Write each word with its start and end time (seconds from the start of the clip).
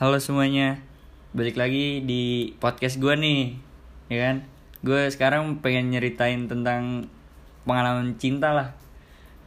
Halo 0.00 0.16
semuanya, 0.16 0.80
balik 1.36 1.60
lagi 1.60 2.00
di 2.00 2.56
podcast 2.56 2.96
gue 2.96 3.12
nih, 3.20 3.52
ya 4.08 4.16
kan? 4.16 4.36
Gue 4.80 5.04
sekarang 5.12 5.60
pengen 5.60 5.92
nyeritain 5.92 6.48
tentang 6.48 7.04
pengalaman 7.68 8.16
cinta 8.16 8.56
lah. 8.56 8.72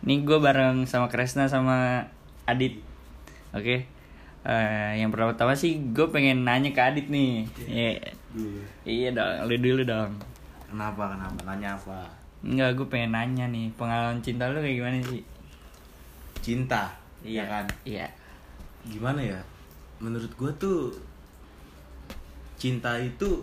Nih 0.06 0.22
gue 0.22 0.38
bareng 0.38 0.86
sama 0.86 1.10
Kresna 1.10 1.50
sama 1.50 2.06
Adit, 2.46 2.78
oke? 3.50 3.82
Eh, 4.46 4.92
yang 5.02 5.10
pertama-tama 5.10 5.58
sih 5.58 5.90
gue 5.90 6.06
pengen 6.14 6.46
nanya 6.46 6.70
ke 6.70 6.86
Adit 6.86 7.10
nih. 7.10 7.50
Iya, 7.66 8.14
iya 8.86 9.10
dong, 9.10 9.50
lu 9.50 9.58
dulu 9.58 9.82
dong. 9.82 10.22
Kenapa? 10.70 11.18
Kenapa? 11.18 11.50
Nanya 11.50 11.74
apa? 11.74 12.06
Enggak, 12.46 12.78
gue 12.78 12.88
pengen 12.94 13.18
nanya 13.18 13.50
nih, 13.50 13.74
pengalaman 13.74 14.22
cinta 14.22 14.54
lu 14.54 14.62
kayak 14.62 14.78
gimana 14.78 15.02
sih? 15.02 15.26
Cinta, 16.46 16.94
ya 17.26 17.42
kan? 17.50 17.66
Iya. 17.90 18.06
Gimana 18.86 19.18
ya? 19.18 19.42
Menurut 20.04 20.30
gue 20.36 20.52
tuh 20.60 20.92
cinta 22.60 23.00
itu 23.00 23.40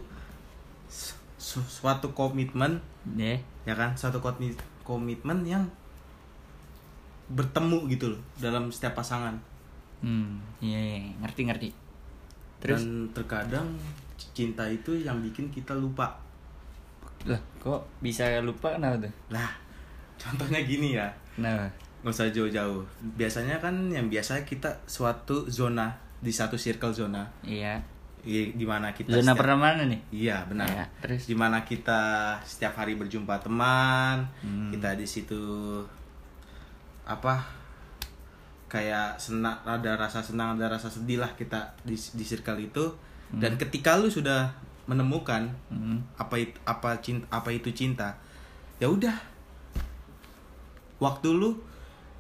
su- 0.87 1.17
su- 1.37 1.65
suatu 1.67 2.13
komitmen, 2.13 2.77
Deh. 3.17 3.41
ya 3.65 3.73
kan? 3.73 3.97
Suatu 3.97 4.21
komi- 4.21 4.53
komitmen 4.85 5.41
yang 5.43 5.65
bertemu 7.31 7.87
gitu 7.89 8.11
loh 8.11 8.21
dalam 8.37 8.69
setiap 8.69 8.99
pasangan. 8.99 9.39
Hmm, 10.01 10.41
iya, 10.59 10.77
iya, 10.77 10.99
ngerti 11.21 11.41
ngerti. 11.47 11.69
Terus 12.59 12.81
Dan 12.83 13.09
terkadang 13.13 13.69
cinta 14.35 14.67
itu 14.67 14.93
yang 14.97 15.21
bikin 15.21 15.49
kita 15.49 15.73
lupa. 15.73 16.21
lah 17.21 17.37
kok 17.61 17.85
bisa 18.01 18.25
lupa 18.41 18.73
kenapa 18.73 18.97
tuh? 18.97 19.13
Lah, 19.29 19.53
contohnya 20.21 20.61
gini 20.61 20.97
ya. 20.97 21.09
Kenapa? 21.37 21.69
nggak 22.01 22.17
usah 22.17 22.33
jauh-jauh. 22.33 22.81
Biasanya 23.15 23.61
kan 23.61 23.77
yang 23.93 24.09
biasa 24.09 24.41
kita 24.49 24.73
suatu 24.89 25.45
zona 25.47 25.93
di 26.21 26.29
satu 26.29 26.55
circle 26.55 26.93
zona 26.93 27.25
Iya. 27.41 27.81
di 28.21 28.63
mana 28.63 28.93
kita 28.93 29.09
Zona 29.11 29.33
setiap- 29.33 29.41
pertemanan 29.41 29.89
nih? 29.89 30.01
Iya 30.13 30.45
benar. 30.45 30.69
Iya, 30.69 30.85
terus? 31.01 31.25
Di 31.25 31.33
mana 31.33 31.65
kita 31.65 32.01
setiap 32.45 32.77
hari 32.77 32.93
berjumpa 32.95 33.41
teman, 33.41 34.29
Hmm. 34.45 34.69
kita 34.69 34.93
di 34.93 35.09
situ 35.09 35.41
apa? 37.03 37.41
Kayak 38.69 39.17
senang, 39.17 39.57
ada 39.65 39.97
rasa 39.97 40.21
senang, 40.21 40.55
ada 40.55 40.69
rasa 40.69 40.87
sedih 40.87 41.17
lah 41.17 41.33
kita 41.33 41.73
di 41.83 41.97
di 41.97 42.23
circle 42.23 42.61
itu. 42.61 42.85
Dan 43.33 43.57
ketika 43.57 43.97
lu 43.97 44.07
sudah 44.07 44.53
menemukan 44.85 45.49
Hmm. 45.69 46.05
apa 46.15 46.37
itu 46.37 46.55
apa 46.63 47.01
cinta 47.01 47.25
apa 47.31 47.49
itu 47.49 47.73
cinta, 47.73 48.21
ya 48.77 48.87
udah. 48.87 49.17
Waktu 51.01 51.29
lu 51.31 51.57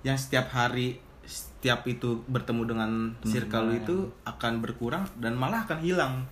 yang 0.00 0.16
setiap 0.16 0.48
hari 0.48 0.97
setiap 1.31 1.86
itu 1.86 2.19
bertemu 2.27 2.62
dengan 2.67 2.91
circle 3.23 3.70
lu 3.70 3.75
itu 3.78 3.97
akan 4.27 4.59
berkurang 4.59 5.06
dan 5.17 5.39
malah 5.39 5.62
akan 5.62 5.78
hilang. 5.78 6.27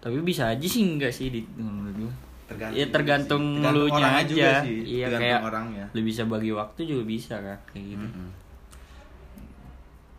Tapi 0.00 0.18
bisa 0.20 0.50
aja 0.50 0.66
sih 0.66 0.82
enggak 0.84 1.08
sih 1.08 1.30
di 1.30 1.40
menurut. 1.54 2.10
Tergantung 2.44 2.76
ya 2.76 2.84
tergantung 2.92 3.42
lu 3.62 3.88
nya 3.88 4.20
aja. 4.20 4.26
juga 4.26 4.50
sih. 4.60 5.00
Iya 5.00 5.06
Tergantung 5.08 5.22
kayak 5.22 5.40
orangnya. 5.42 5.84
lu 5.94 6.00
bisa 6.02 6.22
bagi 6.26 6.52
waktu 6.52 6.80
juga 6.84 7.02
bisa 7.06 7.34
kan 7.38 7.56
kayak 7.70 7.86
gitu. 7.94 8.04
Mm-mm. 8.04 8.28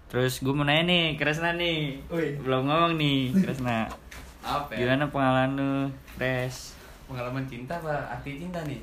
Terus 0.05 0.33
gue 0.39 0.49
mau 0.49 0.63
nanya 0.63 0.83
nih, 0.87 1.05
Kresna 1.19 1.53
nih. 1.53 1.99
Belum 2.39 2.65
ngomong 2.65 2.95
nih, 2.95 3.29
Kresna. 3.43 3.85
apa 4.41 4.69
ya? 4.71 4.85
Gimana 4.85 5.09
pengalaman 5.09 5.51
lu, 5.53 5.73
Kres? 6.15 6.77
pengalaman 7.05 7.45
cinta 7.45 7.77
apa 7.77 7.93
arti 8.09 8.33
cinta 8.35 8.57
nih 8.65 8.81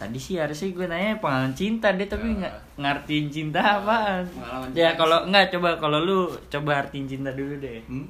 Tadi 0.00 0.16
sih 0.16 0.34
harusnya 0.34 0.68
gue 0.70 0.86
nanya 0.86 1.12
pengalaman 1.14 1.52
cinta 1.52 1.92
deh, 1.92 2.04
tapi 2.04 2.32
Ya. 2.32 2.36
nggak 2.40 2.54
ngertiin 2.78 3.26
cinta 3.28 3.60
apaan. 3.60 4.24
Pengalaman 4.26 4.68
Ya 4.70 4.88
cinta 4.88 4.98
kalau 4.98 5.18
enggak 5.22 5.46
coba 5.50 5.70
kalau 5.76 5.98
lu 6.00 6.18
coba 6.48 6.80
artiin 6.80 7.04
cinta 7.06 7.30
dulu 7.30 7.54
deh. 7.58 7.84
hmm? 7.84 8.06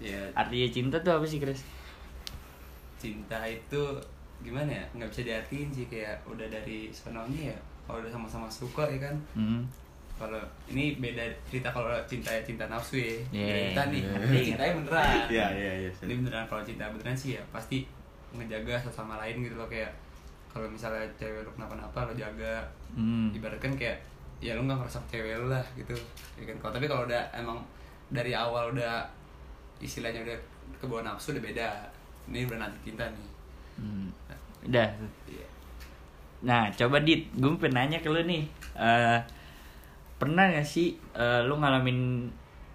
ya 0.00 0.16
Artinya 0.32 0.64
cinta 0.66 0.96
tuh 0.98 1.12
apa 1.12 1.24
sih, 1.24 1.36
Kres? 1.36 1.60
cinta 2.96 3.36
itu 3.42 3.82
gimana 4.40 4.68
ya 4.70 4.84
nggak 4.94 5.08
bisa 5.08 5.22
diartiin 5.22 5.68
sih 5.70 5.86
kayak 5.86 6.16
udah 6.26 6.44
dari 6.46 6.88
sononya 6.90 7.48
ya 7.48 7.56
kalau 7.82 8.00
udah 8.00 8.08
sama-sama 8.10 8.44
suka 8.46 8.84
ya 8.86 8.98
kan 9.02 9.16
Hmm. 9.34 9.64
kalau 10.14 10.40
ini 10.66 10.96
beda 10.96 11.20
cerita 11.46 11.68
kalau 11.70 11.88
cinta 12.04 12.28
ya 12.30 12.40
cinta 12.42 12.64
nafsu 12.66 12.96
ya 12.96 13.12
Iya. 13.30 13.44
beda 13.46 13.56
cerita 13.62 13.82
nih 13.86 14.00
Iya. 14.02 14.42
cintanya 14.46 14.72
beneran 14.74 15.08
Iya 15.28 15.46
iya 15.50 15.72
iya. 15.78 15.90
ini 15.98 16.12
beneran 16.18 16.44
kalau 16.46 16.62
cinta 16.62 16.88
beneran 16.88 17.12
sih 17.14 17.36
ya 17.36 17.42
pasti 17.50 17.84
ngejaga 18.30 18.76
satu 18.78 18.92
sama 18.94 19.16
lain 19.18 19.40
gitu 19.42 19.56
loh 19.56 19.64
kayak 19.66 19.92
kalau 20.50 20.66
misalnya 20.66 21.06
cewek 21.14 21.42
lu 21.42 21.50
kenapa-napa 21.54 22.06
lo 22.06 22.12
jaga 22.12 22.60
Hmm. 22.90 23.30
ibaratkan 23.30 23.70
kayak 23.74 24.02
ya 24.42 24.58
lu 24.58 24.66
nggak 24.66 24.74
ngerusak 24.76 25.04
cewek 25.06 25.38
lu 25.38 25.46
lah 25.46 25.62
gitu 25.78 25.94
ya 26.34 26.42
kan 26.42 26.56
kalau 26.58 26.72
tapi 26.74 26.86
kalau 26.86 27.06
udah 27.06 27.22
emang 27.30 27.58
dari 28.10 28.34
awal 28.34 28.74
udah 28.74 29.06
istilahnya 29.78 30.26
udah 30.26 30.34
kebawa 30.76 31.06
nafsu 31.06 31.30
udah 31.30 31.44
beda 31.44 31.68
ini 32.26 32.42
udah 32.44 32.58
nanti 32.58 32.78
cinta 32.84 33.06
nih 33.06 33.28
Hmm. 33.80 34.12
Udah. 34.60 34.92
Iya. 35.24 35.46
Nah, 36.44 36.68
coba 36.68 37.00
Dit, 37.00 37.32
gue 37.32 37.48
pengen 37.56 37.80
nanya 37.80 38.04
ke 38.04 38.12
lu 38.12 38.20
nih. 38.28 38.44
Eh, 38.76 39.18
pernah 40.16 40.52
gak 40.52 40.68
sih 40.68 41.00
eh, 41.16 41.40
lu 41.48 41.56
ngalamin 41.56 42.28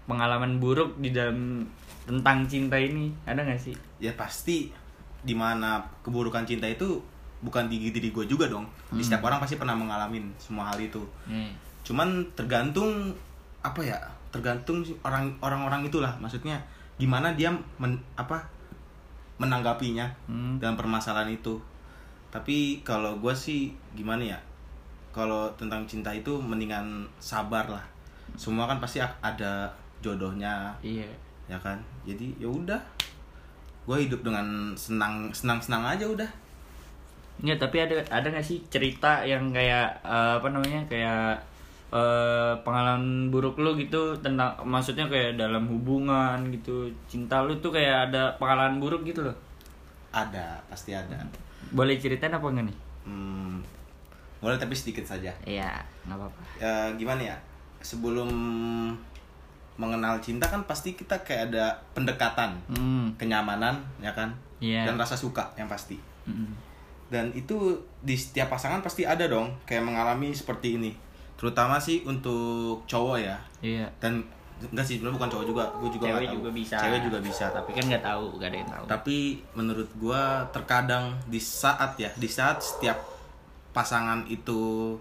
pengalaman 0.06 0.58
buruk 0.58 0.98
di 0.98 1.14
dalam 1.14 1.62
tentang 2.10 2.50
cinta 2.50 2.74
ini? 2.82 3.14
Ada 3.30 3.46
gak 3.46 3.62
sih? 3.62 3.78
Ya 4.02 4.18
pasti 4.18 4.74
di 5.22 5.38
mana 5.38 5.78
keburukan 6.02 6.42
cinta 6.42 6.66
itu 6.66 6.98
bukan 7.46 7.70
di 7.70 7.94
diri 7.94 8.10
gue 8.10 8.26
juga 8.26 8.50
dong. 8.50 8.66
Di 8.90 9.00
setiap 9.00 9.22
orang 9.24 9.38
pasti 9.38 9.56
pernah 9.56 9.78
mengalami 9.78 10.18
semua 10.36 10.66
hal 10.66 10.82
itu. 10.82 10.98
Nih. 11.26 11.54
Cuman 11.86 12.10
tergantung 12.34 13.14
apa 13.62 13.80
ya? 13.80 14.02
Tergantung 14.34 14.82
orang 15.00 15.30
orang-orang 15.40 15.86
itulah. 15.86 16.10
Maksudnya 16.18 16.58
gimana 16.98 17.32
dia 17.32 17.54
men- 17.78 18.02
apa 18.16 18.42
menanggapinya 19.36 20.08
Hmm. 20.26 20.58
dalam 20.58 20.74
permasalahan 20.74 21.30
itu. 21.30 21.60
Tapi 22.32 22.82
kalau 22.82 23.20
gue 23.20 23.32
sih 23.32 23.70
gimana 23.94 24.24
ya? 24.26 24.40
Kalau 25.12 25.48
tentang 25.56 25.86
cinta 25.86 26.10
itu 26.10 26.36
mendingan 26.36 27.08
sabar 27.16 27.70
lah. 27.70 27.86
Semua 28.36 28.66
kan 28.66 28.80
pasti 28.80 29.00
ada 29.00 29.72
jodohnya, 30.02 30.76
Iya. 30.82 31.08
ya 31.46 31.58
kan 31.58 31.78
jadi 32.04 32.30
ya 32.38 32.46
udah 32.46 32.78
gue 33.86 33.98
hidup 34.02 34.22
dengan 34.22 34.74
senang 34.74 35.30
senang 35.30 35.58
senang 35.58 35.86
aja 35.86 36.06
udah 36.06 36.26
Nggak, 37.42 37.60
tapi 37.60 37.78
ada 37.84 37.96
ada 38.08 38.28
gak 38.32 38.46
sih 38.46 38.64
cerita 38.72 39.24
yang 39.28 39.52
kayak 39.52 40.00
eh, 40.04 40.34
apa 40.40 40.48
namanya 40.52 40.82
kayak 40.88 41.36
eh, 41.92 42.54
pengalaman 42.64 43.28
buruk 43.32 43.60
lu 43.60 43.76
gitu 43.76 44.16
tentang 44.24 44.56
maksudnya 44.64 45.08
kayak 45.12 45.36
dalam 45.36 45.68
hubungan 45.68 46.40
gitu 46.52 46.88
cinta 47.12 47.44
lu 47.44 47.56
tuh 47.60 47.76
kayak 47.76 48.12
ada 48.12 48.32
pengalaman 48.40 48.80
buruk 48.80 49.04
gitu 49.04 49.24
loh? 49.24 49.36
Ada 50.16 50.64
pasti 50.72 50.96
ada. 50.96 51.20
Boleh 51.76 52.00
ceritain 52.00 52.32
apa 52.32 52.48
enggak 52.48 52.72
nih? 52.72 52.78
Hmm, 53.06 53.60
boleh 54.40 54.56
tapi 54.56 54.74
sedikit 54.74 55.04
saja. 55.04 55.32
Iya 55.44 55.84
nggak 56.08 56.16
apa-apa. 56.16 56.42
Ya 56.60 56.74
gimana 56.96 57.22
ya? 57.22 57.38
Sebelum 57.84 58.32
mengenal 59.76 60.16
cinta 60.24 60.48
kan 60.48 60.64
pasti 60.64 60.96
kita 60.96 61.20
kayak 61.28 61.52
ada 61.52 61.76
pendekatan. 61.92 62.56
Hmm. 62.72 63.12
Kenyamanan 63.20 63.76
ya 64.00 64.16
kan? 64.16 64.32
Iya. 64.64 64.88
dan 64.88 64.96
rasa 64.96 65.20
suka 65.20 65.52
yang 65.60 65.68
pasti. 65.68 66.00
Mm-mm. 66.26 66.48
Dan 67.10 67.30
itu 67.38 67.78
di 68.02 68.18
setiap 68.18 68.50
pasangan 68.50 68.82
pasti 68.82 69.06
ada 69.06 69.30
dong 69.30 69.54
kayak 69.70 69.86
mengalami 69.86 70.34
seperti 70.34 70.82
ini. 70.82 70.92
Terutama 71.38 71.78
sih 71.78 72.02
untuk 72.08 72.88
cowok 72.90 73.18
ya. 73.22 73.38
Iya. 73.62 73.86
Dan 74.02 74.26
enggak 74.56 74.88
sih 74.88 74.98
sebenarnya 74.98 75.18
bukan 75.20 75.30
cowok 75.36 75.46
juga 75.46 75.64
gue 75.78 75.90
juga 75.92 76.06
cewek 76.10 76.28
tahu. 76.28 76.36
juga 76.42 76.50
bisa. 76.56 76.76
Cewek 76.82 77.02
juga 77.06 77.20
bisa. 77.22 77.46
Tapi 77.52 77.70
kan 77.76 77.84
nggak 77.86 78.04
tahu 78.04 78.26
gak 78.42 78.50
ada 78.50 78.58
yang 78.58 78.70
tahu. 78.72 78.84
Tapi 78.90 79.18
menurut 79.54 79.90
gua 80.00 80.22
terkadang 80.50 81.14
di 81.30 81.38
saat 81.38 82.00
ya 82.00 82.10
di 82.18 82.30
saat 82.30 82.64
setiap 82.64 82.98
pasangan 83.76 84.24
itu 84.32 84.96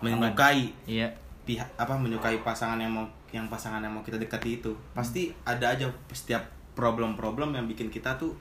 menyukai 0.00 0.70
iya. 0.86 1.08
pihak 1.42 1.66
apa 1.74 1.96
menyukai 1.96 2.44
pasangan 2.44 2.78
yang 2.78 2.92
mau 2.92 3.08
yang 3.32 3.48
pasangan 3.50 3.82
yang 3.82 3.90
mau 3.90 4.04
kita 4.06 4.20
dekati 4.20 4.62
itu 4.62 4.72
pasti 4.94 5.34
ada 5.42 5.74
aja 5.74 5.88
setiap 6.12 6.46
problem-problem 6.78 7.56
yang 7.56 7.66
bikin 7.66 7.88
kita 7.88 8.14
tuh 8.20 8.36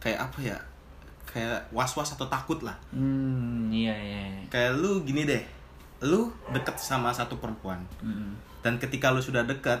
kayak 0.00 0.30
apa 0.30 0.38
ya 0.40 0.56
kayak 1.30 1.62
was-was 1.70 2.10
atau 2.10 2.26
takut 2.26 2.58
lah 2.60 2.74
hmm 2.90 3.70
iya 3.70 3.94
iya 3.94 4.20
iya. 4.28 4.42
kayak 4.46 4.76
lu 4.76 5.00
gini 5.02 5.22
deh 5.24 5.38
lu 6.02 6.26
deket 6.50 6.74
sama 6.74 7.08
satu 7.10 7.36
perempuan 7.36 7.78
Mm-mm. 8.00 8.34
dan 8.60 8.74
ketika 8.76 9.08
lu 9.08 9.18
sudah 9.18 9.42
dekat 9.42 9.78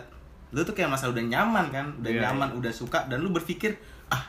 lu 0.50 0.62
tuh 0.62 0.72
kayak 0.72 0.88
masa 0.88 1.06
udah 1.06 1.20
nyaman 1.20 1.66
kan 1.68 1.86
udah 1.96 2.10
Iya, 2.10 2.20
nyaman 2.24 2.54
udah 2.54 2.70
suka 2.70 3.06
dan 3.06 3.18
lu 3.18 3.30
berpikir 3.30 3.74
ah 4.08 4.22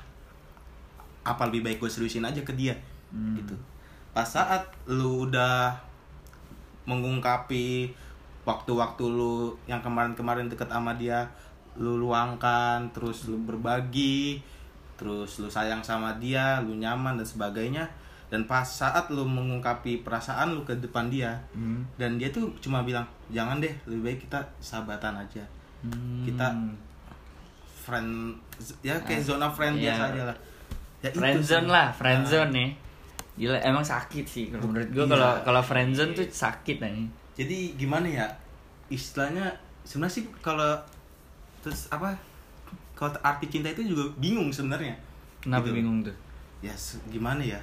apa 1.21 1.45
lebih 1.45 1.62
baik 1.62 1.77
gue 1.77 1.89
seriusin 1.89 2.23
aja 2.23 2.41
ke 2.41 2.51
dia 2.51 2.73
Hmm. 3.12 3.35
gitu 3.35 3.51
pas 4.12 4.23
saat 4.23 4.63
lu 4.88 5.27
udah 5.27 5.75
mengungkapi 6.85 7.91
waktu-waktu 8.41 9.03
lu 9.03 9.35
yang 9.65 9.79
kemarin-kemarin 9.79 10.47
deket 10.47 10.68
sama 10.68 10.95
dia 10.95 11.29
lu 11.75 11.95
luangkan 11.97 12.89
terus 12.91 13.27
lu 13.27 13.38
berbagi 13.44 14.41
terus 15.01 15.42
lu 15.42 15.50
sayang 15.50 15.81
sama 15.81 16.13
dia 16.15 16.62
lu 16.62 16.75
nyaman 16.75 17.18
dan 17.18 17.25
sebagainya 17.25 17.89
dan 18.30 18.45
pas 18.45 18.62
saat 18.62 19.09
lu 19.09 19.25
mengungkapi 19.25 20.06
perasaan 20.06 20.53
lu 20.53 20.62
ke 20.62 20.77
depan 20.77 21.09
dia 21.09 21.33
Hmm. 21.51 21.81
dan 21.95 22.15
dia 22.15 22.30
tuh 22.30 22.53
cuma 22.59 22.80
bilang 22.81 23.03
jangan 23.27 23.57
deh 23.57 23.74
lebih 23.83 24.03
baik 24.06 24.19
kita 24.21 24.38
sahabatan 24.59 25.18
aja 25.18 25.42
Hmm. 25.81 26.21
kita 26.21 26.45
friend 27.81 28.38
ya 28.80 28.94
kayak 29.01 29.25
zona 29.25 29.50
friend 29.50 29.75
iya. 29.75 29.92
biasa 29.92 30.03
aja 30.07 30.24
lah 30.24 30.38
ya 31.01 31.09
itu 31.09 31.18
friendzone 31.18 31.65
sih. 31.65 31.74
lah 31.74 31.88
friendzone 31.89 32.45
Nah, 32.45 32.56
nih 32.56 32.69
gila 33.33 33.57
emang 33.59 33.81
sakit 33.81 34.25
sih 34.27 34.45
kalau 34.47 34.69
menurut 34.69 34.86
gue 34.88 35.01
Iya. 35.01 35.09
kalau 35.09 35.31
kalau 35.42 35.62
friendzone 35.65 36.13
tuh 36.13 36.27
sakit 36.30 36.77
nih 36.77 37.09
jadi 37.33 37.57
gimana 37.75 38.06
ya 38.06 38.27
istilahnya 38.88 39.50
sebenarnya 39.81 40.13
sih 40.13 40.24
kalau 40.39 40.77
terus 41.59 41.89
apa 41.89 42.13
kalau 43.01 43.18
arti 43.25 43.50
cinta 43.50 43.74
itu 43.74 43.81
juga 43.81 44.06
bingung 44.21 44.53
sebenarnya. 44.53 44.94
Kenapa 45.42 45.65
Gitu. 45.65 45.81
bingung 45.81 46.06
tuh? 46.06 46.13
Ya 46.62 46.69
gimana 47.09 47.42
ya? 47.42 47.57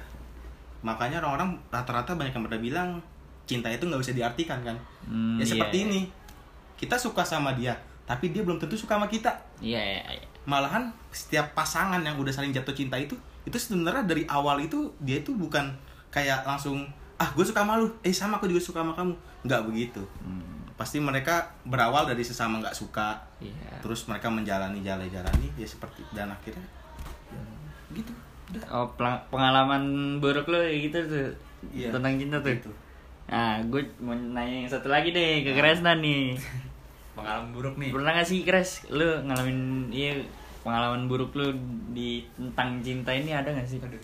Makanya 0.83 1.23
orang-orang 1.23 1.55
rata-rata 1.71 2.11
banyak 2.19 2.35
yang 2.35 2.43
pada 2.43 2.59
bilang 2.59 2.89
cinta 3.47 3.71
itu 3.71 3.87
nggak 3.87 4.03
bisa 4.03 4.11
diartikan 4.11 4.59
kan? 4.67 4.75
Hmm, 5.07 5.39
ya 5.39 5.47
iya, 5.47 5.51
seperti 5.55 5.77
iya. 5.79 5.87
ini. 5.87 6.01
kita 6.79 6.95
suka 6.95 7.27
sama 7.27 7.51
dia 7.59 7.75
tapi 8.07 8.31
dia 8.31 8.39
belum 8.41 8.55
tentu 8.55 8.73
suka 8.79 8.95
sama 8.95 9.05
kita. 9.11 9.29
Iya 9.59 9.77
iya 9.77 10.01
iya. 10.17 10.25
malahan 10.47 10.89
setiap 11.13 11.51
pasangan 11.53 11.99
yang 12.01 12.15
udah 12.17 12.31
saling 12.33 12.49
jatuh 12.49 12.71
cinta 12.73 12.97
itu 12.97 13.13
itu 13.43 13.53
sebenarnya 13.59 14.07
dari 14.07 14.23
awal 14.25 14.57
itu 14.63 14.89
dia 15.03 15.19
itu 15.21 15.35
bukan 15.35 15.69
kayak 16.09 16.41
langsung 16.47 16.87
ah 17.21 17.29
gue 17.35 17.43
suka 17.45 17.61
sama 17.61 17.77
lu. 17.77 17.91
Eh 18.01 18.15
sama 18.15 18.39
aku 18.41 18.47
juga 18.47 18.63
suka 18.63 18.79
sama 18.81 18.95
kamu. 18.97 19.13
Nggak 19.45 19.61
begitu. 19.67 20.01
Hmm, 20.23 20.48
pasti 20.79 20.95
mereka 21.03 21.51
berawal 21.67 22.07
dari 22.07 22.23
sesama 22.23 22.63
nggak 22.63 22.71
suka. 22.71 23.19
Iya. 23.43 23.83
Terus 23.83 24.07
mereka 24.07 24.31
menjalani 24.31 24.79
jalani 24.79 25.11
jalani 25.11 25.51
ya 25.59 25.67
seperti 25.67 26.07
dan 26.15 26.31
akhirnya 26.31 26.63
ya, 27.27 27.43
gitu. 27.99 28.15
Udah. 28.55 28.63
Oh 28.71 28.87
pengalaman 29.27 30.17
buruk 30.23 30.47
lo 30.47 30.63
ya 30.63 30.71
gitu 30.79 31.03
tuh 31.03 31.29
Iya, 31.75 31.91
tentang 31.91 32.15
cinta 32.15 32.39
tuh? 32.39 32.55
gitu. 32.55 32.71
nah 33.29 33.59
gue 33.61 33.83
mau 33.99 34.15
nanya 34.15 34.63
yang 34.63 34.71
satu 34.71 34.87
lagi 34.87 35.11
deh 35.11 35.43
ke 35.43 35.51
Kresna 35.51 35.99
nih. 35.99 36.39
Pengalaman 37.19 37.51
buruk 37.51 37.75
nih. 37.75 37.91
Pernah 37.91 38.15
gak 38.15 38.25
sih 38.31 38.47
Kres 38.47 38.87
lu 38.87 39.05
ngalamin 39.27 39.91
iya 39.91 40.15
pengalaman 40.63 41.11
buruk 41.11 41.35
lu 41.35 41.51
di 41.91 42.23
tentang 42.39 42.79
cinta 42.79 43.11
ini 43.11 43.35
ada 43.35 43.51
gak 43.51 43.67
sih? 43.67 43.83
Aduh 43.83 43.99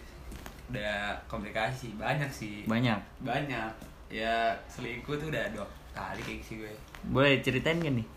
udah 0.75 1.15
komplikasi 1.31 1.95
banyak 1.95 2.27
sih. 2.27 2.67
Banyak? 2.67 2.99
Banyak. 3.23 3.71
Ya 4.11 4.51
selingkuh 4.67 5.15
tuh 5.15 5.31
udah 5.31 5.47
dua 5.55 5.65
kali 5.95 6.21
kayak 6.21 6.43
sih 6.43 6.55
gue. 6.59 6.71
Boleh 7.09 7.39
ceritain 7.39 7.79
gak 7.79 7.95
nih? 7.95 8.07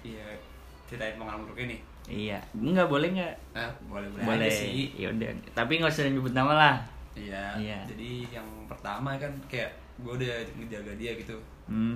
Iya 0.00 0.24
ceritain 0.90 1.14
pengalaman 1.14 1.46
buruknya 1.46 1.78
nih 1.78 1.80
iya 2.10 2.38
nggak 2.50 2.90
boleh 2.90 3.08
nggak? 3.14 3.34
Ah 3.54 3.70
boleh 3.86 4.10
boleh, 4.10 4.24
boleh. 4.26 4.50
aja 4.50 4.66
sih. 4.66 4.90
Ya 4.98 5.06
udah 5.14 5.30
tapi 5.54 5.78
nggak 5.78 5.92
usah 5.92 6.10
nyebut 6.10 6.34
nama 6.34 6.52
lah. 6.58 6.76
Iya 7.14 7.54
Iya. 7.54 7.78
jadi 7.86 8.40
yang 8.40 8.48
pertama 8.66 9.14
kan 9.14 9.30
kayak 9.46 9.70
gue 10.02 10.12
udah 10.18 10.34
ngejaga 10.58 10.92
dia 10.98 11.14
gitu. 11.14 11.38
Hmm. 11.70 11.94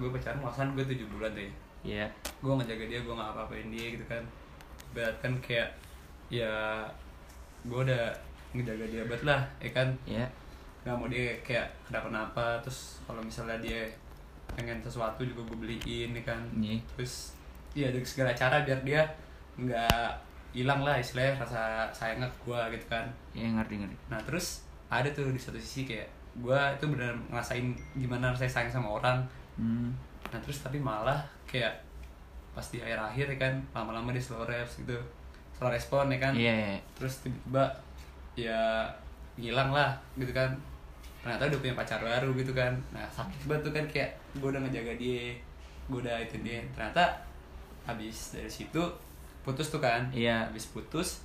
Gue 0.00 0.08
pacaran 0.08 0.40
malasan 0.40 0.72
gue 0.72 0.84
tujuh 0.88 1.04
bulan 1.12 1.36
tuh 1.36 1.44
ya 1.44 1.52
iya 1.80 2.04
gue 2.44 2.52
ngejaga 2.52 2.84
dia 2.92 3.00
gue 3.04 3.12
nggak 3.12 3.30
apa-apain 3.36 3.68
dia 3.68 3.86
gitu 3.92 4.04
kan. 4.08 4.22
Berat 4.96 5.16
kan 5.20 5.32
kayak 5.44 5.68
ya 6.32 6.80
gue 7.68 7.80
udah 7.84 8.08
ngejaga 8.56 8.84
dia 8.88 9.02
banget 9.04 9.22
lah 9.28 9.40
ya 9.60 9.70
kan. 9.76 9.88
Iya. 10.08 10.24
Nggak 10.88 10.96
mau 10.96 11.08
dia 11.12 11.36
kayak 11.44 11.68
kenapa-napa 11.84 12.56
terus 12.64 13.04
kalau 13.04 13.20
misalnya 13.20 13.60
dia 13.60 13.84
pengen 14.56 14.78
sesuatu 14.82 15.22
juga 15.22 15.42
gue 15.50 15.58
beliin 15.66 16.10
ya 16.16 16.22
kan. 16.24 16.40
Iya. 16.56 16.78
terus 16.96 17.36
ya 17.70 17.86
dengan 17.94 18.08
segala 18.08 18.32
cara 18.34 18.66
biar 18.66 18.82
dia 18.82 19.02
nggak 19.54 20.10
hilang 20.50 20.82
lah 20.82 20.98
istilahnya 20.98 21.38
rasa 21.38 21.86
sayangnya 21.94 22.26
ke 22.26 22.38
gue 22.50 22.60
gitu 22.78 22.86
kan. 22.90 23.06
Iya 23.34 23.54
ngerti 23.54 23.74
ngerti. 23.78 23.96
Nah 24.10 24.20
terus 24.26 24.66
ada 24.90 25.06
tuh 25.14 25.30
di 25.30 25.38
satu 25.38 25.58
sisi 25.58 25.86
kayak 25.86 26.10
gue 26.38 26.60
itu 26.78 26.84
benar 26.90 27.14
ngerasain 27.30 27.66
gimana 27.94 28.34
rasanya 28.34 28.50
sayang 28.50 28.72
sama 28.74 28.98
orang. 28.98 29.18
Hmm. 29.54 29.94
Nah 30.30 30.38
terus 30.42 30.62
tapi 30.62 30.82
malah 30.82 31.22
kayak 31.46 31.70
pas 32.50 32.66
di 32.66 32.82
akhir-akhir 32.82 33.26
ya 33.30 33.38
kan 33.38 33.54
lama-lama 33.70 34.10
dia 34.10 34.18
slow 34.18 34.42
reps 34.42 34.82
gitu 34.82 34.98
slow 35.54 35.70
respon 35.70 36.10
ya 36.10 36.18
kan. 36.18 36.32
Iya 36.34 36.52
iya. 36.74 36.78
terus 36.98 37.22
tiba-tiba 37.22 37.64
ya 38.34 38.90
hilang 39.38 39.70
lah 39.70 39.94
gitu 40.18 40.34
kan. 40.34 40.50
Ternyata 41.22 41.46
udah 41.52 41.60
punya 41.62 41.74
pacar 41.78 42.00
baru 42.02 42.34
gitu 42.34 42.50
kan. 42.50 42.74
Nah 42.90 43.06
sakit 43.06 43.46
banget 43.46 43.62
tuh 43.70 43.72
kan 43.76 43.84
kayak 43.86 44.10
gue 44.32 44.48
udah 44.48 44.60
ngejaga 44.60 44.94
dia 44.94 45.34
gue 45.86 45.98
udah 45.98 46.16
itu 46.18 46.36
dia 46.40 46.62
ternyata 46.70 47.04
habis 47.82 48.32
dari 48.32 48.46
situ 48.46 48.82
putus 49.40 49.68
tuh 49.68 49.80
kan 49.80 50.06
Iya. 50.10 50.46
habis 50.46 50.70
putus 50.70 51.24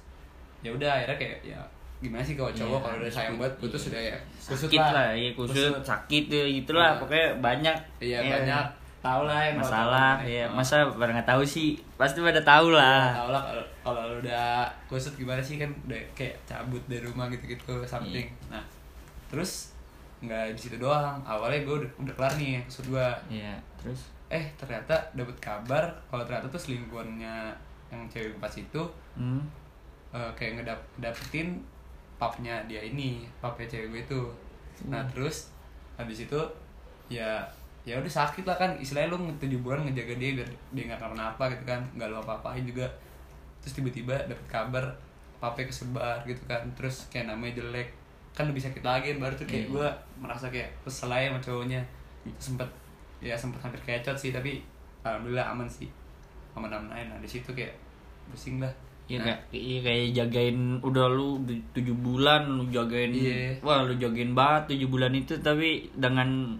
ya 0.59 0.71
udah 0.71 0.89
akhirnya 0.89 1.17
kayak 1.17 1.37
ya 1.43 1.59
gimana 1.95 2.21
sih 2.21 2.33
kalau 2.33 2.49
cowok 2.49 2.65
Iya, 2.73 2.83
kalau 2.83 2.97
udah 2.97 3.11
sayang 3.13 3.35
banget 3.37 3.53
putus 3.59 3.81
iya. 3.81 3.89
udah 3.91 4.01
ya 4.03 4.17
kusut 4.41 4.67
sakit 4.67 4.79
lah 4.81 5.09
iya 5.11 5.29
kusut 5.31 5.73
sakit 5.81 6.23
ya 6.27 6.43
gitulah 6.55 6.89
Iya. 6.89 6.99
pokoknya 6.99 7.27
banyak 7.39 7.77
iya 7.99 8.19
Iya. 8.19 8.31
banyak 8.33 8.65
tahu 8.99 9.21
lah 9.23 9.37
yang 9.43 9.57
masalah 9.61 10.11
tahu. 10.17 10.33
ya 10.33 10.45
masa 10.49 10.75
pada 10.89 11.11
nggak 11.13 11.29
tahu 11.29 11.43
sih 11.45 11.77
pasti 11.93 12.19
pada 12.19 12.41
tahu 12.41 12.73
lah 12.73 13.13
Tahu 13.13 13.29
lah 13.29 13.43
kalau 13.85 14.17
udah 14.17 14.65
kusut 14.89 15.13
gimana 15.13 15.37
sih 15.37 15.61
kan 15.61 15.69
udah 15.85 16.01
kayak 16.17 16.33
cabut 16.43 16.81
dari 16.89 17.05
rumah 17.05 17.29
gitu-gitu 17.29 17.85
something. 17.85 18.25
Iya. 18.25 18.49
Nah, 18.49 18.65
terus 19.29 19.74
nggak 20.23 20.55
di 20.55 20.59
situ 20.59 20.77
doang. 20.79 21.19
Awalnya 21.25 21.67
gue 21.67 21.75
udah, 21.83 21.91
udah 21.99 22.13
kelar 22.15 22.33
nih 22.39 22.63
kusut 22.67 22.87
gue. 22.91 23.09
iya 23.27 23.55
terus? 23.79 24.07
Eh 24.31 24.43
ternyata 24.55 24.95
dapet 25.13 25.35
kabar 25.43 25.83
kalau 26.07 26.23
ternyata 26.23 26.47
tuh 26.47 26.61
selingkuhannya 26.61 27.51
yang 27.91 28.01
cewek 28.09 28.35
pas 28.41 28.51
itu 28.51 28.81
hmm. 29.15 29.41
eh, 30.15 30.31
kayak 30.33 30.61
ngedap 30.61 30.79
dapetin 30.97 31.61
papnya 32.15 32.63
dia 32.65 32.79
ini, 32.79 33.27
papnya 33.43 33.67
cewek 33.67 33.87
gue 33.91 34.01
itu. 34.07 34.21
Nah 34.87 35.03
terus 35.07 35.51
habis 35.95 36.27
itu 36.27 36.39
ya 37.07 37.43
ya 37.85 37.99
udah 37.99 38.11
sakit 38.11 38.43
lah 38.47 38.57
kan. 38.57 38.71
Istilahnya 38.79 39.13
lu 39.13 39.17
tujuh 39.37 39.59
bulan 39.61 39.85
ngejaga 39.85 40.15
dia 40.17 40.31
biar 40.41 40.49
dia 40.73 40.83
nggak 40.89 40.99
kenapa-napa 40.99 41.43
gitu 41.53 41.63
kan. 41.67 41.81
Nggak 41.93 42.07
lu 42.11 42.17
apa-apain 42.23 42.63
juga. 42.65 42.87
Terus 43.61 43.81
tiba-tiba 43.81 44.15
dapet 44.25 44.47
kabar 44.49 44.85
papanya 45.37 45.69
kesebar 45.69 46.17
gitu 46.25 46.41
kan. 46.49 46.63
Terus 46.73 47.05
kayak 47.13 47.29
namanya 47.29 47.61
jelek 47.61 48.04
kan 48.35 48.45
lebih 48.45 48.59
sakit 48.59 48.83
lagi 48.83 49.15
baru 49.15 49.31
tuh 49.33 49.43
kayak 49.43 49.65
Iya. 49.65 49.71
gue 49.71 49.87
merasa 50.19 50.45
kayak 50.47 50.69
kesel 50.81 51.07
aja 51.07 51.27
sama 51.27 51.39
cowoknya 51.39 51.81
sempet 52.35 52.67
ya 53.17 53.31
sempet 53.33 53.59
hampir 53.59 53.79
kecot 53.81 54.13
sih 54.13 54.29
tapi 54.29 54.59
alhamdulillah 55.01 55.47
aman 55.47 55.63
sih 55.65 55.87
aman-aman 56.51 56.91
aja 56.91 57.07
nah 57.07 57.17
di 57.17 57.29
situ 57.29 57.49
kayak 57.49 57.71
pusing 58.27 58.59
lah 58.59 58.71
Iya 59.05 59.21
Nah, 59.21 59.37
kayak 59.47 59.53
iya 59.53 59.79
kayak 59.79 60.05
jagain 60.13 60.57
udah 60.81 61.05
lu 61.07 61.37
tujuh 61.71 61.93
bulan 61.95 62.41
lu 62.49 62.65
jagain 62.67 63.09
Iya. 63.09 63.53
wah 63.61 63.81
lu 63.81 63.93
jagain 63.95 64.33
banget 64.33 64.73
tujuh 64.73 64.89
bulan 64.89 65.13
itu 65.13 65.37
tapi 65.39 65.85
dengan 65.93 66.57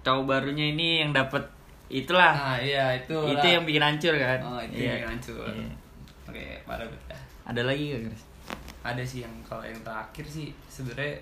cowok 0.00 0.24
barunya 0.24 0.70
ini 0.70 1.02
yang 1.02 1.10
dapat 1.10 1.42
itulah 1.88 2.30
nah 2.30 2.56
iya 2.56 2.94
itu 2.94 3.10
itu 3.26 3.42
yang 3.44 3.66
bikin 3.66 3.82
hancur 3.82 4.14
kan 4.14 4.38
oh 4.40 4.62
itu 4.62 4.80
Iya. 4.80 5.02
yang 5.02 5.10
hancur 5.10 5.42
Iya. 5.44 5.68
oke 6.24 6.44
parah 6.64 6.86
dah. 6.86 7.20
ada 7.44 7.62
lagi 7.66 7.82
gak 7.90 8.02
Chris? 8.06 8.22
Ada 8.80 9.02
sih 9.02 9.20
yang 9.20 9.32
kalau 9.44 9.60
yang 9.60 9.76
terakhir 9.80 10.24
sih 10.24 10.48
sebenarnya 10.66 11.20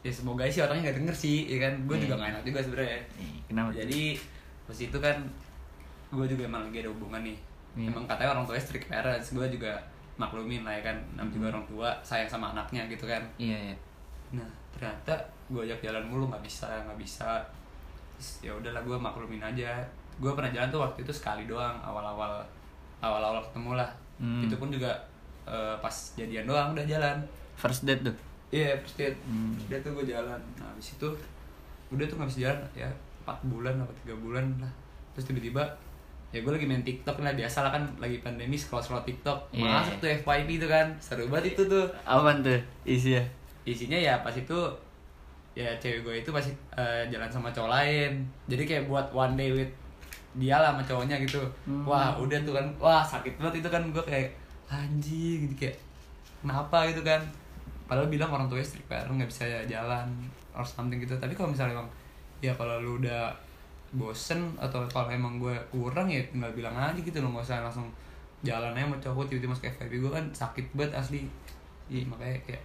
ya 0.00 0.12
semoga 0.12 0.46
sih 0.46 0.62
orangnya 0.62 0.90
nggak 0.90 0.98
denger 1.02 1.16
sih 1.16 1.36
ya 1.50 1.58
kan? 1.62 1.74
Gue 1.84 1.96
juga 1.98 2.14
nggak 2.14 2.30
enak 2.30 2.42
juga 2.44 2.58
sebenarnya. 2.62 2.98
Kenapa 3.46 3.70
jadi 3.72 4.00
pas 4.66 4.78
itu 4.78 4.98
kan 4.98 5.16
gue 6.06 6.26
juga 6.26 6.42
emang 6.44 6.62
lagi 6.64 6.78
ada 6.80 6.90
hubungan 6.90 7.22
nih. 7.22 7.38
Iya. 7.76 7.92
emang 7.92 8.08
katanya 8.08 8.32
orang 8.32 8.44
tuanya 8.48 8.64
strict 8.64 8.88
parents 8.88 9.28
gue 9.30 9.46
juga 9.50 9.72
maklumin 10.16 10.64
lah 10.64 10.72
ya 10.72 10.82
kan. 10.86 10.96
Namanya 11.12 11.28
juga 11.30 11.44
Hmm. 11.44 11.52
orang 11.52 11.64
tua 11.66 11.88
sayang 12.00 12.24
sama 12.26 12.46
anaknya 12.50 12.86
gitu 12.86 13.04
kan. 13.04 13.20
Iya 13.36 13.58
iya. 13.68 13.76
Nah 14.32 14.48
ternyata 14.72 15.12
gue 15.46 15.60
ajak 15.62 15.82
jalan 15.82 16.04
mulu 16.06 16.24
nggak 16.26 16.40
bisa 16.40 16.70
nggak 16.86 16.96
bisa. 16.96 17.42
Ya 18.40 18.48
udahlah 18.50 18.80
gue 18.80 18.96
maklumin 18.96 19.42
aja. 19.42 19.76
Gue 20.16 20.32
pernah 20.32 20.48
jalan 20.48 20.70
tuh 20.70 20.80
waktu 20.80 21.02
itu 21.02 21.12
sekali 21.12 21.44
doang 21.44 21.76
awal-awal 21.82 22.40
awal-awal 22.98 23.42
ketemu 23.42 23.76
lah. 23.76 23.90
Hmm. 24.16 24.40
itu 24.40 24.56
pun 24.56 24.72
juga 24.72 24.88
eh, 25.46 25.74
pas 25.78 25.94
jadian 26.18 26.44
doang 26.44 26.74
udah 26.74 26.86
jalan. 26.86 27.16
First 27.56 27.86
date 27.88 28.02
tuh? 28.04 28.16
Iya 28.52 28.76
first 28.82 28.98
date. 28.98 29.16
Hmm. 29.26 29.54
First 29.56 29.68
date 29.70 29.82
tuh 29.86 29.92
gue 29.96 30.06
jalan. 30.10 30.40
Nah 30.58 30.66
habis 30.70 30.94
itu 30.98 31.08
udah 31.94 32.04
tuh 32.10 32.16
nggak 32.18 32.28
bisa 32.34 32.40
jalan 32.50 32.58
ya 32.74 32.90
empat 33.22 33.38
bulan 33.46 33.74
atau 33.80 33.94
tiga 34.04 34.14
bulan 34.18 34.44
lah. 34.58 34.72
Terus 35.14 35.32
tiba-tiba 35.32 35.62
ya 36.34 36.42
gue 36.42 36.52
lagi 36.52 36.66
main 36.66 36.82
TikTok 36.82 37.22
lah 37.22 37.32
biasa 37.38 37.62
lah 37.62 37.70
kan 37.70 37.82
lagi 38.02 38.18
pandemi 38.20 38.58
scroll 38.58 38.82
scroll 38.82 39.06
TikTok. 39.06 39.38
Iya. 39.54 39.70
masuk 39.70 39.94
tuh 40.02 40.10
FYP 40.26 40.58
tuh 40.58 40.68
kan 40.68 40.86
seru 40.98 41.30
banget 41.30 41.54
itu 41.54 41.62
tuh. 41.70 41.86
Apaan 42.02 42.42
tuh 42.42 42.58
isinya 42.84 43.22
isinya 43.66 43.98
ya 43.98 44.14
pas 44.22 44.34
itu 44.34 44.58
ya 45.56 45.72
cewek 45.80 46.04
gue 46.04 46.14
itu 46.22 46.30
pasti 46.30 46.52
eh, 46.76 47.02
jalan 47.08 47.30
sama 47.30 47.48
cowok 47.50 47.70
lain. 47.70 48.22
Jadi 48.46 48.62
kayak 48.62 48.84
buat 48.86 49.06
one 49.10 49.34
day 49.34 49.50
with 49.50 49.72
dia 50.36 50.60
lah 50.60 50.76
sama 50.76 50.82
cowoknya 50.84 51.16
gitu. 51.24 51.40
Hmm. 51.64 51.82
wah 51.88 52.12
udah 52.20 52.36
tuh 52.44 52.52
kan 52.52 52.66
wah 52.76 53.00
sakit 53.00 53.40
banget 53.40 53.64
itu 53.64 53.68
kan 53.72 53.82
gue 53.88 54.04
kayak 54.04 54.28
anjing 54.66 55.46
gitu 55.46 55.66
kayak 55.66 55.76
kenapa 56.40 56.86
gitu 56.88 57.02
kan? 57.02 57.22
Padahal 57.86 58.10
bilang 58.10 58.30
orang 58.30 58.46
tuanya 58.46 58.66
strict 58.66 58.86
parent 58.86 59.14
nggak 59.14 59.30
bisa 59.30 59.46
jalan 59.64 60.06
or 60.52 60.66
something 60.66 60.98
gitu. 60.98 61.14
Tapi 61.14 61.32
kalau 61.32 61.50
misalnya 61.50 61.78
emang 61.78 61.88
ya 62.38 62.52
kalau 62.52 62.78
lu 62.78 62.98
udah 62.98 63.30
bosen 63.94 64.42
atau 64.58 64.82
kalau 64.90 65.08
emang 65.08 65.38
gue 65.38 65.54
kurang 65.70 66.10
ya 66.10 66.20
tinggal 66.26 66.50
bilang 66.52 66.74
aja 66.74 66.98
gitu 66.98 67.22
lo 67.22 67.30
nggak 67.30 67.46
usah 67.46 67.62
langsung 67.62 67.86
jalan 68.42 68.74
aja 68.74 68.84
sama 68.84 68.96
cowok 69.00 69.24
tiba-tiba 69.30 69.54
masuk 69.54 69.66
FVP 69.72 69.92
gue 70.02 70.10
kan 70.12 70.24
sakit 70.30 70.66
banget 70.74 70.92
asli. 70.98 71.20
Iya 71.86 72.02
makanya 72.10 72.36
kayak 72.42 72.62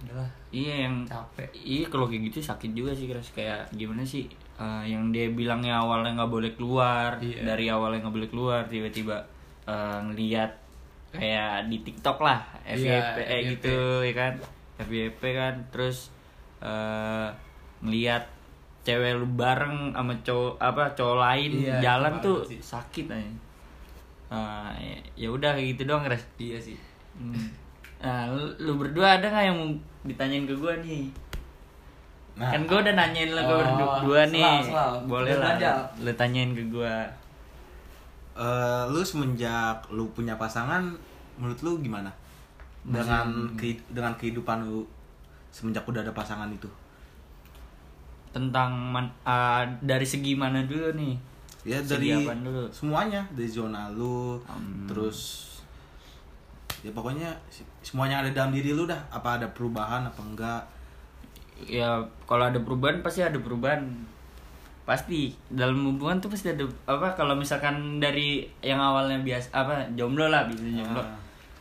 udahlah. 0.00 0.30
Iya 0.48 0.74
yang 0.88 0.94
capek. 1.04 1.48
iya 1.52 1.84
kalau 1.88 2.08
kayak 2.08 2.28
gitu 2.32 2.38
sakit 2.40 2.70
juga 2.72 2.92
sih 2.92 3.08
keras 3.08 3.32
kayak 3.32 3.68
gimana 3.74 4.04
sih 4.04 4.28
Eh, 4.60 4.84
yang 4.92 5.08
dia 5.08 5.24
bilangnya 5.32 5.80
awalnya 5.80 6.12
nggak 6.20 6.28
boleh 6.28 6.52
keluar 6.52 7.16
Iya. 7.16 7.48
dari 7.48 7.72
awalnya 7.72 8.04
nggak 8.04 8.12
boleh 8.12 8.28
keluar 8.28 8.60
tiba-tiba 8.68 9.16
eh, 9.64 9.98
ngelihat 10.04 10.52
kayak 11.10 11.66
di 11.66 11.78
TikTok 11.80 12.18
lah 12.18 12.40
Iya, 12.62 12.76
FYP 12.76 13.16
eh, 13.18 13.26
FYP. 13.26 13.44
gitu 13.52 13.76
ya 14.00 14.12
kan 14.12 14.32
FYP 14.78 15.22
kan 15.32 15.54
terus 15.68 16.14
eh 16.60 17.28
ngelihat 17.80 18.24
cewek 18.80 19.12
lu 19.14 19.26
bareng 19.28 19.92
sama 19.92 20.14
cowok 20.18 20.54
apa 20.56 20.82
cowok 20.92 21.16
lain 21.18 21.50
Iya, 21.58 21.76
jalan 21.80 22.12
tuh 22.20 22.44
sih. 22.44 22.58
sakit 22.58 23.06
aja 23.08 23.32
Ah, 24.30 24.70
ya- 24.76 25.02
ya 25.18 25.28
udah 25.28 25.52
kayak 25.52 25.74
gitu 25.74 25.82
doang 25.86 26.04
res 26.04 26.22
iya 26.36 26.56
sih 26.56 26.78
Hmm. 27.12 27.50
Nah, 27.98 28.30
lu, 28.30 28.46
lu 28.56 28.72
berdua 28.76 29.18
ada 29.18 29.26
nggak 29.26 29.44
yang 29.44 29.56
mau 29.56 29.68
ditanyain 30.02 30.46
ke 30.46 30.54
gua 30.54 30.72
nih? 30.78 31.10
Nah, 32.32 32.48
kan 32.48 32.64
gua 32.64 32.80
udah 32.80 32.94
nanyain 32.94 33.28
lu 33.28 33.36
ke 33.36 33.52
Oh, 33.52 33.60
berdua 33.60 34.20
nih. 34.24 34.40
selalu, 34.40 34.64
selalu. 34.64 34.96
Boleh 35.04 35.32
Udah 35.32 35.42
lah. 35.42 35.52
aja. 35.52 35.70
Lu 35.98 36.12
tanyain 36.14 36.50
ke 36.50 36.64
gua. 36.64 36.96
Eh, 38.40 38.82
lu 38.86 39.00
semenjak 39.02 39.84
lu 39.88 40.08
punya 40.10 40.34
pasangan 40.34 40.80
menurut 41.36 41.60
lu 41.60 41.72
gimana 41.78 42.08
dengan 42.82 43.28
kehi- 43.54 43.84
dengan 43.88 44.12
kehidupan 44.14 44.64
lu 44.64 44.80
semenjak 45.50 45.84
udah 45.84 46.00
ada 46.00 46.12
pasangan 46.12 46.48
itu 46.48 46.66
Tentang 48.30 48.70
man- 48.72 49.10
ah, 49.22 49.66
dari 49.80 50.06
segi 50.06 50.32
mana 50.32 50.62
dulu 50.62 50.94
nih? 50.94 51.14
ya 51.60 51.76
dari 51.82 52.14
dulu? 52.16 52.64
semuanya 52.70 53.20
dari 53.30 53.44
zona 53.44 53.90
lu 53.90 54.40
Hmm. 54.40 54.88
terus 54.88 55.50
ya 56.80 56.88
pokoknya 56.90 57.28
semuanya 57.80 58.24
ada 58.24 58.32
dalam 58.32 58.48
diri 58.48 58.72
lu 58.72 58.88
dah 58.88 58.96
apa 59.10 59.36
ada 59.36 59.46
perubahan 59.50 60.00
apa 60.02 60.20
enggak 60.22 60.62
Ya 61.60 62.00
kalau 62.24 62.48
ada 62.48 62.56
perubahan 62.56 63.04
pasti 63.04 63.20
ada 63.20 63.36
perubahan. 63.36 63.84
Pasti 64.90 65.30
dalam 65.46 65.86
hubungan 65.86 66.18
tuh 66.18 66.34
pasti 66.34 66.50
ada 66.50 66.66
apa 66.90 67.14
kalau 67.14 67.38
misalkan 67.38 68.02
dari 68.02 68.42
yang 68.58 68.82
awalnya 68.82 69.22
biasa 69.22 69.54
apa 69.54 69.86
jomblo 69.94 70.26
lah 70.26 70.50
bisa 70.50 70.66
jomblo. 70.66 70.98
Ah. 70.98 71.14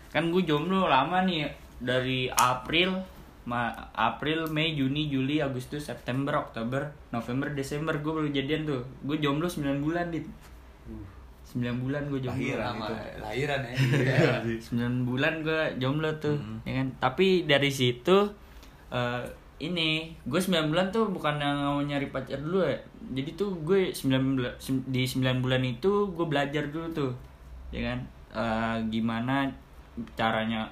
Kan 0.10 0.34
gue 0.34 0.42
jomblo 0.42 0.90
lama 0.90 1.22
nih 1.30 1.46
dari 1.78 2.26
April 2.34 2.98
Ma 3.50 3.74
April, 3.98 4.46
Mei, 4.54 4.78
Juni, 4.78 5.10
Juli, 5.10 5.42
Agustus, 5.42 5.90
September, 5.90 6.38
Oktober, 6.38 6.94
November, 7.10 7.50
Desember 7.50 7.98
gue 7.98 8.14
baru 8.14 8.30
jadian 8.30 8.70
tuh. 8.70 8.86
Gue 9.02 9.18
jomblo 9.18 9.50
9 9.50 9.82
bulan 9.82 10.14
dit. 10.14 10.22
9 11.50 11.66
bulan 11.82 12.06
gue 12.14 12.22
jomblo. 12.22 12.38
Lahiran 12.38 12.78
sama 12.78 12.86
itu. 12.94 13.18
lahiran 13.26 13.60
ya 13.66 13.76
9 14.54 15.10
bulan 15.10 15.34
gue 15.42 15.62
jomblo 15.82 16.10
tuh, 16.22 16.38
ya 16.62 16.78
kan. 16.78 16.88
Tapi 17.02 17.50
dari 17.50 17.74
situ 17.74 18.30
eh, 18.94 19.24
ini 19.60 20.16
gue 20.24 20.40
9 20.40 20.72
bulan 20.72 20.88
tuh 20.90 21.12
bukan 21.12 21.36
yang 21.36 21.60
mau 21.60 21.80
nyari 21.84 22.08
pacar 22.10 22.40
dulu 22.40 22.64
ya. 22.64 22.80
Jadi 23.12 23.36
tuh 23.36 23.52
gue 23.68 23.92
9 23.92 24.40
bulan 24.40 24.54
di 24.88 25.04
9 25.04 25.44
bulan 25.44 25.62
itu 25.68 25.92
gue 26.16 26.26
belajar 26.28 26.64
dulu 26.72 26.88
tuh. 26.96 27.12
Ya 27.76 27.92
kan? 27.92 28.00
Eh, 28.32 28.78
gimana 28.88 29.52
caranya 30.16 30.64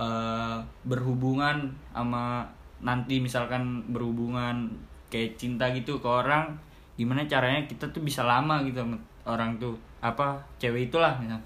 eh, 0.00 0.56
berhubungan 0.88 1.68
sama 1.92 2.48
nanti 2.82 3.22
misalkan 3.22 3.84
berhubungan 3.92 4.66
kayak 5.12 5.38
cinta 5.38 5.70
gitu 5.70 6.00
ke 6.00 6.08
orang 6.08 6.50
gimana 6.96 7.24
caranya 7.28 7.62
kita 7.68 7.86
tuh 7.94 8.02
bisa 8.02 8.26
lama 8.26 8.64
gitu 8.66 8.82
sama 8.82 8.96
orang 9.28 9.54
tuh 9.60 9.78
apa 10.02 10.40
cewek 10.58 10.90
itulah 10.90 11.14
misal 11.22 11.38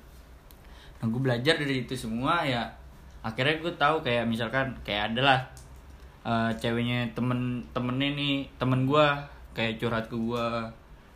nah 0.97 1.07
gue 1.07 1.21
belajar 1.21 1.61
dari 1.61 1.85
itu 1.85 1.93
semua 1.93 2.41
ya 2.41 2.65
akhirnya 3.21 3.61
gue 3.61 3.73
tahu 3.77 4.01
kayak 4.01 4.25
misalkan 4.25 4.73
kayak 4.81 5.13
adalah 5.13 5.45
eh, 6.27 6.51
ceweknya 6.59 7.07
temen 7.15 7.63
temennya 7.71 8.11
nih 8.19 8.35
temen 8.59 8.83
gue 8.85 9.07
kayak 9.55 9.79
curhat 9.79 10.11
ke 10.11 10.17
gue 10.19 10.47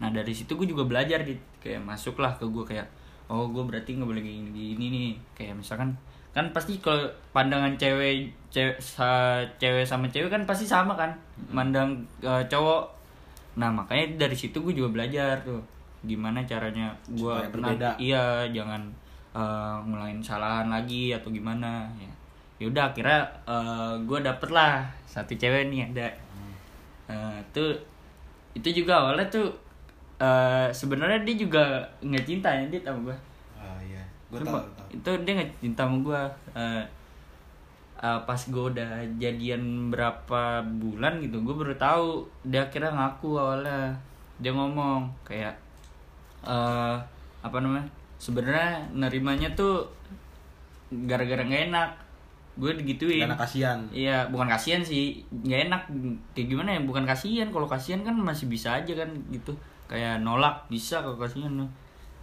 nah 0.00 0.08
dari 0.08 0.32
situ 0.32 0.56
gue 0.56 0.64
juga 0.64 0.86
belajar 0.88 1.20
di 1.20 1.36
kayak 1.60 1.82
masuklah 1.84 2.32
ke 2.40 2.46
gue 2.48 2.64
kayak 2.64 2.88
oh 3.30 3.46
gue 3.46 3.62
berarti 3.62 3.94
nggak 3.94 4.08
boleh 4.10 4.22
gini 4.26 4.50
gini 4.74 4.86
nih. 4.90 5.10
Kayak 5.38 5.62
misalkan 5.62 5.94
kan 6.34 6.50
pasti 6.50 6.78
kalau 6.82 7.06
pandangan 7.30 7.74
cewek 7.78 8.26
cewek 8.50 8.74
sa- 8.82 9.42
cewek 9.58 9.86
sama 9.86 10.10
cewek 10.10 10.26
kan 10.26 10.42
pasti 10.42 10.66
sama 10.66 10.98
kan? 10.98 11.14
Mandang 11.54 11.94
eh, 12.20 12.42
cowok. 12.50 12.90
Nah 13.54 13.70
makanya 13.70 14.26
dari 14.26 14.34
situ 14.34 14.58
gue 14.58 14.74
juga 14.74 14.90
belajar 14.90 15.38
tuh 15.46 15.62
gimana 16.02 16.42
caranya 16.42 16.90
gue 17.06 17.34
iya 18.00 18.24
jangan 18.50 18.82
eh, 19.30 19.76
ngulangin 19.86 20.18
kesalahan 20.18 20.66
lagi 20.66 21.14
atau 21.14 21.30
gimana 21.30 21.86
ya 21.94 22.10
yaudah 22.60 22.92
akhirnya 22.92 23.24
gue 24.04 24.18
dapet 24.20 24.48
lah 24.52 24.84
satu 25.08 25.32
cewek 25.34 25.72
nih 25.72 25.90
ada. 25.90 26.08
Eh, 27.10 27.38
tuh 27.50 27.74
itu 28.54 28.82
juga 28.82 29.02
awalnya 29.02 29.26
tuh 29.26 29.50
eh, 30.22 30.70
sebenarnya 30.70 31.26
dia 31.26 31.34
juga 31.34 31.82
nggak 31.98 32.24
cinta 32.26 32.46
ya 32.54 32.64
dia 32.70 32.80
sama 32.86 33.10
gue 33.10 33.16
ah 33.58 33.78
iya. 33.82 34.02
Tahu 34.30 34.46
tahu. 34.46 34.86
itu 34.94 35.10
dia 35.26 35.32
nggak 35.34 35.50
cinta 35.58 35.82
sama 35.82 35.96
gue 36.06 36.22
Eh, 36.54 36.84
eh, 37.98 38.18
pas 38.22 38.40
gue 38.46 38.64
udah 38.70 38.90
jadian 39.18 39.90
berapa 39.90 40.62
bulan 40.78 41.18
gitu 41.18 41.42
gue 41.42 41.54
baru 41.58 41.74
tahu 41.74 42.22
dia 42.46 42.62
akhirnya 42.62 42.94
ngaku 42.94 43.30
awalnya. 43.34 43.90
Dia 44.38 44.54
ngomong 44.54 45.10
kayak 45.26 45.52
eh 46.46 46.96
apa 47.40 47.56
namanya 47.60 47.88
sebenarnya 48.20 48.84
nerimanya 48.92 49.48
tuh 49.52 49.84
gara-gara 51.08 51.42
nggak 51.44 51.64
enak 51.72 51.90
gue 52.58 52.70
digituin 52.82 53.24
karena 53.24 53.38
kasihan 53.38 53.78
Iya, 53.94 54.26
bukan 54.28 54.50
kasihan 54.50 54.82
sih, 54.82 55.22
nggak 55.30 55.60
enak. 55.70 55.82
Kayak 56.34 56.48
gimana 56.50 56.68
ya? 56.76 56.80
Bukan 56.82 57.04
kasihan. 57.06 57.48
Kalau 57.48 57.70
kasihan 57.70 58.02
kan 58.02 58.14
masih 58.18 58.50
bisa 58.50 58.74
aja 58.74 58.92
kan 58.92 59.10
gitu. 59.30 59.54
Kayak 59.86 60.20
nolak 60.26 60.66
bisa 60.66 61.00
kalau 61.00 61.16
kasihan. 61.16 61.50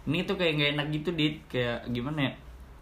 Ini 0.08 0.24
tuh 0.28 0.36
kayak 0.36 0.52
nggak 0.60 0.70
enak 0.78 0.86
gitu, 0.94 1.10
dit. 1.16 1.36
Kayak 1.48 1.88
gimana 1.90 2.28
ya? 2.28 2.32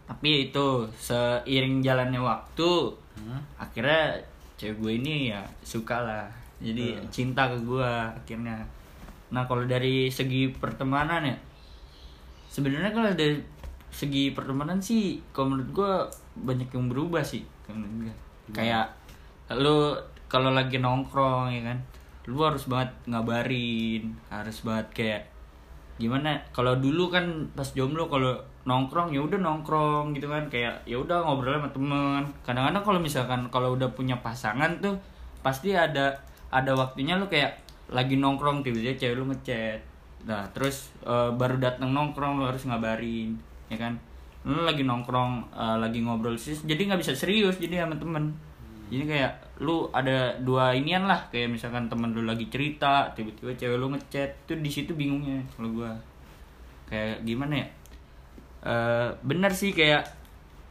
Tapi 0.07 0.27
ya 0.27 0.39
itu 0.51 0.67
seiring 0.99 1.83
jalannya 1.83 2.23
waktu, 2.23 2.71
Hmm. 3.17 3.41
akhirnya 3.57 4.15
cewek 4.61 4.77
gue 4.79 4.93
ini 5.03 5.15
ya 5.35 5.41
suka 5.65 6.05
lah. 6.05 6.27
Jadi 6.61 6.95
Hmm. 6.95 7.09
cinta 7.11 7.49
ke 7.51 7.59
gue 7.59 7.91
akhirnya. 8.13 8.61
Nah 9.33 9.43
kalau 9.49 9.67
dari 9.67 10.07
segi 10.07 10.53
pertemanan 10.55 11.25
ya, 11.27 11.37
sebenarnya 12.47 12.93
kalau 12.95 13.11
dari 13.13 13.43
segi 13.91 14.31
pertemanan 14.31 14.79
sih 14.79 15.19
kalau 15.33 15.57
menurut 15.57 15.71
gue 15.73 15.93
banyak 16.43 16.69
yang 16.69 16.93
berubah 16.93 17.25
sih 17.25 17.45
kalau 17.65 17.81
menurut 17.81 18.13
gua. 18.13 18.15
kayak 18.53 18.87
lu 19.57 19.95
kalau 20.27 20.53
lagi 20.53 20.77
nongkrong 20.83 21.55
ya 21.55 21.63
kan 21.73 21.79
lu 22.27 22.43
harus 22.43 22.67
banget 22.67 22.91
ngabarin 23.07 24.13
harus 24.29 24.67
banget 24.67 24.87
kayak 24.93 25.23
gimana 25.97 26.37
kalau 26.53 26.77
dulu 26.77 27.09
kan 27.09 27.25
pas 27.57 27.71
jomblo 27.73 28.11
kalau 28.11 28.37
nongkrong 28.67 29.15
ya 29.15 29.23
udah 29.23 29.39
nongkrong 29.39 30.13
gitu 30.13 30.27
kan 30.27 30.45
kayak 30.51 30.75
ya 30.85 30.99
udah 30.99 31.23
ngobrol 31.23 31.55
sama 31.55 31.71
temen. 31.71 32.23
Kadang-kadang 32.43 32.83
kalau 32.83 33.01
misalkan 33.01 33.41
kalau 33.49 33.79
udah 33.79 33.87
punya 33.95 34.19
pasangan 34.19 34.83
tuh 34.83 34.99
pasti 35.41 35.71
ada 35.73 36.19
ada 36.51 36.75
waktunya 36.75 37.15
lu 37.15 37.31
kayak 37.31 37.63
lagi 37.87 38.19
nongkrong 38.19 38.67
tiba-tiba 38.67 38.99
cewek 38.99 39.17
lu 39.17 39.31
ngechat. 39.31 39.79
Nah 40.27 40.43
terus 40.51 40.91
eh, 41.07 41.31
baru 41.31 41.63
datang 41.63 41.95
nongkrong 41.95 42.43
lu 42.43 42.45
harus 42.51 42.67
ngabarin 42.67 43.39
ya 43.71 43.79
kan 43.79 43.95
lu 44.47 44.63
lagi 44.63 44.87
nongkrong 44.87 45.51
eh, 45.51 45.77
lagi 45.83 45.99
ngobrol 46.07 46.39
sih 46.39 46.55
jadi 46.63 46.87
nggak 46.87 47.03
bisa 47.03 47.13
serius 47.19 47.59
jadi 47.59 47.83
sama 47.83 47.99
temen. 47.99 48.31
Jadi 48.87 49.03
kayak 49.03 49.33
lu 49.67 49.91
ada 49.91 50.39
dua 50.39 50.71
inian 50.71 51.11
lah 51.11 51.27
kayak 51.35 51.51
misalkan 51.51 51.91
temen 51.91 52.15
lu 52.15 52.23
lagi 52.23 52.47
cerita 52.47 53.11
tiba-tiba 53.19 53.51
cewek 53.59 53.79
lu 53.83 53.91
ngechat 53.91 54.47
tuh 54.47 54.55
di 54.63 54.71
situ 54.71 54.95
bingungnya 54.95 55.43
kalau 55.59 55.75
gua. 55.75 55.93
Kayak 56.87 57.27
gimana 57.27 57.67
ya? 57.67 57.67
Eh 58.63 59.09
bener 59.27 59.51
sih 59.51 59.75
kayak 59.75 60.07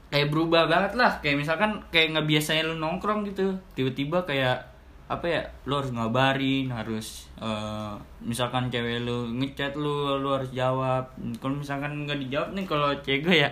kayak 0.08 0.32
berubah 0.32 0.72
banget 0.72 0.96
lah. 0.96 1.20
Kayak 1.20 1.44
misalkan 1.44 1.84
kayak 1.92 2.16
nggak 2.16 2.28
biasanya 2.32 2.64
lu 2.72 2.80
nongkrong 2.80 3.28
gitu 3.28 3.52
tiba-tiba 3.76 4.24
kayak 4.24 4.72
apa 5.06 5.26
ya 5.30 5.42
lu 5.70 5.78
harus 5.78 5.92
ngabarin 5.92 6.72
harus 6.72 7.28
eh, 7.44 7.94
misalkan 8.24 8.72
cewek 8.72 9.04
lu 9.04 9.28
ngechat 9.44 9.76
lu 9.76 10.24
lu 10.24 10.32
harus 10.32 10.48
jawab. 10.56 11.12
Kalau 11.44 11.60
misalkan 11.60 12.08
nggak 12.08 12.24
dijawab 12.24 12.56
nih 12.56 12.64
kalau 12.64 12.96
cewek 13.04 13.44
ya 13.44 13.52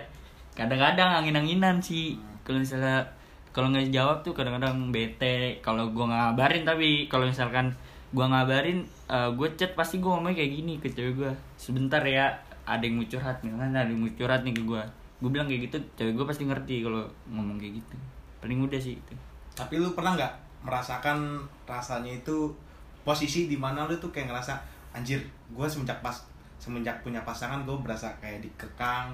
kadang-kadang 0.54 1.22
angin-anginan 1.22 1.82
sih. 1.82 2.18
Kalau 2.46 2.62
misalnya 2.62 3.02
kalau 3.54 3.70
nggak 3.70 3.90
dijawab 3.90 4.18
tuh 4.26 4.34
kadang-kadang 4.34 4.90
bete. 4.94 5.58
Kalau 5.60 5.90
nggak 5.90 6.06
ngabarin 6.08 6.64
tapi 6.66 7.06
kalau 7.10 7.26
misalkan 7.28 7.74
gua 8.14 8.30
ngabarin 8.30 8.86
eh, 9.10 9.30
gue 9.34 9.48
chat 9.58 9.74
pasti 9.74 9.98
gua 9.98 10.18
ngomongnya 10.18 10.42
kayak 10.42 10.52
gini 10.54 10.72
ke 10.78 10.88
cewek 10.90 11.14
gua. 11.18 11.32
Sebentar 11.58 12.00
ya 12.06 12.30
ada 12.64 12.80
yang 12.80 12.96
mau 12.96 13.06
curhat 13.06 13.44
kan 13.44 13.70
ada 13.74 13.84
yang 13.84 14.00
mau 14.00 14.10
curhat 14.14 14.42
nih 14.46 14.54
ke 14.54 14.62
gua? 14.62 14.82
Gue 15.22 15.30
bilang 15.30 15.46
kayak 15.46 15.70
gitu 15.70 15.76
cewek 15.98 16.14
gue 16.16 16.26
pasti 16.26 16.42
ngerti 16.46 16.86
kalau 16.86 17.04
ngomong 17.28 17.58
kayak 17.58 17.82
gitu. 17.82 17.96
Paling 18.42 18.58
mudah 18.60 18.80
sih 18.80 18.98
itu. 18.98 19.14
Tapi 19.54 19.78
lu 19.78 19.94
pernah 19.94 20.18
nggak 20.18 20.32
merasakan 20.64 21.44
rasanya 21.68 22.10
itu 22.10 22.50
posisi 23.04 23.46
di 23.46 23.60
mana 23.60 23.84
lu 23.84 23.94
tuh 24.00 24.08
kayak 24.08 24.32
ngerasa 24.32 24.56
anjir 24.96 25.20
gue 25.52 25.66
semenjak 25.68 26.00
pas 26.00 26.16
semenjak 26.56 26.96
punya 27.04 27.20
pasangan 27.20 27.60
gue 27.68 27.76
berasa 27.84 28.08
kayak 28.22 28.40
dikekang 28.40 29.12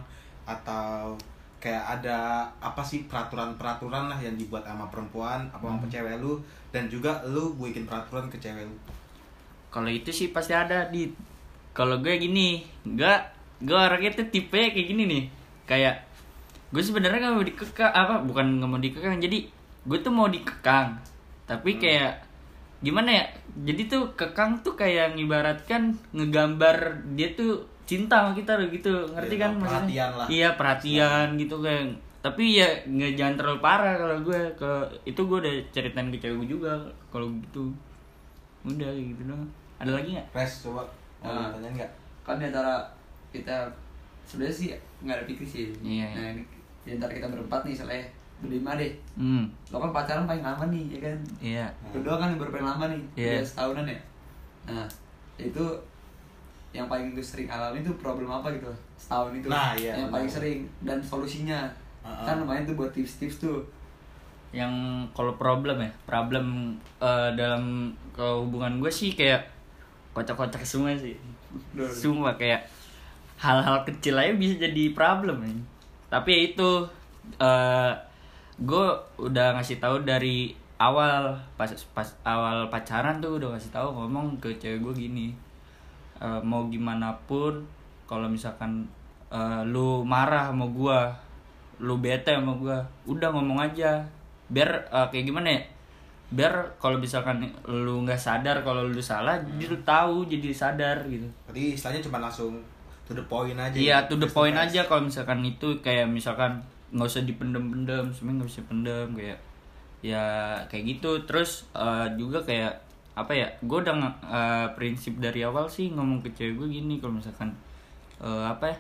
atau 0.50 1.14
kayak 1.60 2.00
ada 2.00 2.48
apa 2.58 2.80
sih 2.80 3.04
peraturan-peraturan 3.04 4.08
lah 4.08 4.16
yang 4.16 4.34
dibuat 4.34 4.64
sama 4.64 4.88
perempuan 4.88 5.44
apa 5.52 5.60
sama 5.68 5.84
cewek 5.86 6.16
lu 6.16 6.40
dan 6.72 6.88
juga 6.88 7.20
lu 7.28 7.52
bikin 7.60 7.84
peraturan 7.84 8.32
ke 8.32 8.40
cewek 8.40 8.64
lu. 8.64 8.76
Kalau 9.68 9.92
itu 9.92 10.08
sih 10.10 10.32
pasti 10.32 10.56
ada 10.56 10.88
di 10.88 11.12
kalau 11.76 12.00
gue 12.00 12.16
gini 12.16 12.64
enggak 12.82 13.36
gue 13.60 13.76
orangnya 13.76 14.16
tuh 14.16 14.26
tipe 14.32 14.56
kayak 14.56 14.88
gini 14.88 15.04
nih. 15.04 15.24
Kayak 15.68 16.08
gue 16.72 16.82
sebenarnya 16.82 17.28
nggak 17.28 17.36
mau 17.36 17.44
dikekang 17.44 17.92
apa 17.92 18.14
bukan 18.24 18.46
nggak 18.58 18.70
mau 18.72 18.80
dikekang 18.80 19.20
jadi 19.20 19.38
gue 19.84 19.98
tuh 20.00 20.12
mau 20.12 20.32
dikekang. 20.32 20.96
Tapi 21.44 21.76
kayak 21.76 22.24
gimana 22.80 23.20
ya? 23.20 23.24
Jadi 23.68 23.92
tuh 23.92 24.16
kekang 24.16 24.64
tuh 24.64 24.72
kayak 24.80 25.12
ngibaratkan 25.12 25.92
ngegambar 26.16 27.04
dia 27.12 27.36
tuh 27.36 27.68
cinta 27.90 28.14
sama 28.16 28.30
kita 28.32 28.52
loh 28.54 28.68
gitu. 28.68 28.94
Ngerti 29.10 29.34
Iya, 29.34 29.42
kan 29.42 29.50
perhatian 29.56 29.82
maksudnya? 29.82 30.06
Lah. 30.14 30.26
iya 30.28 30.48
perhatian 30.54 31.26
gitu 31.34 31.56
kayak 31.58 31.84
tapi 32.20 32.44
ya 32.54 32.68
nggak 32.84 33.12
jangan 33.16 33.34
terlalu 33.34 33.58
parah 33.58 33.94
kalau 33.96 34.16
gue. 34.20 34.40
Ke 34.54 34.70
itu 35.04 35.20
gue 35.20 35.38
udah 35.40 35.54
ceritain 35.70 36.08
ke 36.08 36.18
cewek 36.18 36.36
gue 36.40 36.48
juga 36.52 36.72
kalau 37.08 37.26
gitu. 37.40 37.72
Udah 38.62 38.86
kayak 38.86 39.06
gitu 39.10 39.22
dong 39.26 39.42
ada 39.76 39.90
lagi 39.90 40.14
nggak? 40.14 40.26
Res 40.30 40.52
coba. 40.62 40.84
Mau 41.18 41.28
Ah. 41.28 41.50
tanya 41.52 41.68
nggak? 41.74 41.90
kan 42.20 42.36
di 42.36 42.46
antara 42.46 42.78
kita 43.28 43.66
sebenarnya 44.22 44.54
sih 44.54 44.66
nggak 45.00 45.16
ada 45.16 45.24
pikir 45.24 45.42
sih. 45.44 45.66
Iya, 45.80 46.06
nah 46.12 46.26
ini 46.30 46.42
di 46.80 46.90
antara 46.94 47.10
kita 47.10 47.26
berempat 47.26 47.64
nih 47.64 47.74
soalnya 47.74 48.04
berlima 48.38 48.72
deh. 48.74 48.92
Hmm. 49.14 49.48
Lo 49.68 49.76
kan 49.78 49.90
pacaran 49.90 50.24
paling 50.24 50.40
lama 50.40 50.64
nih 50.66 50.84
ya 50.90 51.00
kan? 51.02 51.16
Iya. 51.40 51.66
Berdua 51.90 52.16
kan 52.16 52.36
baru 52.36 52.50
paling 52.50 52.68
lama 52.68 52.84
nih 52.86 53.02
Iya. 53.16 53.28
udah 53.34 53.42
setahunan 53.42 53.86
ya. 53.86 54.00
Nah 54.66 54.86
itu 55.38 55.64
yang 56.70 56.86
paling 56.86 57.12
gue 57.12 57.22
sering 57.22 57.46
alami 57.46 57.82
tuh 57.82 57.94
problem 57.96 58.30
apa 58.30 58.46
gitu 58.50 58.70
setahun 58.94 59.34
itu 59.34 59.46
Nah, 59.46 59.74
iya, 59.74 59.96
yang 59.96 60.06
benar. 60.06 60.22
paling 60.22 60.30
sering 60.30 60.58
dan 60.80 60.98
solusinya 61.00 61.66
Uh-uh. 62.00 62.24
kan 62.24 62.38
lumayan 62.38 62.64
tuh 62.64 62.78
buat 62.78 62.90
tips-tips 62.90 63.42
tuh 63.42 63.60
yang 64.50 64.70
kalau 65.12 65.34
problem 65.34 65.78
ya 65.78 65.90
problem 66.04 66.74
eh, 66.98 67.30
dalam 67.34 67.90
kehubungan 68.10 68.78
gue 68.78 68.90
sih 68.90 69.12
kayak 69.12 69.46
kocak-kocak 70.10 70.62
semua 70.62 70.90
sih 70.94 71.14
semua 71.86 72.34
kayak 72.34 72.62
hal-hal 73.36 73.82
kecil 73.84 74.14
aja 74.14 74.34
bisa 74.34 74.58
jadi 74.60 74.90
problem 74.90 75.42
ya. 75.42 75.54
tapi 76.08 76.28
ya 76.30 76.40
itu 76.50 76.70
eh 77.38 77.92
gue 78.60 78.86
udah 79.16 79.54
ngasih 79.54 79.78
tahu 79.78 80.02
dari 80.02 80.52
awal 80.76 81.32
pas 81.54 81.70
pas 81.92 82.08
awal 82.22 82.66
pacaran 82.68 83.18
tuh 83.18 83.38
udah 83.38 83.54
ngasih 83.54 83.70
tahu 83.70 83.88
ngomong 83.92 84.34
ke 84.38 84.50
cewek 84.56 84.80
gue 84.80 84.94
gini 85.08 85.26
eh, 86.20 86.40
mau 86.44 86.68
gimana 86.68 87.16
pun 87.24 87.64
kalau 88.04 88.28
misalkan 88.28 88.86
eh, 89.32 89.62
lu 89.66 90.04
marah 90.04 90.52
sama 90.52 90.68
gue 90.70 91.00
lu 91.80 91.96
bete 91.98 92.36
sama 92.36 92.52
gue 92.60 92.76
udah 93.08 93.28
ngomong 93.32 93.58
aja 93.60 94.04
biar 94.52 94.70
eh, 94.92 95.06
kayak 95.10 95.24
gimana 95.26 95.48
ya 95.56 95.62
biar 96.30 96.78
kalau 96.78 97.02
misalkan 97.02 97.42
lu 97.66 98.06
nggak 98.06 98.20
sadar 98.20 98.62
kalau 98.62 98.86
lu 98.86 99.02
salah 99.02 99.34
jadi 99.42 99.64
lu 99.66 99.78
tahu 99.82 100.30
jadi 100.30 100.54
sadar 100.54 101.02
gitu 101.10 101.26
Jadi 101.50 101.74
istilahnya 101.74 102.02
cuma 102.06 102.22
langsung 102.22 102.54
to 103.10 103.18
the 103.18 103.26
point 103.26 103.58
aja. 103.58 103.74
Iya, 103.74 103.96
to 104.06 104.14
the 104.14 104.30
point 104.30 104.54
face. 104.54 104.70
aja 104.70 104.80
kalau 104.86 105.02
misalkan 105.10 105.42
itu 105.42 105.82
kayak 105.82 106.06
misalkan 106.06 106.62
nggak 106.94 107.10
usah 107.10 107.26
dipendem-pendem, 107.26 108.14
sebenarnya 108.14 108.38
nggak 108.38 108.50
usah 108.54 108.64
pendem 108.70 109.08
kayak 109.18 109.38
ya 110.06 110.24
kayak 110.70 110.84
gitu. 110.94 111.26
Terus 111.26 111.66
eh, 111.74 112.06
juga 112.14 112.38
kayak 112.46 112.78
apa 113.14 113.32
ya? 113.34 113.48
Gue 113.64 113.82
udah 113.82 113.94
eh, 114.26 114.68
prinsip 114.74 115.18
dari 115.18 115.42
awal 115.44 115.66
sih 115.66 115.90
ngomong 115.92 116.22
ke 116.22 116.30
cewek 116.34 116.54
gue 116.60 116.68
gini 116.80 116.98
kalau 117.02 117.18
misalkan 117.18 117.50
eh, 118.22 118.44
apa 118.46 118.70
ya? 118.70 118.76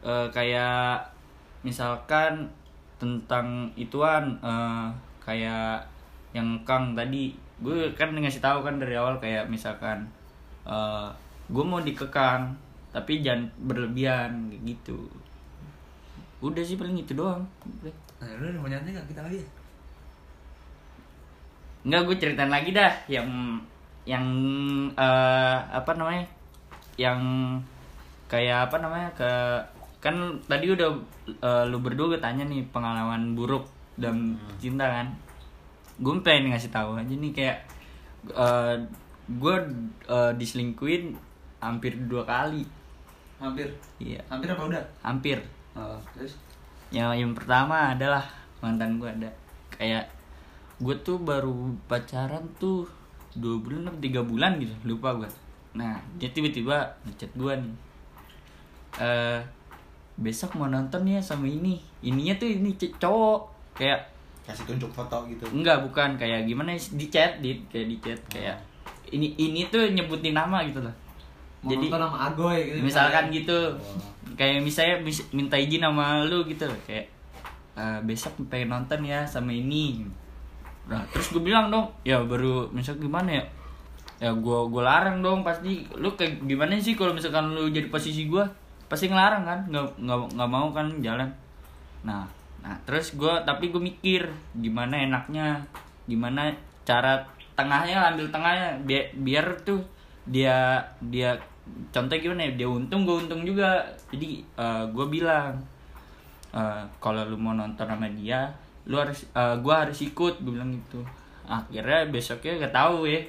Eh, 0.00 0.28
kayak 0.32 1.04
misalkan 1.60 2.48
tentang 3.00 3.68
ituan 3.76 4.36
eh, 4.40 4.88
kayak 5.20 5.84
yang 6.30 6.62
Kang 6.64 6.94
tadi 6.94 7.34
gue 7.60 7.92
kan 7.92 8.16
ngasih 8.16 8.40
tahu 8.40 8.64
kan 8.64 8.80
dari 8.80 8.96
awal 8.96 9.20
kayak 9.20 9.44
misalkan 9.52 10.08
eh 10.64 11.08
gue 11.50 11.64
mau 11.66 11.82
dikekang 11.82 12.54
tapi 12.94 13.20
jangan 13.20 13.50
berlebihan 13.66 14.50
gitu 14.62 15.10
udah 16.40 16.62
sih 16.64 16.80
paling 16.80 16.96
itu 16.96 17.12
doang 17.12 17.44
Udah. 17.82 17.94
nah 18.22 18.28
ada 18.30 18.56
mau 18.56 18.70
nyanyi 18.70 18.96
nggak 18.96 19.06
kita 19.12 19.20
lagi 19.26 19.38
ya 19.42 19.48
Enggak 21.86 22.02
gue 22.06 22.16
ceritain 22.20 22.52
lagi 22.52 22.70
dah. 22.76 22.92
Yang 23.08 23.28
yang 24.04 24.26
eh, 24.94 25.58
apa 25.70 25.92
namanya? 25.96 26.24
Yang 27.00 27.20
kayak 28.28 28.68
apa 28.68 28.76
namanya? 28.80 29.08
Ke 29.16 29.30
kan 30.00 30.16
tadi 30.48 30.72
udah 30.72 30.90
eh, 31.28 31.64
lu 31.68 31.78
berdua 31.80 32.16
gue 32.16 32.20
tanya 32.20 32.44
nih 32.44 32.64
pengalaman 32.68 33.32
buruk 33.36 33.64
dalam 33.96 34.36
cinta 34.60 34.88
kan. 34.88 35.08
Gue 36.00 36.16
pengen 36.24 36.52
ngasih 36.52 36.72
tahu 36.72 36.96
aja 36.96 37.14
nih 37.14 37.32
kayak 37.32 37.58
eh, 38.32 38.76
gue 39.30 39.56
eh, 40.08 40.32
diselingkuin 40.36 41.16
hampir 41.60 41.96
dua 42.08 42.24
kali. 42.24 42.64
Hampir? 43.40 43.72
Iya. 43.96 44.20
Hampir 44.28 44.52
apa 44.52 44.62
udah? 44.68 44.84
Hampir. 45.00 45.38
Oh, 45.72 45.96
terus? 46.12 46.36
Yang 46.92 47.24
yang 47.24 47.32
pertama 47.32 47.96
adalah 47.96 48.24
mantan 48.60 49.00
gue 49.00 49.08
ada. 49.08 49.30
Kayak 49.72 50.12
gue 50.80 50.96
tuh 51.00 51.20
baru 51.20 51.52
pacaran 51.84 52.42
tuh 52.56 52.88
dua 53.36 53.60
bulan 53.60 53.86
atau 53.86 54.00
tiga 54.00 54.24
bulan 54.24 54.58
gitu 54.58 54.72
lupa 54.82 55.12
gue 55.14 55.28
nah 55.70 55.94
dia 56.18 56.26
tiba-tiba 56.34 56.82
ngechat 57.06 57.30
gue 57.38 57.52
nih. 57.54 57.74
Eh 58.98 59.38
besok 60.18 60.58
mau 60.58 60.66
nonton 60.66 61.06
ya 61.06 61.22
sama 61.22 61.46
ini. 61.46 61.78
Ininya 62.02 62.34
tuh 62.36 62.50
ini 62.50 62.74
cowok 62.74 63.40
kayak 63.78 64.02
Kasih 64.42 64.66
tunjuk 64.66 64.90
foto 64.90 65.30
gitu. 65.30 65.46
enggak 65.54 65.78
bukan. 65.86 66.18
Kayak 66.18 66.50
gimana 66.50 66.74
di 66.74 67.06
chat 67.06 67.38
di 67.38 67.62
kayak 67.70 67.86
di 67.86 67.96
chat 68.02 68.20
kayak 68.26 68.58
ini 69.14 69.30
ini 69.38 69.70
tuh 69.70 69.94
nyebutin 69.94 70.34
nama 70.34 70.66
gitu 70.66 70.82
loh. 70.82 70.90
Mau 71.62 71.70
jadi 71.70 71.86
nonton 71.86 72.02
sama 72.02 72.18
Agoy 72.26 72.58
gitu 72.66 72.82
misalkan 72.82 73.24
misalnya. 73.30 73.38
gitu. 73.38 73.58
Kayak 74.34 74.58
misalnya 74.66 74.96
mis- 75.06 75.28
minta 75.30 75.54
izin 75.54 75.86
sama 75.86 76.26
lu 76.26 76.42
gitu 76.50 76.66
kayak 76.82 77.06
"Eh, 77.78 77.98
besok 78.02 78.42
pengen 78.50 78.74
nonton 78.74 79.06
ya 79.06 79.22
sama 79.22 79.54
ini 79.54 80.02
nah 80.88 81.04
terus 81.12 81.30
gue 81.30 81.42
bilang 81.42 81.68
dong 81.68 81.90
ya 82.02 82.22
baru 82.24 82.70
misal 82.72 82.96
gimana 82.96 83.42
ya? 83.42 83.44
Ya 84.20 84.30
gue 84.36 84.58
gue 84.68 84.82
larang 84.84 85.24
dong 85.24 85.40
pasti. 85.40 85.88
Lu 85.96 86.12
kayak 86.12 86.44
gimana 86.44 86.76
sih 86.76 86.92
kalau 86.92 87.16
misalkan 87.16 87.56
lu 87.56 87.72
jadi 87.72 87.88
posisi 87.88 88.28
gue 88.28 88.44
pasti 88.90 89.08
ngelarang 89.08 89.48
kan 89.48 89.60
nggak 89.70 89.86
nggak 89.96 90.18
nggak 90.36 90.50
mau 90.50 90.68
kan 90.76 90.92
jalan. 91.00 91.30
Nah 92.04 92.28
nah 92.60 92.76
terus 92.84 93.16
gue 93.16 93.32
tapi 93.48 93.72
gue 93.72 93.80
mikir 93.80 94.28
gimana 94.60 95.00
enaknya? 95.08 95.64
Gimana 96.04 96.52
cara 96.84 97.24
tengahnya 97.56 98.12
ambil 98.12 98.28
tengahnya 98.28 98.76
biar 98.84 99.04
biar 99.16 99.46
tuh 99.64 99.80
dia 100.28 100.80
dia 101.00 101.38
contohnya 101.94 102.20
gimana 102.20 102.40
ya 102.50 102.52
dia 102.60 102.68
untung 102.68 103.08
gue 103.08 103.16
untung 103.24 103.46
juga. 103.48 103.88
Jadi 104.12 104.44
gue 104.92 105.06
bilang 105.08 105.56
eh, 106.52 106.82
kalau 107.00 107.24
lu 107.24 107.40
mau 107.40 107.56
nonton 107.56 107.88
sama 107.88 108.10
dia 108.12 108.52
lu 108.88 108.96
harus 108.96 109.26
eh, 109.34 109.56
gua 109.60 109.84
harus 109.86 109.98
ikut 110.00 110.40
gue 110.40 110.52
bilang 110.52 110.72
gitu. 110.72 111.00
Akhirnya 111.44 112.06
besoknya 112.08 112.62
gak 112.68 112.74
tahu 112.74 113.10
ya 113.10 113.20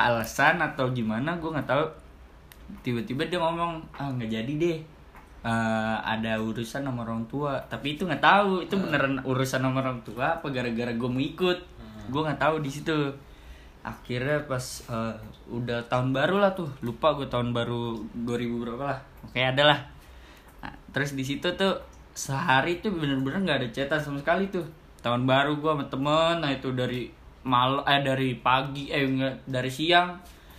alasan 0.00 0.56
atau 0.64 0.88
gimana 0.90 1.36
gue 1.36 1.50
nggak 1.52 1.68
tahu. 1.68 1.84
Tiba-tiba 2.80 3.28
dia 3.28 3.38
ngomong 3.42 3.82
ah 3.94 4.08
nggak 4.08 4.30
jadi 4.30 4.52
deh. 4.56 4.78
Eh, 5.40 5.96
ada 6.00 6.40
urusan 6.40 6.84
sama 6.84 7.04
orang 7.04 7.24
tua. 7.28 7.60
Tapi 7.68 8.00
itu 8.00 8.08
nggak 8.08 8.24
tahu 8.24 8.64
itu 8.64 8.74
beneran 8.80 9.20
urusan 9.22 9.60
sama 9.60 9.84
orang 9.84 10.00
tua 10.00 10.40
apa 10.40 10.46
gara-gara 10.48 10.92
gue 10.94 11.08
mau 11.10 11.20
ikut? 11.20 11.58
Gue 12.08 12.20
nggak 12.24 12.40
tahu 12.40 12.64
di 12.64 12.70
situ. 12.72 12.96
Akhirnya 13.84 14.40
pas 14.48 14.64
eh, 14.88 15.14
udah 15.52 15.84
tahun 15.88 16.16
baru 16.16 16.40
lah 16.40 16.52
tuh 16.56 16.68
lupa 16.80 17.12
gue 17.16 17.28
tahun 17.28 17.52
baru 17.52 18.00
2000 18.24 18.62
berapa 18.64 18.84
lah 18.96 19.00
oke 19.24 19.40
ada 19.40 19.62
lah. 19.74 19.80
Nah, 20.60 20.74
terus 20.92 21.16
di 21.16 21.24
situ 21.24 21.48
tuh 21.56 21.74
sehari 22.12 22.82
tuh 22.82 22.92
bener-bener 22.92 23.40
nggak 23.46 23.58
ada 23.64 23.68
cetan 23.72 24.00
sama 24.02 24.18
sekali 24.20 24.50
tuh 24.52 24.66
tahun 25.00 25.24
baru 25.24 25.56
gue 25.56 25.70
sama 25.72 25.84
temen 25.88 26.34
nah 26.44 26.50
itu 26.52 26.72
dari 26.76 27.08
mal 27.40 27.80
eh 27.88 28.04
dari 28.04 28.36
pagi 28.36 28.92
eh 28.92 29.04
enggak 29.04 29.34
dari 29.48 29.70
siang. 29.72 30.12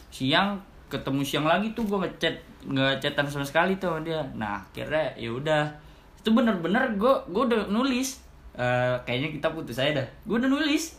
Siang 0.09 0.57
ketemu 0.89 1.21
siang 1.23 1.45
lagi 1.47 1.71
tuh 1.71 1.87
gue 1.87 1.97
ngechat 2.01 2.35
nggak 2.67 2.99
chatan 3.01 3.25
sama 3.29 3.45
sekali 3.45 3.77
tuh 3.77 3.93
sama 3.93 4.01
dia. 4.01 4.21
Nah 4.33 4.59
akhirnya 4.61 5.13
ya 5.15 5.29
udah. 5.29 5.63
Itu 6.17 6.33
bener-bener 6.33 6.97
gue 6.97 7.13
gue 7.29 7.43
udah 7.53 7.69
nulis. 7.69 8.21
Eh, 8.51 8.95
kayaknya 9.07 9.31
kita 9.31 9.47
putus 9.53 9.79
aja 9.79 10.03
dah. 10.03 10.07
Gue 10.27 10.41
udah 10.41 10.49
nulis. 10.51 10.97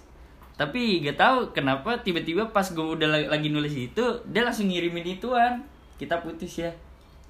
Tapi 0.57 1.03
gak 1.03 1.19
tahu 1.19 1.39
kenapa 1.57 1.97
tiba-tiba 2.05 2.45
pas 2.53 2.65
gue 2.65 2.85
udah 2.85 3.09
la- 3.09 3.29
lagi 3.33 3.49
nulis 3.51 3.73
itu 3.73 4.05
dia 4.31 4.47
langsung 4.47 4.71
ngirimin 4.71 5.19
ituan. 5.19 5.61
Kita 5.99 6.23
putus 6.23 6.63
ya. 6.63 6.71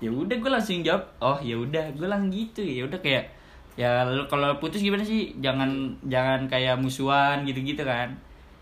Ya 0.03 0.11
udah 0.11 0.37
gue 0.37 0.51
langsung 0.51 0.83
jawab 0.85 1.03
oh 1.19 1.39
ya 1.41 1.57
udah. 1.57 1.91
Gue 1.97 2.07
langsung 2.07 2.31
gitu 2.31 2.61
ya. 2.61 2.85
Udah 2.85 3.01
kayak 3.01 3.31
ya 3.73 4.05
kalau 4.29 4.61
putus 4.61 4.85
gimana 4.85 5.01
sih? 5.01 5.33
Jangan 5.41 5.97
jangan 6.05 6.45
kayak 6.49 6.77
musuhan 6.77 7.45
gitu-gitu 7.49 7.83
kan. 7.83 8.13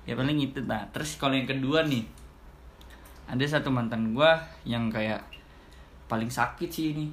Ya 0.09 0.17
paling 0.17 0.39
itu 0.39 0.63
nah 0.65 0.87
terus 0.91 1.21
kalau 1.21 1.37
yang 1.37 1.47
kedua 1.47 1.85
nih 1.87 2.03
ada 3.31 3.45
satu 3.47 3.71
mantan 3.71 4.11
gue 4.11 4.33
yang 4.67 4.91
kayak 4.91 5.23
paling 6.11 6.27
sakit 6.27 6.71
sih 6.71 6.97
ini. 6.97 7.07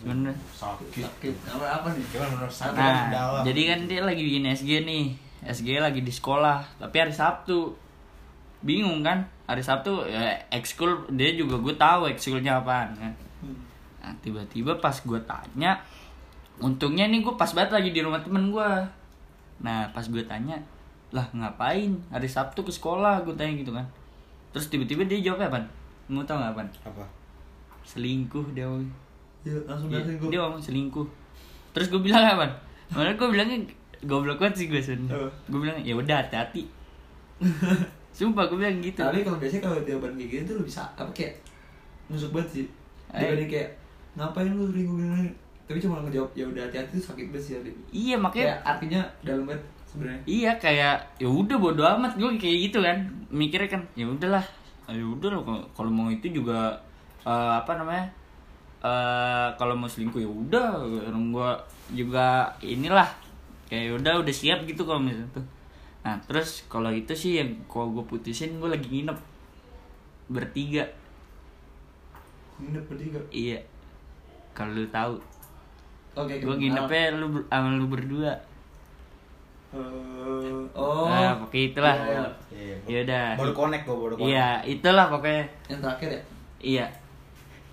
Sebenarnya 0.00 0.32
sakit. 0.56 1.04
Sakit. 1.04 1.34
Apa 1.52 1.66
apa 1.82 1.88
nih? 1.92 2.04
Gimana 2.08 2.30
menurut 2.36 2.54
sakit 2.54 2.78
nah 2.78 3.12
dalam 3.12 3.42
jadi 3.44 3.60
kan 3.74 3.80
dia 3.84 4.00
lagi 4.00 4.22
bikin 4.24 4.48
SG 4.48 4.70
nih. 4.88 5.04
SG 5.42 5.68
lagi 5.82 6.00
di 6.00 6.12
sekolah. 6.12 6.80
Tapi 6.80 6.96
hari 6.96 7.12
Sabtu. 7.12 7.74
Bingung 8.62 9.02
kan? 9.02 9.26
Hari 9.50 9.60
Sabtu 9.60 10.06
ya 10.06 10.38
ekskul 10.54 11.10
dia 11.12 11.34
juga 11.34 11.58
gue 11.58 11.74
tahu 11.76 12.08
ekskulnya 12.08 12.62
apaan. 12.62 12.94
Kan 12.96 13.12
nah 14.02 14.10
tiba-tiba 14.18 14.74
pas 14.82 14.98
gue 14.98 15.20
tanya 15.30 15.78
untungnya 16.62 17.10
nih 17.10 17.26
gue 17.26 17.34
pas 17.34 17.50
banget 17.50 17.74
lagi 17.74 17.90
di 17.90 18.00
rumah 18.00 18.22
temen 18.22 18.54
gue 18.54 18.70
nah 19.62 19.90
pas 19.90 20.06
gue 20.06 20.22
tanya 20.26 20.58
lah 21.12 21.28
ngapain? 21.36 21.92
Hari 22.08 22.24
Sabtu 22.24 22.64
ke 22.64 22.72
sekolah 22.72 23.20
gue 23.22 23.36
tanya 23.36 23.52
gitu 23.52 23.70
kan. 23.70 23.84
Terus 24.50 24.72
tiba-tiba 24.72 25.04
dia 25.04 25.20
jawab 25.20 25.52
apa? 25.52 25.60
Mau 26.08 26.24
tau 26.24 26.40
nggak 26.40 26.56
apa? 26.56 26.62
Apa? 26.88 27.04
Selingkuh 27.84 28.56
dia 28.56 28.66
ya 29.42 29.58
langsung 29.66 29.90
datang 29.90 30.16
gue 30.16 30.32
dia 30.32 30.40
ngomong 30.40 30.62
selingkuh. 30.64 31.04
Terus 31.76 31.92
gue 31.92 32.00
bilang 32.00 32.24
apa? 32.24 32.48
Malah 32.96 33.14
gue 33.14 33.28
bilangnya 33.28 33.60
goblok 34.08 34.40
banget 34.40 34.64
sih 34.64 34.66
gue 34.72 34.80
sebenernya 34.80 35.28
gue 35.46 35.60
bilang 35.60 35.76
ya 35.84 35.94
udah 35.94 36.16
hati-hati. 36.24 36.64
Sumpah 38.16 38.48
gue 38.48 38.56
bilang 38.56 38.80
gitu. 38.80 39.04
Tapi 39.04 39.20
kalau 39.20 39.36
biasanya 39.36 39.62
kalau 39.68 39.78
jawaban 39.84 40.16
kayak 40.16 40.28
gitu 40.32 40.42
tuh 40.48 40.54
lu 40.60 40.64
bisa 40.64 40.80
apa 40.96 41.12
kayak 41.12 41.36
nusuk 42.08 42.32
banget 42.32 42.48
sih. 42.48 42.66
Dibanding 43.12 43.50
kayak 43.52 43.68
ngapain 44.16 44.48
lu 44.56 44.64
selingkuh 44.72 44.96
tapi 45.68 45.78
cuma 45.78 46.02
ngejawab 46.02 46.30
ya 46.34 46.44
udah 46.44 46.62
hati-hati 46.68 46.98
tuh 46.98 47.06
sakit 47.14 47.26
banget 47.32 47.44
sih 47.44 47.54
hati. 47.56 47.70
iya 47.94 48.16
kayak 48.16 48.20
makanya 48.20 48.54
artinya 48.66 49.00
dalam 49.22 49.44
banget 49.48 49.62
sebenarnya. 49.88 50.22
Iya 50.26 50.52
kayak 50.58 50.96
ya 51.20 51.28
udah 51.28 51.56
bodo 51.56 51.82
amat. 51.84 52.12
Gue 52.16 52.30
kayak 52.36 52.58
gitu 52.68 52.78
kan 52.80 52.96
mikirnya 53.28 53.68
kan 53.68 53.82
ya 53.96 54.06
udahlah 54.08 54.44
ya 54.90 55.04
udah 55.04 55.28
loh 55.32 55.42
kalau- 55.72 55.94
mau 55.94 56.10
itu 56.10 56.28
juga 56.28 56.74
eh, 57.22 57.52
apa 57.54 57.72
namanya 57.78 58.04
eh 58.82 59.48
kalau 59.54 59.78
mau 59.78 59.86
selingkuh 59.86 60.18
ya 60.18 60.26
udah 60.26 60.82
orang 60.82 61.30
gue 61.30 61.50
juga 62.02 62.50
inilah 62.60 63.06
kayak 63.70 63.84
ya 63.88 63.92
udah 63.94 64.12
udah 64.20 64.34
siap 64.34 64.66
gitu 64.66 64.82
kalau 64.82 64.98
misalnya 65.00 65.30
tuh. 65.32 65.46
Nah 66.02 66.18
terus 66.26 66.66
kalau 66.66 66.90
itu 66.90 67.14
sih 67.14 67.38
yang 67.38 67.54
kalau 67.70 67.94
gue 67.94 68.04
putusin 68.04 68.58
gue 68.58 68.66
lagi 68.68 68.88
nginep 68.90 69.18
bertiga. 70.28 70.84
Nginep 72.58 72.84
bertiga? 72.90 73.20
Iya. 73.30 73.60
Kalau 74.52 74.76
lu 74.76 74.84
tahu 74.90 75.16
oke 76.14 76.34
gue 76.34 76.54
nginepnya 76.56 77.04
lu 77.14 77.26
sama 77.42 77.68
lu 77.72 77.86
berdua. 77.86 78.32
Eh, 79.72 80.60
oh. 80.74 81.08
Nah 81.08 81.40
pakai 81.40 81.72
itulah. 81.72 81.96
Iya, 81.96 82.22
Iya, 82.52 82.76
ya 82.84 82.98
udah 83.02 83.24
baru 83.34 83.52
connect 83.52 83.84
gue 83.84 83.96
baru 83.96 84.14
connect. 84.14 84.28
iya 84.28 84.48
itulah 84.62 85.06
pokoknya. 85.08 85.44
Yang 85.66 85.80
terakhir 85.80 86.08
ya? 86.08 86.22
Iya. 86.60 86.86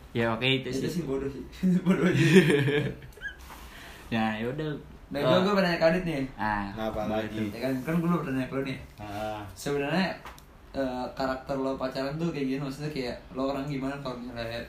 Ya 0.09 0.25
oke 0.29 0.47
itu 0.49 0.67
itu 0.67 0.79
sih. 0.81 0.89
sih 0.89 1.03
bodoh 1.03 1.27
sih. 1.27 1.43
Bodoh 1.85 2.07
aja. 2.07 2.23
Nah 4.09 4.31
ya 4.33 4.47
udah 4.47 4.69
nah 5.09 5.17
Oh. 5.19 5.25
gue 5.25 5.39
gue 5.41 5.53
pengen 5.53 5.65
nanya 5.67 5.77
ke 5.77 5.87
Adit 5.87 6.03
nih. 6.03 6.25
Ah 6.35 6.69
Nah, 6.71 6.85
apa 6.87 7.01
lagi? 7.07 7.49
ya 7.49 7.59
kan 7.59 7.73
kan 7.79 7.93
gue 7.93 8.05
belum 8.05 8.19
pernah 8.19 8.33
nanya 8.39 8.49
lo 8.49 8.61
nih. 8.63 8.77
Ah. 8.95 9.41
Sebenarnya 9.53 10.07
eh, 10.71 11.05
karakter 11.13 11.55
lo 11.55 11.73
pacaran 11.75 12.13
tuh 12.15 12.29
kayak 12.29 12.47
gini 12.47 12.59
maksudnya 12.59 12.89
kayak 12.89 13.15
lo 13.33 13.49
orang 13.49 13.65
gimana 13.65 13.97
kalau 13.99 14.15
misalnya 14.15 14.61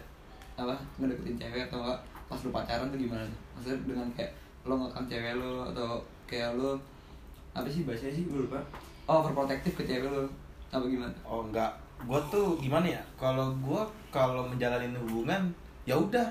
apa 0.57 0.73
ngedeketin 0.97 1.37
cewek 1.39 1.69
atau 1.69 1.79
enggak 1.79 2.01
pas 2.27 2.41
lo 2.41 2.51
pacaran 2.51 2.89
tuh 2.89 2.99
gimana 2.99 3.25
maksudnya 3.61 3.77
dengan 3.85 4.09
kayak 4.17 4.33
lo 4.65 4.81
ngekang 4.81 5.05
cewek 5.05 5.37
lo 5.37 5.69
atau 5.69 6.01
kayak 6.25 6.57
lo 6.57 6.81
apa 7.53 7.69
sih 7.69 7.85
bahasanya 7.85 8.17
sih? 8.17 8.25
Gue 8.25 8.49
lupa. 8.49 8.57
Oh 9.05 9.21
overprotective 9.21 9.77
ke 9.77 9.85
cewek 9.85 10.09
lo. 10.09 10.25
Apa 10.73 10.89
gimana? 10.89 11.13
Oh 11.21 11.45
enggak. 11.45 11.69
Gue 12.09 12.17
tuh 12.33 12.57
gimana 12.57 12.89
ya? 12.89 13.03
Kalau 13.21 13.53
gue 13.61 13.83
kalau 14.09 14.49
menjalani 14.49 14.89
hubungan 14.97 15.45
ya 15.85 15.93
udah. 15.93 16.25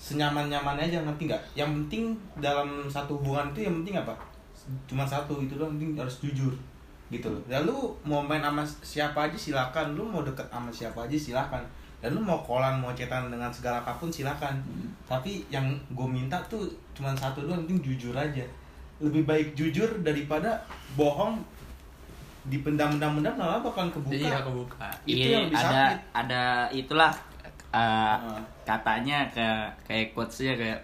Senyaman 0.00 0.48
nyamannya 0.48 0.88
aja 0.88 1.04
ngerti 1.04 1.28
nggak? 1.28 1.42
Yang 1.52 1.70
penting 1.76 2.04
dalam 2.40 2.88
satu 2.88 3.20
hubungan 3.20 3.52
itu 3.52 3.68
yang 3.68 3.84
penting 3.84 4.00
apa? 4.00 4.16
Cuma 4.88 5.04
satu 5.04 5.44
itu 5.44 5.60
doang. 5.60 5.76
Penting 5.76 6.00
harus 6.00 6.24
jujur 6.24 6.54
gitu 7.12 7.28
loh. 7.28 7.42
Dan 7.44 7.68
lu 7.68 7.92
mau 8.08 8.24
main 8.24 8.40
sama 8.40 8.64
siapa 8.64 9.28
aja 9.28 9.36
silakan. 9.36 9.92
Lu 9.92 10.08
mau 10.08 10.24
deket 10.24 10.48
sama 10.48 10.72
siapa 10.72 11.04
aja 11.04 11.18
silakan 11.18 11.60
dan 11.98 12.10
lu 12.10 12.20
mau 12.20 12.38
kolan 12.38 12.76
mau 12.76 12.92
cetan 12.92 13.26
dengan 13.26 13.48
segala 13.48 13.78
apa 13.78 13.90
pun 13.92 14.06
silakan 14.08 14.54
Hmm. 14.60 14.86
tapi 15.04 15.42
yang 15.48 15.66
gue 15.90 16.06
minta 16.06 16.38
tuh 16.44 16.62
cuma 16.92 17.10
satu 17.12 17.42
doang 17.42 17.62
penting 17.62 17.82
jujur 17.84 18.12
aja 18.12 18.44
lebih 18.98 19.22
baik 19.24 19.52
jujur 19.52 19.86
daripada 20.00 20.58
bohong 20.94 21.38
dipendam-pendam-pendam 22.44 23.34
malah 23.34 23.60
bakalan 23.60 23.90
kebuka 23.90 24.16
iya 24.16 24.38
kebuka 24.40 24.86
Itu 25.04 25.16
iya 25.16 25.26
yang 25.28 25.44
lebih 25.46 25.58
ada 25.58 25.68
sakit. 25.68 25.98
ada 26.14 26.42
itulah 26.72 27.12
uh, 27.68 28.16
Ah. 28.16 28.40
katanya 28.64 29.18
kayak 29.28 29.68
kayak 29.82 30.06
quotesnya 30.12 30.54
kayak 30.54 30.80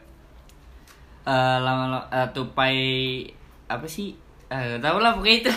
uh, 1.24 1.56
lama 1.58 1.88
lama 1.88 2.00
uh, 2.10 2.28
tupai 2.30 2.76
apa 3.64 3.86
sih 3.86 4.12
uh, 4.54 4.78
tau 4.78 4.98
lah 5.02 5.10
pokoknya 5.18 5.36
itu. 5.42 5.50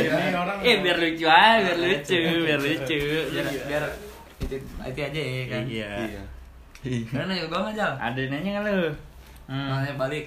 Ini 0.00 0.32
orang 0.32 0.58
eh 0.64 0.76
biar 0.80 0.96
lucu 0.96 1.26
aja 1.28 1.60
biar 1.60 1.78
lucu 1.78 2.18
biar 2.48 2.60
lucu. 2.60 2.98
Biar 3.36 3.46
biar 3.68 3.84
itu 4.40 4.56
itu 4.56 5.00
aja 5.04 5.20
ya 5.20 5.44
kan? 5.52 5.62
Iya. 5.68 5.90
Iya. 6.08 6.22
Karena 7.12 7.24
nanya 7.28 7.44
gue 7.44 7.60
aja 7.76 7.84
ada 8.00 8.20
nanya 8.32 8.50
nggak 8.56 8.64
lu? 8.64 8.90
Nanya 9.50 9.94
balik. 10.00 10.26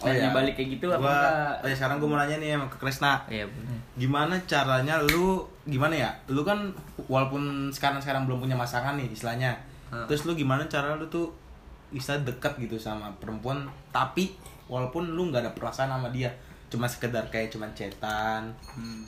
Oh, 0.00 0.08
Nanya 0.08 0.32
iya. 0.32 0.32
balik 0.32 0.56
kayak 0.56 0.80
gitu 0.80 0.88
apa 0.88 1.12
enggak? 1.12 1.68
ya, 1.68 1.74
sekarang 1.76 1.96
gue 2.00 2.08
mau 2.08 2.16
nanya 2.16 2.36
nih 2.40 2.56
sama 2.56 2.66
ke 2.72 2.76
Kresna. 2.80 3.12
Iya 3.28 3.44
bener. 3.44 3.76
gimana 4.00 4.34
caranya 4.48 4.96
lu 5.04 5.44
gimana 5.68 5.92
ya? 5.92 6.10
Lu 6.32 6.40
kan 6.40 6.72
walaupun 7.04 7.68
sekarang 7.68 8.00
sekarang 8.00 8.24
belum 8.24 8.40
punya 8.40 8.56
pasangan 8.56 8.96
nih 8.96 9.12
istilahnya. 9.12 9.52
Hmm. 9.90 10.06
terus 10.06 10.22
lu 10.22 10.38
gimana 10.38 10.62
cara 10.70 10.94
lu 10.94 11.02
tuh 11.10 11.34
bisa 11.90 12.14
dekat 12.22 12.54
gitu 12.62 12.78
sama 12.78 13.10
perempuan 13.18 13.66
tapi 13.90 14.38
walaupun 14.70 15.18
lu 15.18 15.28
nggak 15.28 15.42
ada 15.42 15.52
perasaan 15.52 15.90
sama 15.90 16.08
dia 16.08 16.30
cuma 16.70 16.86
sekedar 16.86 17.26
kayak 17.28 17.50
cuma 17.50 17.66
cetan 17.74 18.46
Hmm. 18.62 19.02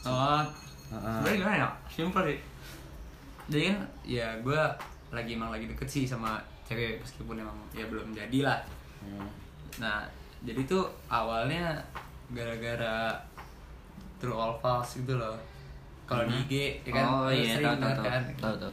Oh, 0.00 0.40
Heeh. 0.88 1.16
sebenarnya 1.20 1.36
gimana 1.36 1.56
ya? 1.60 1.68
Simpel 1.90 2.22
sih. 2.24 2.38
Jadi 3.50 3.62
kan 3.68 3.78
ya 4.00 4.26
gue 4.40 4.60
lagi 5.10 5.34
emang 5.34 5.50
lagi 5.50 5.66
deket 5.66 5.84
sih 5.84 6.04
sama 6.06 6.38
cewek 6.64 7.02
meskipun 7.02 7.36
emang 7.36 7.58
ya 7.74 7.84
belum 7.84 8.14
jadi 8.14 8.46
lah. 8.46 8.58
Hmm. 9.02 9.28
Nah, 9.76 10.06
jadi 10.40 10.62
tuh 10.64 10.86
awalnya 11.10 11.76
gara-gara 12.30 13.12
true 14.16 14.32
all 14.32 14.54
false 14.62 15.02
gitu 15.02 15.18
loh. 15.18 15.36
Kalau 16.06 16.24
di 16.24 16.34
IG 16.48 16.54
ya 16.86 16.90
kan 16.94 17.04
oh 17.06 17.28
iya 17.28 17.58
sering 17.58 17.66
tahu 17.66 17.76
tahu 17.76 17.90
denger 17.92 17.98
tahu 18.00 18.06
kan. 18.08 18.22
tahu 18.38 18.54
tahu 18.56 18.72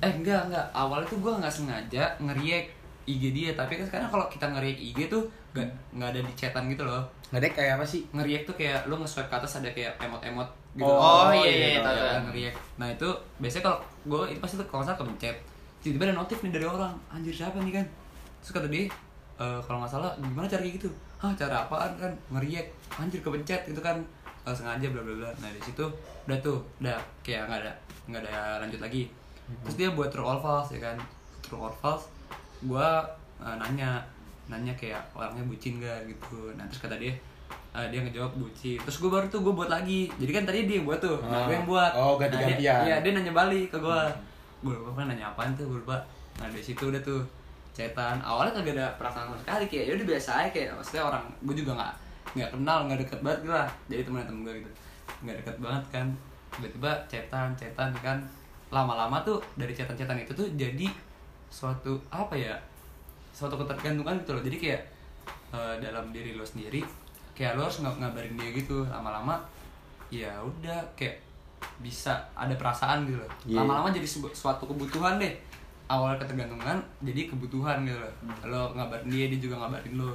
Eh 0.00 0.12
enggak 0.20 0.40
enggak, 0.48 0.66
awalnya 0.72 1.06
tuh 1.06 1.18
gue 1.20 1.32
nggak 1.38 1.54
sengaja 1.54 2.04
ngeriak 2.18 2.66
IG 3.04 3.36
dia, 3.36 3.50
tapi 3.52 3.76
kan 3.76 3.84
sekarang 3.86 4.08
kalau 4.08 4.26
kita 4.32 4.46
ngeriak 4.48 4.78
IG 4.80 4.98
tuh 5.12 5.22
nggak 5.52 5.68
nggak 5.96 6.08
ada 6.10 6.20
di 6.24 6.32
chatan 6.34 6.66
gitu 6.72 6.84
loh. 6.84 7.04
ngedek 7.34 7.52
kayak 7.58 7.78
apa 7.78 7.84
sih 7.86 8.06
ngeriak 8.14 8.46
tuh 8.46 8.54
kayak 8.54 8.86
lu 8.86 8.94
nge-swipe 8.94 9.26
ke 9.26 9.34
atas 9.34 9.58
ada 9.58 9.70
kayak 9.74 9.98
emot-emot 9.98 10.46
gitu. 10.74 10.86
Oh, 10.86 11.30
iya, 11.30 11.50
iya, 11.50 11.68
gitu, 11.78 11.86
tahu, 11.86 11.94
kan, 11.94 12.06
tahu. 12.10 12.24
ngeriak. 12.30 12.54
Nah, 12.78 12.88
itu 12.90 13.08
biasanya 13.38 13.62
kalau 13.66 13.78
gue 14.06 14.22
itu 14.34 14.40
pasti 14.42 14.54
tuh 14.58 14.66
kalau 14.66 14.78
nggak 14.82 14.88
salah 14.90 14.98
kepencet. 15.02 15.36
Tiba-tiba 15.82 16.04
ada 16.10 16.14
notif 16.18 16.38
nih 16.42 16.52
dari 16.54 16.66
orang. 16.66 16.94
Anjir 17.10 17.34
siapa 17.34 17.58
nih 17.62 17.74
kan? 17.78 17.86
Terus 18.42 18.50
kata 18.54 18.68
dia, 18.70 18.86
e, 19.38 19.46
kalau 19.62 19.78
nggak 19.82 19.92
salah 19.92 20.10
gimana 20.18 20.46
cara 20.50 20.62
kayak 20.62 20.74
gitu? 20.82 20.90
Hah, 21.18 21.32
cara 21.38 21.54
apaan 21.66 21.92
kan? 21.94 22.12
Ngeriak. 22.34 22.66
Anjir 22.98 23.20
kepencet 23.22 23.62
gitu 23.70 23.80
kan. 23.82 23.98
Eh, 24.44 24.54
sengaja 24.54 24.86
bla 24.90 25.02
bla 25.02 25.14
bla. 25.14 25.30
Nah, 25.40 25.50
di 25.50 25.60
situ 25.62 25.84
udah 26.28 26.38
tuh, 26.42 26.58
udah 26.82 26.98
kayak 27.24 27.48
nggak 27.48 27.60
ada 27.64 27.72
nggak 28.10 28.20
ada 28.26 28.60
lanjut 28.60 28.80
lagi. 28.82 29.08
Terus 29.64 29.76
dia 29.76 29.88
buat 29.92 30.10
true 30.12 30.24
or 30.24 30.36
false 30.40 30.74
ya 30.76 30.80
kan. 30.80 30.96
True 31.40 31.60
or 31.64 31.72
false. 31.72 32.10
Gua 32.64 33.04
eh, 33.36 33.54
nanya 33.54 34.00
nanya 34.44 34.72
kayak 34.74 35.00
orangnya 35.12 35.44
bucin 35.44 35.78
gak 35.78 36.04
gitu. 36.04 36.52
Nah, 36.52 36.64
terus 36.66 36.80
kata 36.80 36.96
dia 36.96 37.12
eh, 37.70 37.86
dia 37.88 38.00
ngejawab 38.00 38.32
bucin. 38.34 38.78
Terus 38.78 38.96
gue 38.98 39.10
baru 39.10 39.26
tuh 39.26 39.40
gue 39.40 39.50
buat 39.50 39.66
lagi. 39.66 40.06
Jadi 40.14 40.30
kan 40.30 40.44
tadi 40.44 40.64
dia 40.64 40.78
yang 40.78 40.86
buat 40.86 40.98
tuh. 40.98 41.18
Nah, 41.20 41.34
Ah. 41.34 41.44
gue 41.44 41.54
yang 41.54 41.66
buat. 41.66 41.92
Oh, 41.92 42.14
Nah, 42.14 42.16
ganti-gantian. 42.22 42.60
dia- 42.60 42.82
Iya, 42.84 42.96
dia 43.00 43.10
nanya 43.12 43.32
balik 43.32 43.66
ke 43.68 43.78
gue. 43.78 44.00
Gue 44.60 44.72
lupa 44.72 44.90
kan 44.94 45.06
nanya 45.06 45.26
apaan 45.28 45.50
tuh, 45.52 45.66
gue 45.66 45.78
lupa. 45.78 45.98
Nah, 46.36 46.46
dari 46.46 46.62
situ 46.62 46.86
udah 46.86 47.00
tuh 47.00 47.20
cetan. 47.70 48.16
Awalnya 48.20 48.54
kagak 48.54 48.74
ada 48.74 48.86
perasaan 48.94 49.26
sama 49.26 49.36
sekali 49.36 49.64
kayak 49.66 49.84
ya 49.84 49.92
udah 49.94 50.06
biasa 50.08 50.30
aja 50.36 50.48
kayak 50.48 50.68
maksudnya 50.72 51.02
orang 51.04 51.24
gue 51.42 51.54
juga 51.56 51.72
nggak 51.74 51.92
nggak 52.34 52.50
kenal 52.50 52.78
nggak 52.84 52.98
deket 53.00 53.18
banget 53.20 53.38
gitu 53.40 53.52
lah 53.52 53.68
jadi 53.84 54.02
temen 54.02 54.22
temen 54.24 54.40
gue 54.42 54.54
gitu 54.56 54.70
nggak 55.22 55.36
deket 55.38 55.56
banget 55.58 55.84
kan 55.88 56.06
tiba-tiba 56.50 56.90
cetan 57.04 57.48
cetan 57.54 57.90
kan 57.96 58.18
lama-lama 58.68 59.18
tuh 59.20 59.38
dari 59.54 59.70
cetan-cetan 59.70 60.14
itu 60.16 60.30
tuh 60.32 60.46
jadi 60.54 60.86
suatu 61.54 61.94
apa 62.10 62.34
ya 62.34 62.58
suatu 63.30 63.54
ketergantungan 63.54 64.18
gitu 64.18 64.34
loh. 64.34 64.42
Jadi 64.42 64.56
kayak 64.58 64.82
eh, 65.54 65.74
dalam 65.78 66.10
diri 66.10 66.34
lo 66.34 66.42
sendiri 66.42 66.82
kayak 67.30 67.54
lo 67.54 67.66
harus 67.66 67.78
ng- 67.78 67.98
ngabarin 68.02 68.34
dia 68.34 68.50
gitu. 68.50 68.82
Lama-lama 68.90 69.38
ya 70.10 70.34
udah 70.42 70.82
kayak 70.98 71.22
bisa 71.78 72.18
ada 72.34 72.54
perasaan 72.58 73.06
gitu 73.06 73.18
loh. 73.22 73.30
Iya. 73.46 73.62
lama-lama 73.62 73.88
jadi 73.88 74.04
sebu- 74.04 74.34
suatu 74.34 74.66
kebutuhan 74.66 75.22
deh. 75.22 75.30
Awal 75.84 76.16
ketergantungan 76.16 76.80
jadi 77.00 77.30
kebutuhan 77.30 77.86
gitu 77.86 77.98
loh. 77.98 78.12
Lo 78.44 78.62
ngabarin 78.74 79.06
dia 79.06 79.30
dia 79.30 79.38
juga 79.38 79.62
ngabarin 79.62 79.94
lo 79.94 80.10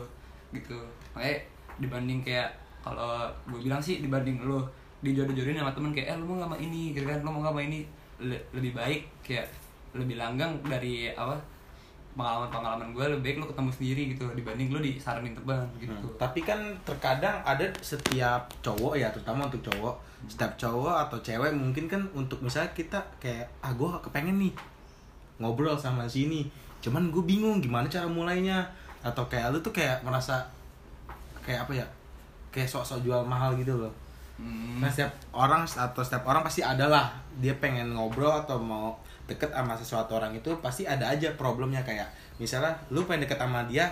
gitu. 0.51 0.75
Makanya 1.15 1.39
dibanding 1.79 2.19
kayak 2.19 2.51
kalau 2.79 3.27
gue 3.45 3.59
bilang 3.59 3.79
sih 3.79 3.99
dibanding 3.99 4.43
lo 4.43 4.67
dijodoh-jodohin 4.99 5.55
sama 5.55 5.71
temen 5.71 5.91
kayak 5.95 6.11
eh 6.11 6.15
lo 6.15 6.23
mau 6.25 6.35
nggak 6.35 6.49
sama 6.51 6.57
ini? 6.59 6.81
Gitu 6.91 7.05
kan 7.07 7.19
lo 7.21 7.29
mau 7.31 7.39
nggak 7.41 7.53
sama 7.55 7.63
ini? 7.63 7.79
Le- 8.19 8.45
lebih 8.51 8.71
baik 8.75 9.01
kayak 9.23 9.47
lebih 9.93 10.15
langgang 10.19 10.57
dari 10.65 11.09
apa 11.13 11.37
pengalaman-pengalaman 12.19 12.91
gue 12.91 13.05
lebih 13.15 13.23
baik 13.23 13.37
lu 13.39 13.47
ketemu 13.47 13.69
sendiri 13.71 14.01
gitu 14.11 14.23
dibanding 14.35 14.67
lu 14.75 14.79
disaranin 14.83 15.31
teman 15.31 15.63
gitu. 15.79 15.93
Hmm, 15.93 16.17
Tapi 16.19 16.43
kan 16.43 16.59
terkadang 16.83 17.39
ada 17.47 17.63
setiap 17.79 18.49
cowok 18.59 18.99
ya, 18.99 19.07
terutama 19.13 19.47
untuk 19.47 19.63
cowok, 19.71 19.95
setiap 20.27 20.51
cowok 20.59 21.07
atau 21.07 21.17
cewek 21.23 21.53
mungkin 21.55 21.85
kan 21.87 22.01
untuk 22.11 22.41
misalnya 22.43 22.75
kita 22.75 22.99
kayak 23.21 23.47
ah 23.63 23.71
gue 23.71 23.87
kepengen 24.03 24.35
nih 24.35 24.53
ngobrol 25.39 25.79
sama 25.79 26.03
sini, 26.09 26.51
cuman 26.83 27.07
gue 27.07 27.23
bingung 27.23 27.63
gimana 27.63 27.87
cara 27.87 28.09
mulainya. 28.09 28.67
Atau 28.99 29.23
kayak 29.31 29.55
lu 29.55 29.63
tuh 29.63 29.71
kayak 29.71 30.03
merasa 30.03 30.43
kayak 31.47 31.63
apa 31.63 31.71
ya, 31.71 31.87
kayak 32.51 32.67
sok-sok 32.67 32.99
jual 32.99 33.23
mahal 33.23 33.55
gitu 33.55 33.71
loh. 33.71 33.93
Hmm. 34.35 34.83
Nah 34.83 34.91
setiap 34.91 35.15
orang 35.31 35.63
atau 35.63 36.03
setiap 36.03 36.27
orang 36.27 36.43
pasti 36.43 36.59
ada 36.59 36.91
lah. 36.91 37.07
Dia 37.39 37.55
pengen 37.63 37.95
ngobrol 37.95 38.43
atau 38.43 38.59
mau 38.59 38.99
deket 39.29 39.49
sama 39.49 39.77
sesuatu 39.77 40.17
orang 40.17 40.33
itu 40.33 40.49
pasti 40.59 40.83
ada 40.83 41.05
aja 41.05 41.29
problemnya 41.37 41.79
kayak 41.85 42.09
misalnya 42.35 42.73
lu 42.89 43.05
pengen 43.05 43.29
deket 43.29 43.37
sama 43.37 43.61
dia 43.63 43.85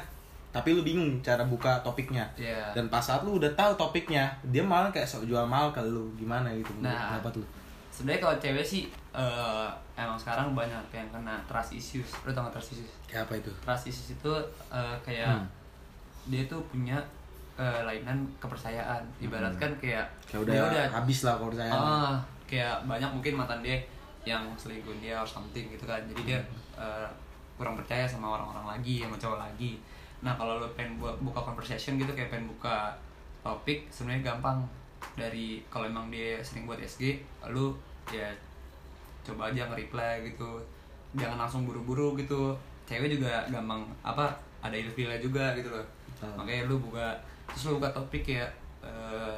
tapi 0.47 0.73
lu 0.73 0.81
bingung 0.81 1.21
cara 1.21 1.45
buka 1.45 1.77
topiknya. 1.85 2.25
Iya. 2.33 2.73
dan 2.73 2.89
pas 2.89 2.97
saat 2.99 3.21
lu 3.21 3.37
udah 3.37 3.51
tahu 3.53 3.77
topiknya 3.77 4.25
dia 4.43 4.65
malah 4.65 4.89
kayak 4.89 5.05
sok 5.05 5.29
jual 5.29 5.45
mahal 5.45 5.69
ke 5.69 5.77
lu 5.85 6.09
gimana 6.17 6.49
gitu 6.51 6.73
Nah. 6.81 7.13
pendapat 7.21 7.39
lu? 7.39 7.45
sebenarnya 7.93 8.21
kalau 8.21 8.35
cewek 8.37 8.65
sih 8.65 8.83
eh, 9.13 9.67
emang 9.93 10.13
sekarang 10.13 10.53
banyak 10.53 10.81
yang 10.93 11.09
kena 11.09 11.33
trust 11.49 11.73
issues. 11.73 12.05
Lu 12.21 12.29
tau 12.29 12.45
gak 12.45 12.53
trust 12.53 12.77
issues? 12.77 12.89
Kayak 13.09 13.25
apa 13.25 13.33
itu? 13.41 13.49
Trust 13.65 13.85
issues 13.89 14.09
itu 14.13 14.33
eh, 14.69 14.95
kayak 15.01 15.33
Hmm. 15.33 15.45
dia 16.29 16.45
tuh 16.45 16.61
punya 16.69 16.97
kelainan 17.57 18.21
kepercayaan. 18.37 19.01
Ibaratkan 19.17 19.73
kayak 19.81 20.05
kayak 20.29 20.45
udah, 20.45 20.53
dia 20.69 20.85
habis 20.85 21.25
lah 21.25 21.41
saya 21.51 21.73
ah 21.73 22.15
kayak 22.45 22.77
banyak 22.85 23.09
mungkin 23.09 23.33
mantan 23.35 23.59
dia 23.65 23.81
yang 24.27 24.43
selingkuh 24.59 24.91
dia 24.99 25.15
or 25.15 25.27
something 25.27 25.71
gitu 25.71 25.87
kan. 25.87 26.03
Jadi 26.03 26.21
dia 26.27 26.39
eh, 26.75 27.07
kurang 27.55 27.79
percaya 27.79 28.03
sama 28.03 28.35
orang-orang 28.35 28.77
lagi 28.77 29.01
sama 29.01 29.15
cowok 29.15 29.39
lagi. 29.39 29.79
Nah 30.21 30.35
kalau 30.35 30.59
lo 30.59 30.67
pengen 30.75 30.99
buat 30.99 31.15
buka 31.23 31.39
conversation 31.39 31.95
gitu 31.95 32.11
kayak 32.11 32.29
pengen 32.29 32.51
buka 32.51 32.91
topik 33.41 33.87
sebenarnya 33.87 34.35
gampang. 34.35 34.59
Dari 35.15 35.63
kalau 35.71 35.87
emang 35.87 36.11
dia 36.11 36.41
sering 36.41 36.67
buat 36.67 36.77
SG 36.81 37.21
lu 37.49 37.73
ya 38.11 38.27
coba 39.23 39.49
aja 39.49 39.71
nge-reply 39.71 40.27
gitu. 40.27 40.59
Jangan 41.15 41.39
langsung 41.39 41.63
buru-buru 41.63 42.13
gitu. 42.19 42.53
Cewek 42.83 43.19
juga 43.19 43.47
gampang 43.47 43.87
apa 44.03 44.35
ada 44.59 44.75
ilfilnya 44.75 45.17
juga 45.17 45.55
gitu 45.55 45.71
loh. 45.71 45.85
Makanya 46.19 46.67
lu 46.67 46.81
buka 46.81 47.15
terus 47.47 47.71
lu 47.71 47.79
buka 47.79 47.89
topik 47.95 48.27
ya 48.27 48.45
eh, 48.83 49.37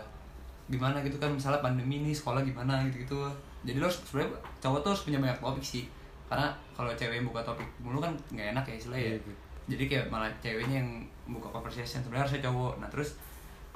gimana 0.69 1.01
gitu 1.01 1.17
kan 1.17 1.34
misalnya 1.34 1.60
pandemi 1.65 2.05
nih 2.05 2.13
sekolah 2.13 2.45
gimana 2.45 2.86
gitu 2.88 3.01
gitu 3.03 3.17
jadi 3.65 3.84
lo 3.84 3.89
sebenarnya 3.91 4.39
cowok 4.63 4.79
tuh 4.86 4.89
harus 4.95 5.03
punya 5.03 5.19
banyak 5.19 5.39
topik 5.43 5.65
sih. 5.65 5.84
Karena 6.32 6.47
kalau 6.71 6.93
cewek 6.95 7.19
yang 7.19 7.27
buka 7.27 7.43
topik 7.43 7.67
mulu 7.84 7.99
kan 7.99 8.13
nggak 8.32 8.55
enak 8.55 8.63
ya 8.63 8.75
istilahnya 8.77 9.03
ya. 9.03 9.13
Gitu. 9.19 9.32
jadi 9.69 9.84
kayak 9.86 10.05
malah 10.10 10.32
ceweknya 10.41 10.82
yang 10.82 10.89
buka 11.29 11.45
conversation 11.53 12.01
sebenarnya 12.01 12.25
harusnya 12.25 12.45
cowok. 12.49 12.73
Nah 12.82 12.89
terus 12.89 13.19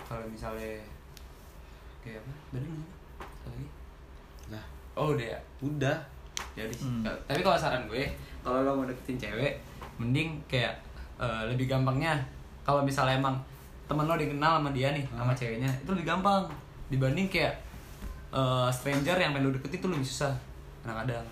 kalau 0.02 0.26
misalnya 0.26 0.82
kayak 2.02 2.18
apa? 2.24 2.32
Bener 2.56 2.70
nggak? 2.70 2.90
Lagi? 3.46 3.68
Lah. 4.56 4.66
Oh 4.98 5.14
udah 5.14 5.28
ya. 5.36 5.40
Udah. 5.62 5.98
Jadi 6.58 6.74
Hmm. 6.82 7.06
tapi 7.30 7.46
kalau 7.46 7.58
saran 7.60 7.86
gue 7.86 8.10
kalau 8.42 8.66
lo 8.66 8.72
mau 8.82 8.86
deketin 8.90 9.20
cewek 9.20 9.54
mending 10.02 10.40
kayak 10.50 10.74
eh, 11.20 11.44
lebih 11.52 11.70
gampangnya. 11.70 12.18
Kalau 12.64 12.82
misalnya 12.82 13.20
emang 13.20 13.36
temen 13.86 14.08
lo 14.08 14.16
dikenal 14.16 14.64
sama 14.64 14.70
dia 14.72 14.96
nih 14.96 15.04
sama 15.12 15.36
ceweknya 15.36 15.68
itu 15.84 15.92
lebih 15.92 16.08
gampang 16.08 16.48
dibanding 16.88 17.28
kayak 17.28 17.56
eh, 18.30 18.70
stranger 18.70 19.16
yang 19.16 19.32
pengen 19.32 19.48
lo 19.48 19.54
deketin 19.54 19.78
itu 19.78 19.88
lebih 19.90 20.04
susah 20.04 20.34
kadang-kadang 20.82 21.26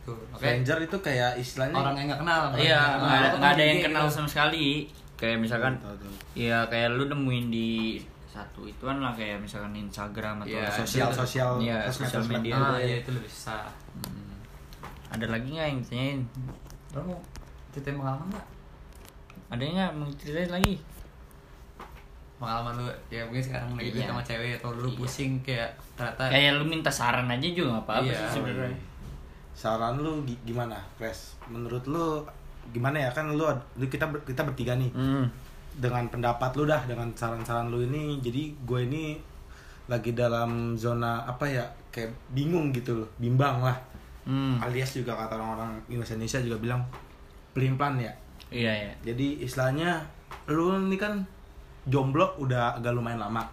tuh 0.00 0.16
oke 0.30 0.38
stranger 0.38 0.78
itu 0.80 0.96
kayak 0.98 1.32
istilahnya 1.36 1.76
orang 1.76 1.94
yang 1.94 2.06
nggak 2.08 2.20
kenal 2.20 2.38
orang 2.46 2.58
Iya, 2.58 2.80
nggak 2.96 3.12
ada, 3.12 3.28
nggak 3.36 3.50
ada 3.52 3.62
yang 3.62 3.80
kenal 3.82 4.04
gitu. 4.04 4.14
sama 4.14 4.28
sekali. 4.28 4.66
Kayak 5.14 5.36
misalkan, 5.38 5.76
Tahu, 5.76 5.92
tahu. 5.94 6.12
ya 6.32 6.64
kayak 6.64 6.96
lu 6.96 7.04
nemuin 7.06 7.46
di 7.48 7.70
satu 8.26 8.64
ituan 8.64 8.96
lah 8.98 9.12
kayak 9.12 9.36
misalkan 9.38 9.74
Instagram 9.74 10.40
atau 10.40 10.48
Iya, 10.48 10.64
sosial 10.70 11.10
sosial 11.10 11.50
Iya, 11.58 11.84
sosmed, 11.84 12.08
sosial 12.08 12.22
sosmed. 12.22 12.40
media. 12.40 12.54
ah 12.56 12.78
iya 12.78 12.96
itu 12.98 13.10
lebih 13.10 13.28
susah 13.28 13.68
ada 15.10 15.26
lagi 15.26 15.48
nggak 15.50 15.66
yang 15.66 15.80
tanyain? 15.82 16.20
lo 16.90 17.00
mau 17.04 17.18
ceritain 17.68 17.94
pengalaman 17.94 18.26
nggak 18.30 18.46
Ada 19.50 19.62
nggak 19.66 19.90
mau 19.92 20.08
ceritain 20.14 20.48
lagi? 20.48 20.74
Pengalaman 22.40 22.72
lu 22.74 22.88
ya 23.08 23.20
mungkin 23.22 23.44
sekarang 23.44 23.68
lagi 23.74 23.92
deket 23.92 24.00
Iya. 24.00 24.08
sama 24.08 24.22
cewek 24.24 24.52
atau 24.56 24.70
lu 24.72 24.88
Iya. 24.88 24.96
pusing 24.96 25.32
kayak 25.40 25.70
ternyata 25.94 26.22
Kayak 26.26 26.52
lu 26.56 26.64
minta 26.64 26.88
saran 26.90 27.28
aja 27.28 27.46
juga 27.46 27.68
nggak 27.70 27.84
apa-apa 27.84 28.04
Iya. 28.06 28.16
sih 28.18 28.28
sebenarnya. 28.34 28.78
saran 29.52 29.94
lu 29.96 30.24
gi- 30.24 30.40
gimana 30.42 30.80
Kres 30.96 31.36
menurut 31.46 31.84
lu 31.84 32.24
gimana 32.70 32.96
ya 32.98 33.10
kan 33.10 33.28
lu, 33.28 33.44
lu 33.76 33.84
kita 33.86 34.08
ber- 34.08 34.24
kita 34.24 34.40
bertiga 34.42 34.72
nih 34.74 34.88
Hmm. 34.90 35.28
dengan 35.76 36.08
pendapat 36.08 36.50
lu 36.54 36.64
dah 36.64 36.80
dengan 36.82 37.12
saran-saran 37.12 37.68
lu 37.68 37.84
ini 37.84 38.16
jadi 38.18 38.56
gue 38.58 38.80
ini 38.82 39.04
lagi 39.86 40.14
dalam 40.14 40.72
zona 40.74 41.24
apa 41.24 41.44
ya 41.44 41.64
kayak 41.90 42.08
bingung 42.30 42.70
gitu 42.70 42.94
loh 42.96 43.08
bimbang 43.16 43.60
lah 43.60 43.76
Hmm. 44.22 44.56
alias 44.58 44.94
juga 44.94 45.12
kata 45.14 45.34
orang-orang 45.34 45.76
Indonesia 45.88 46.38
juga 46.38 46.56
bilang 46.58 46.80
pelin-pelan 47.50 47.98
ya 47.98 48.12
Iya 48.48 48.72
ya. 48.86 48.92
jadi 49.04 49.42
istilahnya 49.42 50.00
lu 50.46 50.72
ini 50.78 50.96
kan 50.96 51.20
jomblo 51.86 52.36
udah 52.36 52.76
agak 52.76 52.92
lumayan 52.92 53.22
lama. 53.22 53.46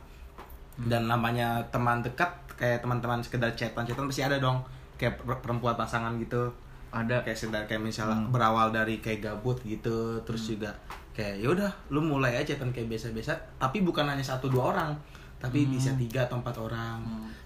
Dan 0.78 1.10
namanya 1.10 1.62
teman 1.74 2.06
dekat 2.06 2.30
kayak 2.58 2.82
teman-teman 2.86 3.22
sekedar 3.22 3.50
chatan-chatan 3.54 4.10
pasti 4.10 4.24
ada 4.26 4.38
dong. 4.42 4.62
Kayak 4.98 5.22
per- 5.22 5.42
perempuan 5.42 5.78
pasangan 5.78 6.18
gitu. 6.18 6.50
Ada. 6.88 7.22
kayak 7.22 7.38
sekedar 7.38 7.64
kayak 7.68 7.84
misalnya 7.84 8.16
berawal 8.32 8.72
dari 8.72 9.04
kayak 9.04 9.20
gabut 9.20 9.60
gitu 9.68 10.18
terus 10.24 10.48
juga 10.48 10.72
kayak 11.12 11.44
ya 11.44 11.48
udah 11.52 11.72
lu 11.92 12.00
mulai 12.00 12.40
aja 12.40 12.56
kan 12.58 12.72
kayak 12.72 12.90
biasa-biasa. 12.90 13.36
Tapi 13.60 13.84
bukan 13.84 14.08
hanya 14.08 14.24
satu 14.24 14.48
dua 14.50 14.74
orang 14.74 14.92
tapi 15.38 15.70
bisa 15.70 15.94
tiga 15.94 16.26
atau 16.26 16.42
empat 16.42 16.58
orang. 16.58 16.98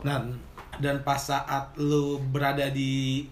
Nah 0.08 0.24
dan 0.80 1.04
pas 1.04 1.20
saat 1.20 1.76
lu 1.76 2.16
berada 2.32 2.72
di 2.72 3.28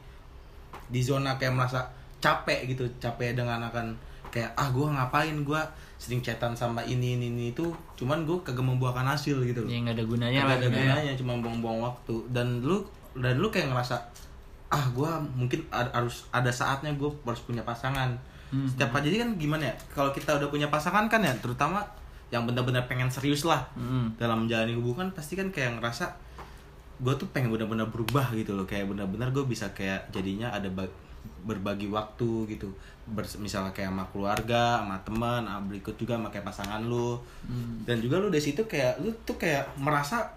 di 0.91 0.99
zona 0.99 1.39
kayak 1.39 1.55
merasa 1.55 1.87
capek 2.19 2.75
gitu 2.75 2.83
capek 2.99 3.37
dengan 3.37 3.63
akan 3.71 3.95
kayak 4.27 4.51
ah 4.59 4.67
gua 4.69 4.91
ngapain 4.91 5.33
gua 5.47 5.63
sering 5.99 6.19
chatan 6.19 6.51
sama 6.51 6.79
ini 6.81 7.13
ini 7.13 7.27
ini 7.29 7.45
itu 7.49 7.67
cuman 7.93 8.23
gua 8.23 8.39
kagak 8.39 8.63
membuahkan 8.63 9.03
hasil 9.05 9.43
gitu 9.43 9.61
loh 9.61 9.69
nggak 9.69 9.93
ada 9.93 10.05
gunanya 10.05 10.39
lah. 10.41 10.55
ada 10.55 10.63
gitu 10.63 10.71
ya. 10.71 10.83
gunanya 10.89 11.13
cuma 11.13 11.33
buang-buang 11.37 11.79
waktu 11.83 12.15
dan 12.29 12.47
lu 12.59 12.79
dan 13.13 13.35
lu 13.35 13.47
kayak 13.47 13.67
ngerasa 13.67 13.99
ah 14.67 14.85
gua 14.89 15.17
mungkin 15.29 15.59
ad- 15.69 15.91
harus 15.91 16.23
ada 16.29 16.47
saatnya 16.47 16.93
gue 16.93 17.09
harus 17.21 17.41
punya 17.41 17.61
pasangan 17.61 18.15
Hmm. 18.47 18.65
setiap 18.65 18.97
jadi 18.97 19.21
kan 19.21 19.37
gimana 19.37 19.61
ya 19.63 19.73
kalau 19.91 20.09
kita 20.09 20.33
udah 20.33 20.47
punya 20.47 20.65
pasangan 20.67 21.05
kan 21.05 21.21
ya 21.21 21.29
terutama 21.35 21.85
yang 22.29 22.45
benar-benar 22.45 22.81
pengen 22.83 23.05
serius 23.05 23.43
lah 23.43 23.61
Hmm. 23.73 24.09
dalam 24.15 24.41
menjalani 24.41 24.73
hubungan 24.73 25.11
pasti 25.11 25.35
kan 25.35 25.49
kayak 25.49 25.77
ngerasa 25.77 26.09
gue 26.97 27.13
tuh 27.13 27.29
pengen 27.29 27.47
benar-benar 27.47 27.85
berubah 27.87 28.33
gitu 28.33 28.53
loh 28.53 28.65
kayak 28.65 28.87
benar-benar 28.87 29.29
gue 29.29 29.45
bisa 29.45 29.69
kayak 29.69 30.09
jadinya 30.09 30.49
ada 30.49 30.65
berbagi 31.45 31.87
waktu 31.87 32.45
gitu. 32.49 32.69
Bers- 33.09 33.39
misalnya 33.41 33.73
kayak 33.73 33.89
sama 33.89 34.05
keluarga 34.13 34.83
sama 34.83 34.97
teman 35.01 35.41
berikut 35.65 35.95
juga 35.97 36.15
sama 36.15 36.29
kayak 36.29 36.45
pasangan 36.45 36.81
lu. 36.85 37.17
Hmm. 37.47 37.81
dan 37.87 37.97
juga 38.03 38.21
lu 38.21 38.29
dari 38.29 38.43
situ 38.43 38.61
kayak 38.65 39.01
lu 39.01 39.09
tuh 39.25 39.35
kayak 39.39 39.65
merasa 39.79 40.29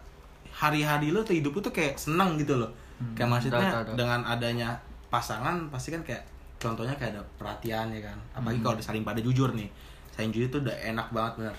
hari-hari 0.53 1.11
lu 1.11 1.25
tuh 1.25 1.37
hidup 1.37 1.53
lu 1.57 1.61
tuh 1.61 1.75
kayak 1.75 1.97
senang 1.97 2.37
gitu 2.37 2.57
loh. 2.57 2.71
Kayak 3.19 3.29
maksudnya 3.35 3.61
tahu, 3.67 3.85
tahu. 3.93 3.97
dengan 3.99 4.21
adanya 4.23 4.79
pasangan 5.11 5.69
pasti 5.69 5.91
kan 5.91 6.03
kayak 6.07 6.23
contohnya 6.62 6.95
kayak 6.95 7.19
ada 7.19 7.23
perhatian 7.41 7.91
ya 7.91 8.01
kan. 8.07 8.19
Apalagi 8.38 8.62
kalau 8.62 8.75
udah 8.79 8.87
saling 8.87 9.03
pada 9.03 9.19
jujur 9.19 9.51
nih. 9.53 9.67
Saling 10.15 10.31
jujur 10.31 10.49
tuh 10.49 10.61
udah 10.62 10.77
enak 10.95 11.09
banget 11.11 11.33
bener. 11.43 11.57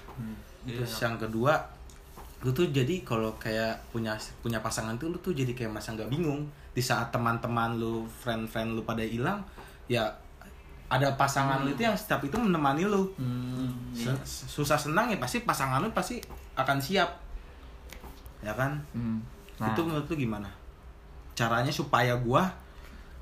Iya, 0.63 0.79
terus 0.79 0.95
yang 1.03 1.19
kedua 1.19 1.60
lu 2.43 2.51
tuh 2.51 2.67
jadi 2.69 2.99
kalau 3.08 3.32
kayak 3.39 3.79
punya 3.95 4.19
punya 4.43 4.60
pasangan 4.60 4.99
tuh 4.99 5.15
lu 5.15 5.17
tuh 5.23 5.32
jadi 5.32 5.56
kayak 5.56 5.71
masa 5.71 5.95
nggak 5.95 6.12
bingung. 6.12 6.43
Di 6.75 6.84
saat 6.84 7.10
teman-teman 7.15 7.79
lu 7.79 8.03
friend-friend 8.21 8.75
lu 8.75 8.84
pada 8.84 8.99
hilang 8.99 9.39
ya 9.88 10.03
ada 10.91 11.15
pasangan 11.17 11.63
lu 11.65 11.73
itu 11.73 11.88
yang 11.88 11.95
setiap 11.95 12.21
itu 12.21 12.36
menemani 12.36 12.84
lu. 12.84 13.08
Hmm. 13.15 13.71
Se- 13.95 14.27
susah 14.27 14.75
senang 14.75 15.08
ya 15.08 15.17
pasti 15.17 15.41
pasangan 15.41 15.79
lu 15.79 15.89
pasti 15.95 16.19
akan 16.60 16.77
siap. 16.77 17.10
Ya 18.43 18.51
kan? 18.51 18.75
Hmm. 18.91 19.23
Nah, 19.58 19.71
itu 19.71 19.82
menurut 19.82 20.06
lu 20.12 20.15
gimana? 20.19 20.51
Caranya 21.34 21.71
supaya 21.71 22.13
gua 22.19 22.45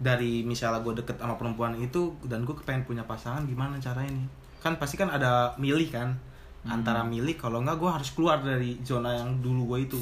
dari 0.01 0.41
misalnya 0.41 0.81
gue 0.81 0.97
deket 0.97 1.21
sama 1.21 1.37
perempuan 1.37 1.77
itu 1.77 2.09
dan 2.25 2.41
gue 2.41 2.57
kepengen 2.57 2.89
punya 2.89 3.05
pasangan 3.05 3.45
gimana 3.45 3.77
caranya 3.77 4.17
nih? 4.17 4.27
Kan 4.57 4.81
pasti 4.81 4.97
kan 4.97 5.13
ada 5.13 5.53
milih 5.61 5.93
kan 5.93 6.17
antara 6.61 7.01
milih 7.01 7.33
kalau 7.41 7.65
enggak 7.65 7.81
gue 7.81 7.89
harus 7.89 8.09
keluar 8.13 8.37
dari 8.37 8.77
zona 8.85 9.17
yang 9.17 9.41
dulu 9.41 9.73
gue 9.73 9.89
itu 9.89 9.99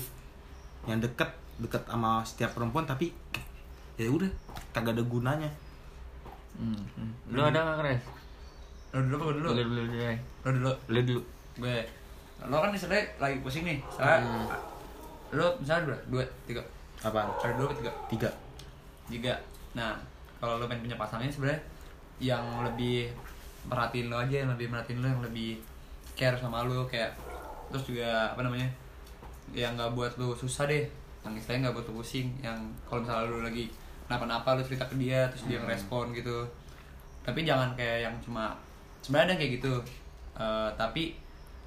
yang 0.88 1.00
deket 1.00 1.32
deket 1.60 1.84
sama 1.88 2.24
setiap 2.28 2.52
perempuan 2.56 2.84
tapi 2.84 3.12
ya 3.96 4.08
udah 4.08 4.28
kagak 4.72 4.96
ada 4.96 5.04
gunanya 5.04 5.50
hmm. 6.60 6.84
hmm. 6.96 7.12
Lu 7.36 7.40
ada 7.44 7.60
nggak 7.64 7.78
kres? 7.84 8.02
lo 8.90 9.00
dulu 9.06 9.16
apa 9.22 9.32
dulu 9.38 9.48
Lu 9.48 9.54
dulu 9.54 9.70
dulu. 9.70 9.84
dulu. 9.86 10.16
lo 10.44 10.50
dulu 10.52 10.72
Lu 10.90 11.00
dulu. 11.04 11.22
gue 11.60 11.78
lo 12.48 12.56
kan 12.64 12.70
misalnya 12.72 13.04
lagi 13.20 13.36
pusing 13.44 13.64
nih 13.68 13.78
soalnya 13.92 14.48
lo 15.36 15.46
misalnya 15.60 15.92
dua 15.92 15.98
dua 16.10 16.24
tiga 16.48 16.64
apa 17.04 17.28
ada 17.40 17.54
dua 17.60 17.68
tiga 17.76 17.92
tiga 18.08 18.30
tiga 19.12 19.34
nah 19.76 19.96
kalau 20.40 20.60
lo 20.60 20.66
pengen 20.68 20.88
punya 20.88 20.98
pasangan 21.00 21.28
sebenarnya 21.28 21.60
yang 22.20 22.44
lebih 22.64 23.12
merhatiin 23.68 24.08
lo 24.08 24.16
aja 24.20 24.36
yang 24.44 24.52
lebih 24.56 24.68
merhatiin 24.72 25.00
lo 25.04 25.08
yang 25.08 25.24
lebih 25.24 25.60
care 26.20 26.36
sama 26.36 26.68
lo 26.68 26.84
kayak 26.84 27.16
terus 27.72 27.88
juga 27.88 28.36
apa 28.36 28.44
namanya 28.44 28.68
yang 29.56 29.80
nggak 29.80 29.96
buat 29.96 30.12
lo 30.20 30.36
susah 30.36 30.68
deh 30.68 30.84
yang 31.24 31.32
istilahnya 31.32 31.72
nggak 31.72 31.76
buat 31.80 31.88
lo 31.88 31.94
pusing 32.04 32.28
yang 32.44 32.60
kalau 32.84 33.00
misalnya 33.00 33.32
lo 33.32 33.40
lagi 33.48 33.72
kenapa-napa 34.04 34.60
lo 34.60 34.62
cerita 34.68 34.84
ke 34.84 35.00
dia 35.00 35.32
terus 35.32 35.48
dia 35.48 35.64
ngerespon 35.64 36.12
gitu. 36.12 36.44
Tapi 37.24 37.48
jangan 37.48 37.72
kayak 37.80 38.12
yang 38.12 38.16
cuma 38.20 38.52
sebenarnya 39.00 39.24
ada 39.24 39.32
yang 39.32 39.42
kayak 39.48 39.54
gitu 39.64 39.74
Eh, 40.40 40.70
tapi 40.80 41.20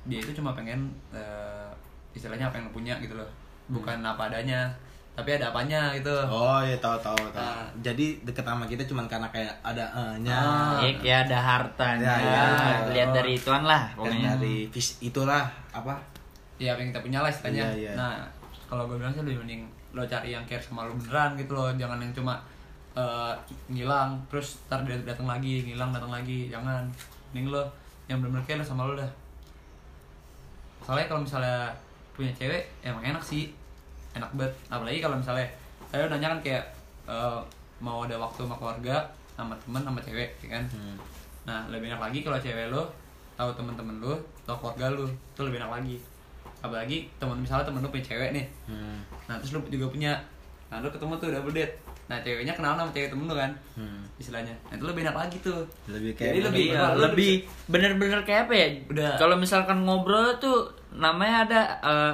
dia 0.09 0.19
itu 0.19 0.33
cuma 0.33 0.57
pengen 0.57 0.89
eh, 1.13 1.69
istilahnya 2.17 2.49
apa 2.49 2.57
yang 2.59 2.73
lo 2.73 2.73
punya 2.73 2.95
gitu 3.05 3.13
loh. 3.13 3.29
Bukan 3.69 4.01
apa 4.01 4.33
adanya 4.33 4.73
tapi 5.13 5.37
ada 5.37 5.53
apanya 5.53 5.93
gitu 5.93 6.09
Oh 6.25 6.65
iya 6.65 6.81
tahu 6.81 6.97
tahu 7.05 7.21
tahu. 7.37 7.37
Nah. 7.37 7.69
Jadi 7.85 8.25
deket 8.25 8.49
sama 8.49 8.65
kita 8.65 8.81
cuman 8.89 9.05
karena 9.05 9.29
kayak 9.29 9.53
ada 9.61 9.85
nya 10.25 10.33
Ah. 10.33 10.81
Ya, 10.81 10.91
kayak 10.97 11.19
ada 11.29 11.39
hartanya. 11.39 12.15
Ya, 12.17 12.33
ya. 12.33 12.45
Lihat 12.97 13.11
dari 13.13 13.37
ituan 13.37 13.69
lah 13.69 13.93
dan 13.93 14.09
pokoknya. 14.09 14.31
dari 14.41 14.57
vis 14.73 14.97
itulah 15.05 15.45
apa? 15.69 16.01
ya 16.63 16.79
apa 16.79 16.81
yang 16.87 16.91
kita 16.95 17.03
punya 17.03 17.19
lah 17.27 17.31
istilahnya 17.33 17.65
Iya, 17.75 17.75
iya. 17.75 17.93
nah 17.99 18.15
kalau 18.71 18.87
gue 18.87 18.95
bilang 18.95 19.11
sih 19.11 19.27
lebih 19.27 19.43
mending 19.43 19.67
lo 19.99 20.07
cari 20.07 20.31
yang 20.31 20.47
care 20.47 20.63
sama 20.63 20.87
lo 20.87 20.95
beneran 20.95 21.35
gitu 21.35 21.53
loh 21.59 21.75
jangan 21.75 21.99
yang 21.99 22.15
cuma 22.15 22.39
eh, 22.95 23.35
ngilang 23.67 24.15
terus 24.31 24.63
ntar 24.71 24.87
dia 24.87 24.95
datang 25.03 25.27
lagi 25.27 25.67
ngilang 25.67 25.91
datang 25.91 26.15
lagi 26.15 26.47
jangan 26.47 26.87
mending 27.35 27.51
lo 27.51 27.67
yang 28.07 28.23
bener-bener 28.23 28.47
care 28.47 28.63
sama 28.63 28.87
lo 28.87 28.95
dah 28.95 29.11
soalnya 30.87 31.11
kalau 31.11 31.27
misalnya 31.27 31.75
punya 32.15 32.31
cewek 32.31 32.63
emang 32.87 33.03
enak 33.03 33.23
sih 33.23 33.51
enak 34.13 34.31
banget 34.33 34.53
apalagi 34.69 34.99
kalau 34.99 35.17
misalnya 35.17 35.47
saya 35.87 36.07
nanya 36.07 36.29
kan 36.31 36.41
kayak 36.41 36.65
eh, 37.05 37.39
mau 37.79 38.03
ada 38.03 38.15
waktu 38.15 38.41
sama 38.41 38.55
keluarga 38.55 38.97
sama 39.33 39.55
temen 39.59 39.83
sama 39.83 40.01
cewek 40.01 40.31
ya 40.41 40.49
kan 40.51 40.65
Hmm. 40.69 40.97
Nah, 41.43 41.67
lebih 41.67 41.91
enak 41.91 41.99
lagi 42.01 42.23
kalau 42.23 42.39
cewek 42.39 42.71
lo 42.71 42.87
tahu 43.35 43.51
temen-temen 43.53 43.99
lo, 43.99 44.15
tahu 44.45 44.55
keluarga 44.57 44.87
lo, 44.93 45.03
itu 45.03 45.43
lebih 45.43 45.59
enak 45.59 45.73
lagi. 45.73 45.99
Apalagi 46.61 47.11
temen 47.17 47.35
misalnya 47.37 47.67
temen 47.67 47.83
lo 47.83 47.91
punya 47.91 48.07
cewek 48.07 48.31
nih. 48.31 48.47
Hmm. 48.65 49.03
Nah, 49.27 49.35
terus 49.37 49.51
lo 49.51 49.67
juga 49.67 49.91
punya. 49.91 50.15
Nah, 50.71 50.79
lo 50.79 50.87
ketemu 50.87 51.19
tuh 51.19 51.35
double 51.35 51.51
date. 51.51 51.75
Nah, 52.07 52.23
ceweknya 52.23 52.55
kenal 52.55 52.79
sama 52.79 52.95
cewek 52.95 53.11
temen 53.11 53.27
lo 53.27 53.35
kan, 53.35 53.51
Hmm. 53.75 54.07
istilahnya. 54.17 54.55
Nah, 54.65 54.79
itu 54.79 54.85
lebih 54.87 55.03
enak 55.03 55.17
lagi 55.19 55.37
tuh. 55.41 55.67
Lebih 55.89 56.15
Jadi 56.15 56.31
kayak 56.31 56.47
lebih- 56.47 56.69
Iya, 56.69 56.79
lo 56.79 57.01
lebih 57.05 57.33
bener-bener 57.67 58.21
kayak 58.23 58.41
apa 58.47 58.55
ya? 58.55 58.67
Udah. 58.87 59.13
Kalau 59.19 59.35
misalkan 59.35 59.79
ngobrol 59.83 60.39
tuh 60.39 60.71
namanya 60.93 61.43
ada 61.43 61.61
eh, 61.83 62.13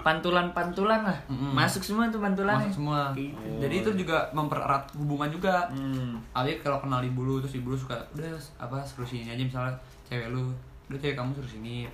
pantulan-pantulan 0.00 1.00
lah. 1.02 1.18
Mm-mm. 1.26 1.52
Masuk 1.52 1.80
semua 1.80 2.06
tuh 2.06 2.18
pantulannya. 2.18 2.64
masuk 2.64 2.76
semua. 2.78 3.12
Gitu. 3.12 3.36
Jadi 3.58 3.74
itu 3.76 3.90
juga 3.96 4.28
mempererat 4.30 4.84
hubungan 4.94 5.28
juga. 5.28 5.68
Hmm. 5.68 6.18
Apalagi 6.30 6.58
kalau 6.58 6.78
kenal 6.78 7.00
ibu 7.00 7.20
lu 7.20 7.38
terus 7.38 7.54
ibu 7.54 7.68
lu 7.68 7.76
suka 7.76 7.96
udah 8.12 8.28
apa 8.58 8.80
suruh 8.80 9.04
sini 9.04 9.26
aja 9.26 9.40
misalnya 9.40 9.72
cewek 10.04 10.28
lu 10.28 10.48
udah 10.86 10.98
cewek 10.98 11.14
kamu 11.14 11.30
suruh 11.32 11.50
sini 11.50 11.86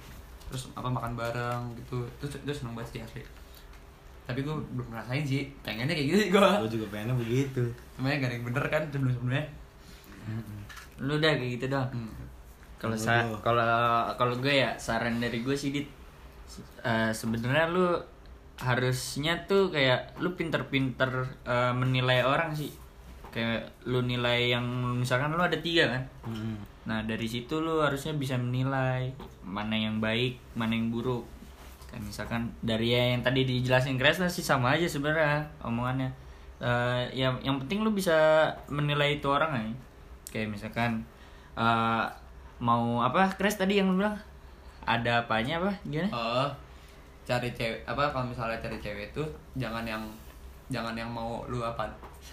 terus 0.47 0.71
apa 0.73 0.87
makan 0.87 1.13
bareng 1.13 1.63
gitu 1.77 2.01
terus 2.17 2.39
itu 2.39 2.53
seneng 2.53 2.73
banget 2.73 2.89
sih 2.89 3.01
asli 3.03 3.23
tapi 4.23 4.41
gue 4.41 4.55
belum 4.73 4.89
ngerasain 4.89 5.23
sih 5.23 5.43
pengennya 5.61 5.91
kayak 5.93 6.07
gitu 6.09 6.23
gue 6.31 6.51
Gue 6.61 6.73
juga 6.73 6.87
pengennya 6.89 7.15
begitu. 7.15 7.63
sebenarnya 7.93 8.17
gak 8.17 8.25
ada 8.25 8.35
yang 8.35 8.45
bener 8.45 8.65
kan 8.67 8.83
sebelum 8.89 9.13
sebelumnya 9.13 9.45
Lu 10.97 11.13
udah 11.15 11.31
kayak 11.31 11.51
gitu 11.53 11.67
dong. 11.69 11.89
hmm. 11.93 12.13
Kalau 12.77 12.95
sa- 12.95 13.25
kalau 13.39 13.65
kalau 14.15 14.35
gue 14.37 14.55
ya 14.55 14.71
saran 14.77 15.17
dari 15.17 15.41
gue 15.41 15.53
sih 15.53 15.71
dit 15.71 15.89
eh, 16.83 17.13
sebenarnya 17.13 17.67
lu 17.71 17.87
harusnya 18.57 19.45
tuh 19.45 19.69
kayak 19.69 20.17
lu 20.23 20.33
pinter-pinter 20.33 21.29
eh, 21.45 21.73
menilai 21.77 22.25
orang 22.25 22.57
sih. 22.57 22.73
Kayak 23.35 23.69
lu 23.85 24.01
nilai 24.01 24.57
yang 24.57 24.65
misalkan 24.97 25.35
lu 25.37 25.43
ada 25.45 25.59
tiga 25.61 25.93
kan? 25.93 26.05
Hmm. 26.25 26.57
nah 26.87 27.03
dari 27.03 27.27
situ 27.27 27.59
lu 27.59 27.83
harusnya 27.83 28.15
bisa 28.15 28.39
menilai 28.39 29.11
mana 29.43 29.75
yang 29.75 29.99
baik 29.99 30.39
mana 30.55 30.73
yang 30.79 30.89
buruk. 30.95 31.27
Kan 31.91 32.01
misalkan 32.07 32.55
dari 32.63 32.95
ya 32.95 33.13
yang 33.13 33.27
tadi 33.27 33.43
dijelasin 33.43 33.99
Kresna 33.99 34.31
sih 34.31 34.47
sama 34.47 34.79
aja 34.79 34.87
sebenarnya 34.87 35.51
omongannya. 35.67 36.15
Eh, 36.63 37.03
yang 37.13 37.37
yang 37.45 37.61
penting 37.61 37.85
lu 37.85 37.93
bisa 37.93 38.49
menilai 38.71 39.19
itu 39.19 39.29
orang 39.29 39.53
aja. 39.53 39.75
Kayak 40.33 40.57
misalkan 40.57 41.05
eh, 41.59 42.05
mau 42.63 43.05
apa? 43.05 43.29
Kres 43.37 43.61
tadi 43.61 43.83
yang 43.83 43.93
lu 43.93 44.01
bilang 44.01 44.17
ada 44.87 45.27
apanya 45.27 45.59
apa? 45.61 45.71
Gimana? 45.85 46.11
Oh, 46.15 46.49
cari 47.27 47.51
cewek 47.51 47.83
apa 47.83 48.15
kalau 48.15 48.31
misalnya 48.31 48.55
cari 48.63 48.79
cewek 48.79 49.11
itu 49.11 49.23
jangan 49.59 49.83
yang 49.83 50.03
jangan 50.71 50.95
yang 50.95 51.11
mau 51.11 51.43
lu 51.47 51.63
apa 51.63 51.87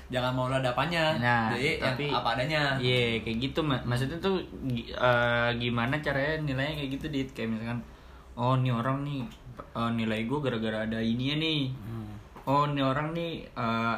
jangan 0.10 0.34
mau 0.34 0.50
lu 0.50 0.58
ada 0.58 0.74
apanya. 0.74 1.18
Nah, 1.18 1.50
jadi 1.54 1.82
tapi- 1.82 2.10
yang 2.10 2.18
apa 2.22 2.30
adanya. 2.38 2.62
Iya, 2.78 3.22
kayak 3.22 3.38
gitu 3.42 3.60
mak 3.66 3.82
maksudnya 3.86 4.18
tuh 4.22 4.42
eh, 4.70 5.50
gimana 5.58 5.98
caranya 6.02 6.42
nilainya 6.42 6.78
kayak 6.78 6.92
gitu 6.98 7.06
dit? 7.10 7.30
Kayak 7.34 7.58
misalkan 7.58 7.80
oh 8.34 8.54
ini 8.58 8.70
orang 8.74 9.02
nih 9.06 9.22
eh, 9.74 9.92
nilai 9.94 10.26
gue 10.26 10.40
gara-gara 10.42 10.86
ada 10.86 11.00
ininya 11.02 11.42
nih. 11.42 11.62
Hmm. 11.74 12.14
Oh 12.46 12.64
ini 12.70 12.82
orang 12.82 13.14
nih 13.14 13.46
eh, 13.50 13.96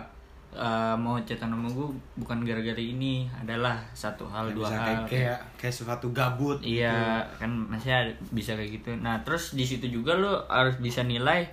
eh, 0.55 0.95
mau 0.95 1.19
chatan 1.21 1.51
sama 1.51 1.67
gue 1.67 1.87
bukan 2.15 2.41
gara-gara 2.41 2.79
ini 2.79 3.27
adalah 3.29 3.75
satu 3.91 4.23
hal 4.25 4.47
Kayak 4.47 4.55
dua 4.55 4.67
bisa 4.67 4.75
hal. 4.75 4.85
kayak, 4.87 5.03
kayak 5.11 5.39
kayak 5.59 5.73
sesuatu 5.75 6.07
gabut. 6.09 6.57
Iya, 6.63 7.19
kan 7.35 7.51
masih 7.51 7.91
ada, 7.91 8.11
bisa 8.31 8.55
kayak 8.55 8.79
gitu. 8.79 8.95
Nah, 8.97 9.19
terus 9.21 9.53
di 9.53 9.67
situ 9.67 9.85
juga 9.91 10.15
lo 10.15 10.47
harus 10.47 10.79
bisa 10.79 11.03
nilai 11.03 11.43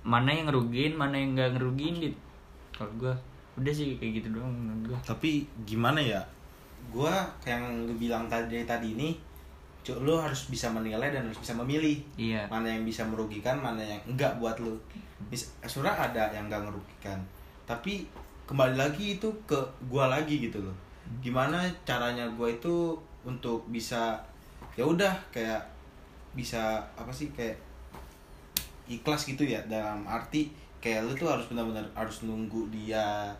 mana 0.00 0.32
yang 0.32 0.48
ngerugiin, 0.48 0.96
mana 0.96 1.14
yang 1.14 1.36
nggak 1.36 1.60
ngerugiin 1.60 2.00
dit. 2.00 2.16
Kalau 2.72 2.88
gue 2.96 3.12
udah 3.60 3.72
sih 3.76 4.00
kayak 4.00 4.24
gitu 4.24 4.32
doang 4.32 4.48
menurut 4.48 4.96
gue. 4.96 4.98
Tapi 5.04 5.44
gimana 5.68 6.00
ya? 6.00 6.20
Gua 6.88 7.12
kayak 7.44 7.60
yang 7.60 7.84
lu 7.84 7.92
bilang 8.00 8.24
tadi 8.24 8.64
tadi 8.64 8.96
ini, 8.96 9.12
lu 10.00 10.16
harus 10.16 10.48
bisa 10.48 10.72
menilai 10.72 11.12
dan 11.12 11.28
harus 11.28 11.36
bisa 11.36 11.52
memilih. 11.52 12.00
Iya. 12.16 12.48
Mana 12.48 12.72
yang 12.72 12.88
bisa 12.88 13.04
merugikan, 13.04 13.60
mana 13.60 13.84
yang 13.84 14.00
enggak 14.08 14.32
buat 14.40 14.56
lu. 14.56 14.72
Mis- 15.28 15.52
Sebenarnya 15.60 16.08
ada 16.08 16.22
yang 16.32 16.48
enggak 16.48 16.64
merugikan. 16.64 17.20
Tapi 17.68 18.08
kembali 18.50 18.74
lagi 18.74 19.14
itu 19.14 19.30
ke 19.46 19.54
gua 19.86 20.10
lagi 20.10 20.42
gitu 20.42 20.58
loh. 20.58 20.74
Gimana 21.22 21.62
caranya 21.86 22.26
gua 22.34 22.50
itu 22.50 22.98
untuk 23.22 23.62
bisa 23.70 24.18
ya 24.74 24.82
udah 24.82 25.14
kayak 25.30 25.62
bisa 26.34 26.82
apa 26.98 27.14
sih 27.14 27.30
kayak 27.30 27.54
ikhlas 28.90 29.30
gitu 29.30 29.46
ya 29.46 29.62
dalam 29.70 30.02
arti 30.02 30.50
kayak 30.82 31.06
lu 31.06 31.14
tuh 31.14 31.30
harus 31.30 31.46
benar-benar 31.46 31.86
harus 31.94 32.26
nunggu 32.26 32.66
dia 32.74 33.30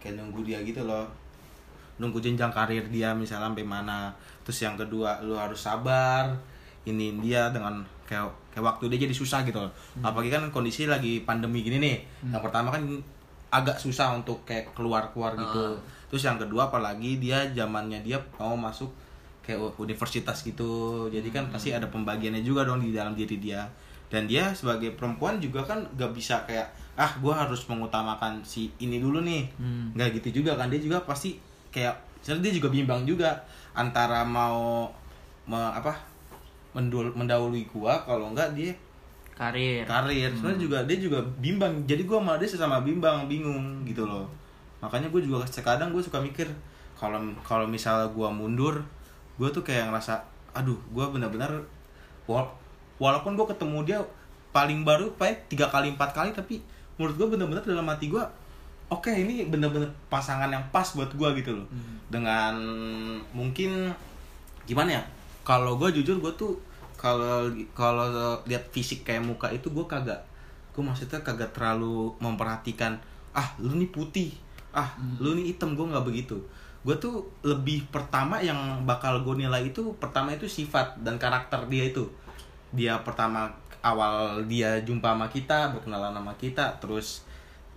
kayak 0.00 0.16
nunggu 0.16 0.40
dia 0.48 0.64
gitu 0.64 0.80
loh. 0.88 1.04
Nunggu 2.00 2.16
jenjang 2.16 2.48
karir 2.48 2.88
dia 2.88 3.12
misalnya 3.12 3.52
sampai 3.52 3.68
mana. 3.68 4.08
Terus 4.48 4.64
yang 4.64 4.80
kedua 4.80 5.20
lu 5.20 5.36
harus 5.36 5.60
sabar 5.60 6.32
ini 6.88 7.20
dia 7.20 7.52
dengan 7.52 7.84
kayak 8.08 8.24
kayak 8.48 8.64
waktu 8.64 8.88
dia 8.96 9.04
jadi 9.04 9.12
susah 9.12 9.44
gitu 9.44 9.60
loh. 9.60 9.72
Apalagi 10.00 10.32
kan 10.32 10.48
kondisi 10.48 10.88
lagi 10.88 11.20
pandemi 11.28 11.60
gini 11.60 11.76
nih. 11.84 11.96
Yang 12.32 12.48
pertama 12.48 12.72
kan 12.72 12.80
agak 13.48 13.80
susah 13.80 14.12
untuk 14.12 14.44
kayak 14.44 14.76
keluar 14.76 15.08
keluar 15.10 15.32
gitu. 15.34 15.62
Terus 16.08 16.22
yang 16.24 16.36
kedua 16.36 16.68
apalagi 16.68 17.16
dia 17.16 17.48
zamannya 17.52 18.00
dia 18.00 18.20
mau 18.36 18.56
masuk 18.56 18.88
kayak 19.40 19.76
universitas 19.80 20.44
gitu. 20.44 21.06
Jadi 21.08 21.28
kan 21.32 21.48
pasti 21.48 21.72
ada 21.72 21.88
pembagiannya 21.88 22.44
juga 22.44 22.68
dong 22.68 22.84
di 22.84 22.92
dalam 22.92 23.16
diri 23.16 23.40
dia. 23.40 23.64
Dan 24.08 24.24
dia 24.24 24.52
sebagai 24.56 24.96
perempuan 24.96 25.36
juga 25.36 25.64
kan 25.64 25.84
gak 25.96 26.12
bisa 26.16 26.40
kayak 26.48 26.68
ah 26.96 27.12
gue 27.20 27.30
harus 27.30 27.62
mengutamakan 27.68 28.40
si 28.44 28.72
ini 28.80 29.00
dulu 29.00 29.20
nih. 29.24 29.48
Hmm. 29.56 29.92
nggak 29.96 30.20
gitu 30.20 30.40
juga 30.44 30.56
kan. 30.56 30.68
Dia 30.68 30.80
juga 30.80 31.00
pasti 31.04 31.36
kayak 31.72 31.96
misalnya 32.20 32.48
dia 32.48 32.52
juga 32.60 32.68
bimbang 32.72 33.04
juga 33.04 33.36
antara 33.76 34.24
mau 34.24 34.90
me- 35.46 35.72
apa 35.72 35.94
mendul 36.76 37.14
mendahului 37.16 37.64
gua 37.72 38.04
kalau 38.04 38.34
enggak 38.34 38.52
dia 38.52 38.74
Karir. 39.38 39.86
karir. 39.86 40.30
Sebenarnya 40.34 40.58
juga 40.58 40.78
dia 40.82 40.98
juga 40.98 41.18
bimbang. 41.38 41.70
Jadi 41.86 42.02
gua 42.02 42.18
sama 42.18 42.34
dia 42.36 42.48
sesama 42.50 42.82
bimbang 42.82 43.30
bingung 43.30 43.86
gitu 43.86 44.02
loh. 44.02 44.26
Makanya 44.82 45.06
gue 45.10 45.22
juga 45.22 45.42
sekadang 45.46 45.90
gue 45.90 46.02
suka 46.02 46.18
mikir 46.18 46.46
kalau 46.98 47.18
kalau 47.46 47.66
misalnya 47.66 48.10
gua 48.10 48.30
mundur 48.30 48.82
gue 49.38 49.48
tuh 49.50 49.62
kayak 49.62 49.90
ngerasa 49.90 50.18
aduh 50.50 50.78
gua 50.90 51.10
benar-benar 51.10 51.50
wal- 52.26 52.50
walaupun 52.98 53.38
gue 53.38 53.46
ketemu 53.46 53.78
dia 53.86 53.98
paling 54.50 54.82
baru 54.82 55.10
paling 55.14 55.38
tiga 55.46 55.70
kali 55.70 55.94
empat 55.94 56.10
kali 56.10 56.30
tapi 56.34 56.58
menurut 56.98 57.14
gue 57.14 57.26
bener-bener 57.38 57.62
dalam 57.62 57.86
hati 57.86 58.10
gue 58.10 58.22
oke 58.90 59.06
ini 59.06 59.46
bener-bener 59.46 59.86
pasangan 60.10 60.50
yang 60.50 60.62
pas 60.74 60.86
buat 60.94 61.10
gue 61.10 61.28
gitu 61.38 61.54
loh. 61.54 61.66
Dengan 62.10 62.54
mungkin 63.30 63.94
gimana 64.66 64.98
ya 64.98 65.02
kalau 65.42 65.78
gue 65.78 65.90
jujur 65.94 66.18
gue 66.18 66.32
tuh 66.34 66.54
kalau 66.98 67.46
kalau 67.72 68.42
lihat 68.44 68.66
fisik 68.74 69.06
kayak 69.06 69.22
muka 69.22 69.46
itu 69.54 69.70
gue 69.70 69.86
kagak 69.86 70.18
gue 70.74 70.82
maksudnya 70.82 71.22
kagak 71.22 71.54
terlalu 71.54 72.14
memperhatikan 72.18 72.98
ah 73.34 73.54
lu 73.62 73.78
nih 73.78 73.90
putih 73.90 74.34
ah 74.72 74.94
lu 75.18 75.34
nih 75.34 75.54
hitam. 75.54 75.74
Gue 75.74 75.88
nggak 75.88 76.06
begitu. 76.06 76.36
Gue 76.86 76.94
tuh 76.96 77.26
lebih 77.42 77.90
pertama 77.90 78.38
yang 78.38 78.86
bakal 78.86 79.26
gue 79.26 79.34
nilai 79.42 79.66
itu 79.66 79.96
pertama 79.98 80.30
itu 80.30 80.46
sifat 80.46 81.00
dan 81.02 81.18
karakter 81.18 81.66
dia 81.66 81.90
itu. 81.90 82.06
Dia 82.70 83.00
pertama 83.02 83.50
awal 83.82 84.46
dia 84.46 84.78
jumpa 84.82 85.14
sama 85.14 85.26
kita 85.30 85.74
berkenalan 85.74 86.14
sama 86.14 86.34
kita 86.34 86.78
terus 86.82 87.22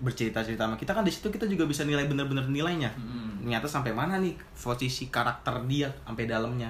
bercerita 0.01 0.41
cerita 0.41 0.65
sama 0.65 0.82
kita 0.82 0.97
kan 0.97 1.05
di 1.05 1.13
situ 1.13 1.30
kita 1.30 1.45
juga 1.45 1.69
bisa 1.69 1.86
nilai 1.86 2.05
bener-bener 2.05 2.45
nilainya. 2.45 2.93
Ternyata 3.41 3.65
sampai 3.65 3.93
mana 3.93 4.22
nih 4.22 4.38
posisi 4.53 5.09
karakter 5.09 5.65
dia 5.65 5.89
sampai 6.05 6.30
dalamnya 6.30 6.69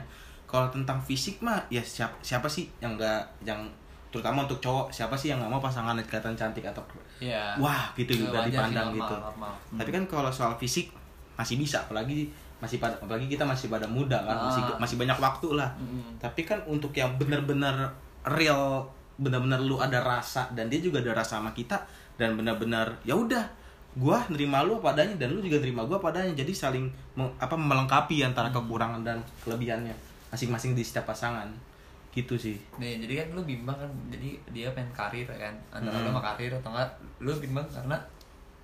kalau 0.51 0.67
tentang 0.67 0.99
fisik 0.99 1.39
mah 1.39 1.57
ya 1.67 1.79
siapa 1.79 2.11
siapa 2.19 2.45
sih 2.45 2.67
yang 2.77 2.93
enggak 2.93 3.23
yang 3.41 3.63
terutama 4.11 4.43
untuk 4.43 4.59
cowok 4.59 4.91
siapa 4.91 5.15
sih 5.15 5.31
yang 5.31 5.39
nggak 5.39 5.47
mau 5.49 5.57
pasangan 5.59 5.95
kelihatan 6.01 6.35
cantik 6.35 6.61
atau 6.61 6.83
Iya. 7.17 7.55
wah 7.55 7.87
gitu 7.93 8.11
Ya, 8.11 8.27
udah 8.27 8.41
wajar 8.41 8.43
sih, 8.43 8.51
dipandang 8.51 8.87
normal, 8.89 8.97
gitu 8.99 9.15
normal. 9.15 9.53
tapi 9.77 9.89
kan 9.89 10.03
kalau 10.05 10.27
soal 10.29 10.53
fisik 10.57 10.91
masih 11.33 11.55
bisa 11.55 11.79
apalagi 11.79 12.27
masih 12.59 12.77
pada 12.77 12.93
apalagi 12.95 13.25
kita 13.25 13.41
masih 13.41 13.67
pada 13.67 13.87
muda 13.87 14.19
kan 14.19 14.35
masih 14.43 14.61
Ah. 14.63 14.77
masih 14.77 14.95
banyak 14.95 15.17
waktu 15.17 15.47
lah 15.55 15.69
Mm-mm. 15.77 16.19
tapi 16.19 16.43
kan 16.43 16.59
untuk 16.65 16.91
yang 16.91 17.15
benar-benar 17.15 17.89
real 18.27 18.83
benar-benar 19.15 19.57
lu 19.59 19.77
ada 19.77 19.97
rasa 19.99 20.45
dan 20.51 20.67
dia 20.67 20.77
juga 20.77 20.99
ada 20.99 21.15
rasa 21.15 21.37
sama 21.37 21.49
kita 21.51 21.79
dan 22.15 22.35
benar-benar 22.35 22.91
ya 23.01 23.13
udah 23.13 23.41
gua 23.93 24.23
nerima 24.27 24.61
lu 24.61 24.75
apa 24.75 24.93
adanya 24.93 25.15
dan 25.17 25.31
lu 25.31 25.39
juga 25.39 25.57
nerima 25.57 25.83
gua 25.83 25.97
apa 25.97 26.11
adanya 26.11 26.35
jadi 26.35 26.51
saling 26.51 26.85
apa 27.37 27.55
melengkapi 27.55 28.21
antara 28.21 28.49
kekurangan 28.49 29.01
dan 29.01 29.17
kelebihannya 29.39 29.93
masing-masing 30.31 30.71
di 30.71 30.81
setiap 30.81 31.05
pasangan 31.05 31.47
gitu 32.09 32.35
sih 32.35 32.59
Nih, 32.75 32.99
jadi 32.99 33.23
kan 33.23 33.27
lu 33.33 33.43
bimbang 33.43 33.71
kan, 33.73 33.87
jadi 34.09 34.35
dia 34.49 34.67
pengen 34.71 34.91
karir 34.91 35.23
ya 35.25 35.37
kan 35.41 35.55
Antara 35.71 35.93
Hmm. 35.93 36.03
lu 36.03 36.09
sama 36.09 36.21
karir 36.21 36.51
atau 36.53 36.69
enggak, 36.69 36.89
lu 37.19 37.31
bimbang 37.37 37.63
karena 37.65 37.95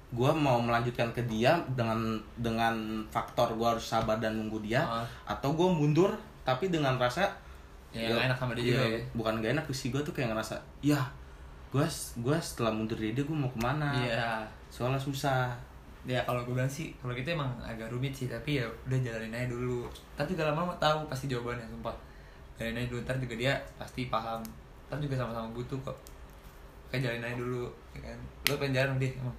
gua 0.09 0.32
mau 0.32 0.57
melanjutkan 0.57 1.11
ke 1.11 1.24
dia 1.24 1.51
dengan 1.70 2.15
dengan 2.38 2.76
faktor 3.05 3.51
gua 3.53 3.76
harus 3.76 3.84
sabar 3.86 4.15
dan 4.18 4.36
nunggu 4.36 4.59
dia 4.61 4.80
Ah. 4.82 5.03
atau 5.26 5.51
gua 5.51 5.68
mundur 5.70 6.11
tapi 6.41 6.68
dengan 6.68 6.95
rasa 6.97 7.28
Ya, 7.89 8.11
nggak 8.11 8.28
enak 8.28 8.38
sama 8.38 8.51
dia 8.51 8.63
juga 8.68 8.84
ya. 8.86 8.99
bukan 9.13 9.34
gak 9.38 9.51
enak 9.53 9.65
sih 9.70 9.89
gua 9.89 9.99
tuh 9.99 10.11
kayak 10.11 10.30
ngerasa 10.30 10.55
ya 10.82 10.99
gua 11.70 11.88
gua 12.18 12.36
setelah 12.38 12.70
mundur 12.70 12.95
dari 12.95 13.11
dia 13.11 13.24
gua 13.24 13.38
mau 13.38 13.49
ke 13.49 13.57
mana 13.57 13.95
Iya 13.97 14.43
soalnya 14.68 14.95
susah 14.97 15.55
Ya 16.07 16.23
kalau 16.23 16.47
gue 16.47 16.55
bilang 16.55 16.71
sih, 16.71 16.95
kalau 17.03 17.11
kita 17.11 17.35
emang 17.35 17.51
agak 17.59 17.91
rumit 17.91 18.15
sih 18.15 18.31
Tapi 18.31 18.63
ya 18.63 18.65
udah 18.87 18.95
jalanin 19.03 19.35
aja 19.35 19.51
dulu. 19.51 19.83
Tapi 20.15 20.31
juga 20.31 20.47
lama-lama 20.47 20.71
tahu 20.79 21.03
pasti 21.11 21.27
jawabannya, 21.27 21.67
sumpah. 21.67 21.91
Jalanin 22.55 22.79
aja 22.79 22.87
dulu, 22.95 22.99
ntar 23.03 23.19
juga 23.19 23.35
dia 23.35 23.53
pasti 23.75 24.07
paham. 24.07 24.39
Ntar 24.87 25.03
juga 25.03 25.19
sama-sama 25.19 25.51
butuh 25.51 25.75
kok. 25.83 25.97
Kayak 26.87 27.11
jalanin 27.11 27.27
aja 27.27 27.35
dulu, 27.35 27.67
ya 27.91 27.99
kan? 28.07 28.17
Lu 28.47 28.55
pengen 28.55 28.73
jalan 28.79 28.95
deh, 29.03 29.11
emang? 29.19 29.35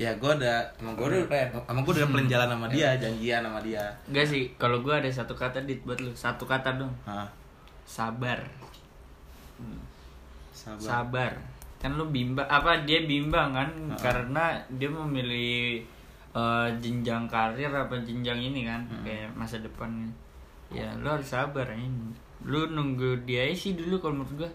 Ya 0.00 0.10
gua 0.16 0.34
ada 0.38 0.64
emang 0.80 0.96
gua 0.96 1.06
udah 1.12 1.22
emang 1.68 1.82
gua 1.84 1.92
udah 1.94 2.08
plan 2.08 2.26
jalan 2.26 2.48
sama 2.48 2.66
dia 2.72 2.96
janjian 2.96 3.44
sama 3.44 3.60
dia. 3.60 3.84
Enggak 4.08 4.26
sih, 4.30 4.48
kalau 4.56 4.80
gua 4.80 5.02
ada 5.02 5.10
satu 5.10 5.36
kata 5.36 5.66
dit 5.68 5.82
buat 5.84 6.00
lu, 6.00 6.14
satu 6.16 6.48
kata 6.48 6.80
dong. 6.80 6.94
Hah, 7.04 7.28
Sabar. 7.84 8.40
sabar. 10.54 10.80
Sabar. 10.80 11.32
Kan 11.82 11.92
lu 11.92 12.06
bimbang 12.06 12.46
apa 12.46 12.80
dia 12.80 13.02
bimbang 13.02 13.50
kan 13.50 13.66
Ha-ha. 13.66 13.98
karena 13.98 14.44
dia 14.70 14.86
memilih 14.86 15.82
eh, 16.32 16.68
jenjang 16.78 17.26
karir 17.26 17.68
apa 17.68 17.92
jenjang 18.00 18.38
ini 18.40 18.62
kan 18.62 18.80
Hmm. 18.82 19.02
kayak 19.02 19.28
masa 19.32 19.58
depannya. 19.58 20.08
Ya 20.70 20.88
lu 20.94 21.04
harus 21.06 21.26
sabar 21.26 21.68
ini. 21.68 22.14
Lu 22.40 22.64
nunggu 22.66 23.20
dia 23.22 23.50
sih 23.50 23.74
dulu 23.74 23.98
kalau 23.98 24.16
menurut 24.16 24.38
gua. 24.38 24.50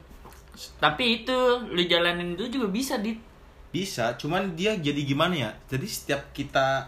Tapi 0.79 1.21
itu 1.21 1.37
lu 1.67 1.83
jalanin 1.83 2.33
itu 2.33 2.49
juga 2.49 2.67
bisa 2.67 2.97
dit. 2.97 3.19
bisa 3.67 4.15
cuman 4.15 4.55
dia 4.55 4.73
jadi 4.73 4.95
gimana 5.03 5.35
ya 5.37 5.51
jadi 5.67 5.83
setiap 5.85 6.31
kita 6.31 6.87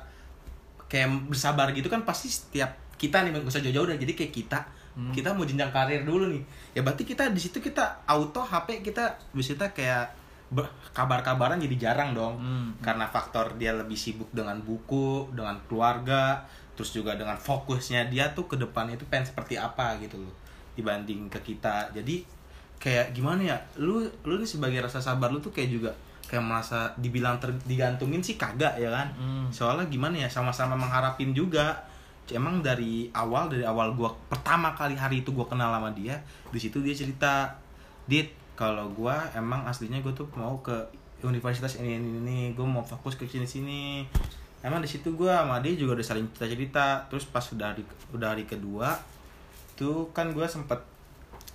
kayak 0.87 1.05
bersabar 1.27 1.69
gitu 1.69 1.85
kan 1.85 2.01
pasti 2.01 2.27
setiap 2.27 2.71
kita 2.95 3.21
nih 3.21 3.35
gak 3.35 3.45
usah 3.45 3.61
jauh-jauh 3.61 3.83
dah 3.85 3.97
jadi 3.97 4.15
kayak 4.15 4.33
kita 4.33 4.59
Hmm. 4.89 5.11
kita 5.11 5.29
mau 5.29 5.43
jenjang 5.43 5.69
karir 5.69 6.01
dulu 6.01 6.27
nih 6.27 6.41
ya 6.73 6.81
berarti 6.81 7.03
kita 7.03 7.29
di 7.29 7.37
situ 7.37 7.59
kita 7.59 7.83
auto 8.05 8.41
HP 8.41 8.81
kita 8.81 9.05
bisa 9.29 9.53
kayak 9.53 9.69
ber- 9.69 10.17
kabar-kabaran 10.91 11.60
jadi 11.60 11.76
jarang 11.89 12.12
dong 12.12 12.36
Hmm. 12.38 12.70
karena 12.82 13.06
faktor 13.06 13.54
dia 13.56 13.72
lebih 13.72 13.95
sibuk 13.95 14.30
dengan 14.32 14.58
buku 14.60 15.30
dengan 15.32 15.56
keluarga 15.70 16.41
terus 16.74 16.89
juga 16.89 17.14
dengan 17.14 17.36
fokusnya 17.36 18.08
dia 18.08 18.32
tuh 18.32 18.47
ke 18.47 18.56
depan 18.56 18.89
itu 18.89 19.04
pengen 19.06 19.28
seperti 19.28 19.56
apa 19.56 20.00
gitu 20.00 20.18
loh 20.18 20.34
dibanding 20.74 21.28
ke 21.28 21.39
kita 21.43 21.91
jadi 21.91 22.24
kayak 22.80 23.12
gimana 23.12 23.43
ya 23.45 23.58
lu 23.78 24.02
lu 24.24 24.39
nih 24.39 24.47
sebagai 24.47 24.80
rasa 24.80 24.97
sabar 24.97 25.30
lu 25.30 25.38
tuh 25.38 25.52
kayak 25.52 25.70
juga 25.70 25.91
kayak 26.26 26.45
merasa 26.45 26.88
dibilang 26.95 27.36
ter, 27.38 27.52
digantungin 27.68 28.24
sih 28.24 28.34
kagak 28.34 28.80
ya 28.80 28.88
kan 28.89 29.12
Hmm. 29.14 29.47
soalnya 29.52 29.86
gimana 29.86 30.16
ya 30.18 30.30
sama-sama 30.32 30.74
mengharapin 30.74 31.36
juga 31.36 31.76
emang 32.30 32.62
dari 32.62 33.10
awal 33.12 33.50
dari 33.50 33.66
awal 33.66 33.91
gua 33.93 34.14
pertama 34.30 34.72
kali 34.72 34.93
hari 34.93 35.22
itu 35.22 35.34
gua 35.34 35.45
kenal 35.45 35.74
sama 35.74 35.89
dia 35.91 36.16
di 36.50 36.58
situ 36.58 36.80
dia 36.80 36.93
cerita 36.93 37.50
dit 38.06 38.30
kalau 38.60 38.91
gua 38.91 39.24
emang 39.32 39.64
aslinya 39.64 40.03
gua 40.03 40.12
tuh 40.12 40.28
mau 40.36 40.60
ke 40.60 40.76
universitas 41.24 41.80
ini 41.80 41.95
ini 41.95 42.10
ini. 42.20 42.39
Gua 42.51 42.68
mau 42.68 42.84
fokus 42.84 43.16
ke 43.16 43.24
sini 43.24 43.47
sini. 43.47 44.03
Emang 44.60 44.84
di 44.84 44.89
situ 44.91 45.16
gua 45.16 45.39
sama 45.39 45.64
dia 45.64 45.72
juga 45.74 45.95
udah 45.95 46.03
saling 46.05 46.28
cerita 46.36 46.45
cerita 46.45 46.86
terus 47.07 47.24
pas 47.26 47.45
udah 47.47 47.72
hari 47.72 47.84
udah 48.12 48.36
hari 48.36 48.43
kedua 48.43 48.91
tuh 49.74 50.12
kan 50.12 50.36
gua 50.36 50.43
sempet 50.43 50.76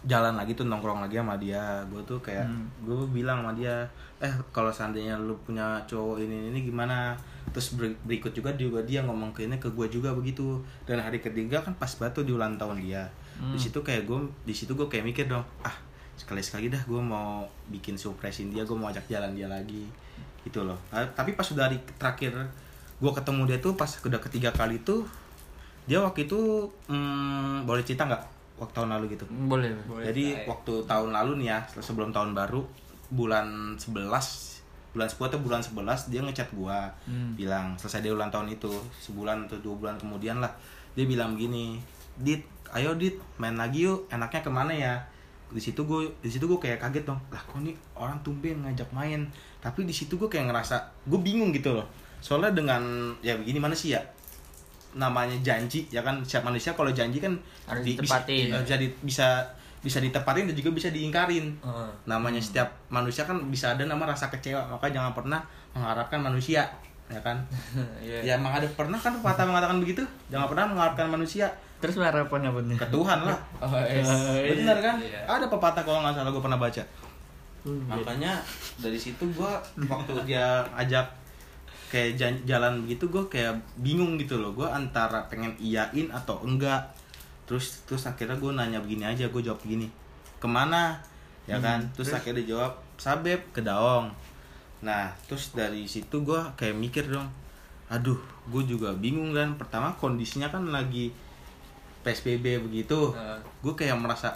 jalan 0.04 0.36
lagi 0.36 0.52
tuh 0.52 0.64
nongkrong 0.64 1.00
lagi 1.00 1.16
sama 1.16 1.36
dia. 1.36 1.80
Gue 1.88 2.00
tuh 2.04 2.20
kayak 2.20 2.44
Hmm. 2.44 2.68
gue 2.84 2.96
bilang 3.08 3.40
sama 3.40 3.52
dia 3.52 3.88
eh 4.20 4.28
kalau 4.52 4.68
seandainya 4.68 5.16
lu 5.16 5.32
punya 5.44 5.80
cowok 5.84 6.20
ini 6.20 6.52
ini 6.52 6.60
gimana? 6.62 7.16
Terus 7.52 7.72
ber- 7.72 7.96
berikut 8.04 8.32
juga 8.32 8.52
juga 8.52 8.84
dia 8.84 9.00
ngomong 9.00 9.32
ke 9.32 9.48
ini 9.48 9.56
ke 9.56 9.72
gue 9.72 9.88
juga 9.88 10.12
begitu. 10.12 10.60
Dan 10.84 11.00
hari 11.00 11.24
ketiga 11.24 11.56
kan 11.60 11.72
pas 11.74 11.88
batu 11.88 12.20
di 12.20 12.36
ulang 12.36 12.56
tahun 12.56 12.84
dia. 12.84 13.08
Di 13.34 13.56
Hmm. 13.56 13.56
situ 13.56 13.80
kayak 13.80 14.04
gue 14.04 14.18
di 14.44 14.52
situ 14.52 14.76
gue 14.76 14.84
kayak 14.84 15.04
mikir 15.04 15.24
dong 15.24 15.44
ah 15.64 15.72
sekali 16.14 16.42
sekali 16.42 16.66
dah 16.70 16.78
gue 16.84 17.00
mau 17.00 17.42
bikin 17.68 17.98
surprisein 17.98 18.54
dia 18.54 18.62
gue 18.62 18.76
mau 18.76 18.88
ajak 18.88 19.04
jalan 19.10 19.34
dia 19.34 19.50
lagi 19.50 19.84
gitu 20.44 20.62
loh 20.62 20.76
Ah, 20.92 21.02
tapi 21.12 21.34
pas 21.34 21.44
udah 21.44 21.66
hari 21.66 21.80
terakhir 21.98 22.32
gue 22.98 23.12
ketemu 23.12 23.42
dia 23.50 23.58
tuh 23.58 23.74
pas 23.74 23.88
udah 23.88 24.20
ketiga 24.22 24.54
kali 24.54 24.78
tuh 24.80 25.02
dia 25.84 26.00
waktu 26.00 26.24
itu 26.24 26.64
hmm, 26.88 27.66
boleh 27.66 27.84
cerita 27.84 28.08
nggak 28.08 28.22
waktu 28.54 28.72
tahun 28.72 28.90
lalu 28.94 29.04
gitu 29.18 29.26
Boleh. 29.50 29.74
Boleh 29.84 30.06
jadi 30.08 30.24
cerita 30.30 30.40
ya. 30.40 30.48
waktu 30.48 30.74
tahun 30.86 31.10
lalu 31.10 31.32
nih 31.42 31.48
ya, 31.50 31.58
sebelum 31.82 32.14
tahun 32.14 32.38
baru, 32.38 32.62
bulan 33.10 33.74
11, 33.76 33.98
bulan 34.94 35.08
10 35.10 35.28
atau 35.28 35.40
bulan 35.42 35.60
11 35.60 36.14
dia 36.14 36.20
ngechat 36.22 36.48
gua. 36.54 36.86
Hmm. 37.04 37.34
Bilang 37.34 37.74
selesai 37.74 38.06
dia 38.06 38.14
ulang 38.14 38.30
tahun 38.30 38.54
itu, 38.54 38.70
sebulan 39.02 39.50
atau 39.50 39.58
dua 39.58 39.74
bulan 39.74 39.98
kemudian 39.98 40.38
lah. 40.38 40.54
Dia 40.94 41.02
bilang 41.04 41.34
begini, 41.34 41.82
"Dit, 42.14 42.46
ayo 42.70 42.94
Dit, 42.94 43.18
main 43.42 43.58
lagi 43.58 43.90
yuk. 43.90 44.06
Enaknya 44.06 44.40
ke 44.40 44.50
mana 44.54 44.70
ya?" 44.70 45.02
Di 45.54 45.62
situ 45.62 45.80
gue 45.80 46.10
di 46.18 46.26
situ 46.26 46.44
gue 46.44 46.58
kayak 46.58 46.82
kaget 46.82 47.06
dong. 47.06 47.20
Lah 47.30 47.38
kok 47.40 47.56
nih 47.58 47.72
orang 47.94 48.18
tumben 48.20 48.58
ngajak 48.60 48.90
main. 48.90 49.22
Tapi 49.58 49.86
di 49.86 49.94
situ 49.94 50.14
gue 50.14 50.26
kayak 50.26 50.50
ngerasa 50.50 50.76
gue 51.06 51.16
bingung 51.16 51.48
gitu 51.50 51.72
loh. 51.72 51.86
Soalnya 52.18 52.50
dengan 52.52 52.82
ya 53.20 53.38
begini 53.38 53.56
mana 53.56 53.72
sih 53.72 53.94
ya? 53.94 54.02
namanya 54.94 55.34
janji 55.42 55.82
ya 55.90 55.98
kan 56.00 56.22
siap 56.22 56.46
manusia 56.46 56.70
kalau 56.70 56.86
janji 56.88 57.18
kan 57.18 57.34
Harus 57.66 57.82
di- 57.82 57.98
bisa, 57.98 58.22
eh, 58.30 58.62
jadi 58.62 58.86
bisa 59.02 59.42
bisa 59.82 59.98
ditepatin 59.98 60.46
dan 60.46 60.54
juga 60.54 60.70
bisa 60.70 60.88
diingkarin 60.88 61.50
Heeh. 61.50 61.90
namanya 62.06 62.38
setiap 62.38 62.70
manusia 62.88 63.26
kan 63.26 63.36
bisa 63.50 63.74
ada 63.74 63.82
nama 63.82 64.06
rasa 64.06 64.30
kecewa 64.30 64.62
maka 64.64 64.86
jangan 64.88 65.10
pernah 65.10 65.42
mengharapkan 65.74 66.22
manusia 66.22 66.62
ya 67.04 67.18
kan 67.20 67.36
Iya. 68.06 68.22
ya 68.22 68.32
emang 68.38 68.54
ada 68.54 68.70
pernah 68.70 68.94
kan 68.94 69.12
pepatah 69.12 69.44
mengatakan 69.44 69.76
begitu 69.76 70.00
jangan 70.30 70.46
pernah 70.46 70.64
mengharapkan 70.70 71.10
manusia 71.10 71.50
Terus 71.84 72.00
harapan 72.00 72.48
apa 72.48 72.60
nih? 72.64 72.76
ke 72.80 72.86
Tuhan 72.88 73.18
lah. 73.28 73.38
Oh, 73.60 73.68
yes. 73.76 74.08
benar 74.56 74.80
kan? 74.80 74.96
Iya. 74.96 75.20
ada 75.28 75.46
pepatah 75.52 75.84
kalau 75.84 76.00
nggak 76.00 76.16
salah 76.16 76.32
gue 76.32 76.40
pernah 76.40 76.56
baca. 76.56 76.82
Makanya 77.64 78.32
dari 78.80 78.96
situ 78.96 79.24
gue 79.36 79.52
waktu 79.84 80.12
dia 80.24 80.64
ajak 80.72 81.04
kayak 81.92 82.16
jalan 82.48 82.82
begitu 82.88 83.04
gue 83.12 83.24
kayak 83.28 83.52
bingung 83.84 84.16
gitu 84.16 84.40
loh. 84.40 84.56
Gue 84.56 84.64
antara 84.64 85.28
pengen 85.28 85.52
iyain 85.60 86.08
atau 86.08 86.40
enggak. 86.40 86.88
Terus 87.44 87.84
terus 87.84 88.08
akhirnya 88.08 88.40
gue 88.40 88.50
nanya 88.56 88.80
begini 88.80 89.04
aja 89.04 89.28
gue 89.28 89.42
jawab 89.44 89.60
begini. 89.60 89.88
Ke 90.40 90.48
mana? 90.48 90.96
Ya 91.44 91.60
kan? 91.60 91.84
Terus, 91.92 92.16
akhirnya 92.16 92.40
dia 92.40 92.56
jawab 92.56 92.72
sabep 92.96 93.44
ke 93.52 93.60
daong. 93.60 94.08
Nah 94.80 95.12
terus 95.28 95.52
dari 95.52 95.84
situ 95.84 96.24
gue 96.24 96.40
kayak 96.56 96.76
mikir 96.76 97.04
dong. 97.12 97.28
Aduh 97.92 98.20
gue 98.48 98.62
juga 98.64 98.96
bingung 98.96 99.36
kan. 99.36 99.56
Pertama 99.60 99.92
kondisinya 99.96 100.48
kan 100.48 100.64
lagi 100.72 101.12
psbb 102.04 102.60
begitu 102.60 103.10
Heeh. 103.10 103.38
gue 103.58 103.74
kayak 103.74 103.96
merasa 103.96 104.30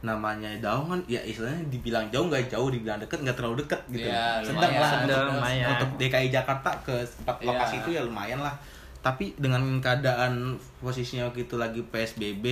namanya 0.00 0.48
daun 0.56 0.88
kan 0.88 1.00
ya 1.06 1.20
istilahnya 1.20 1.60
dibilang 1.68 2.08
jauh 2.08 2.24
nggak 2.26 2.48
jauh 2.48 2.66
dibilang 2.66 2.96
deket 2.96 3.20
nggak 3.20 3.36
terlalu 3.36 3.60
deket 3.60 3.80
gitu 3.86 4.08
Iya, 4.08 4.40
sedang 4.40 4.72
lah 4.74 4.90
sedang, 4.96 5.04
untuk- 5.04 5.36
lumayan. 5.36 5.68
untuk 5.70 5.90
DKI 5.94 6.28
Jakarta 6.30 6.70
ke 6.80 6.94
empat 7.20 7.36
Iya. 7.36 7.46
lokasi 7.46 7.74
itu 7.78 7.90
ya 7.92 8.00
lumayan 8.00 8.40
lah 8.40 8.56
tapi 8.98 9.32
dengan 9.34 9.60
keadaan 9.76 10.32
posisinya 10.78 11.24
waktu 11.26 11.44
itu 11.44 11.54
lagi 11.54 11.80
PSBB 11.82 12.44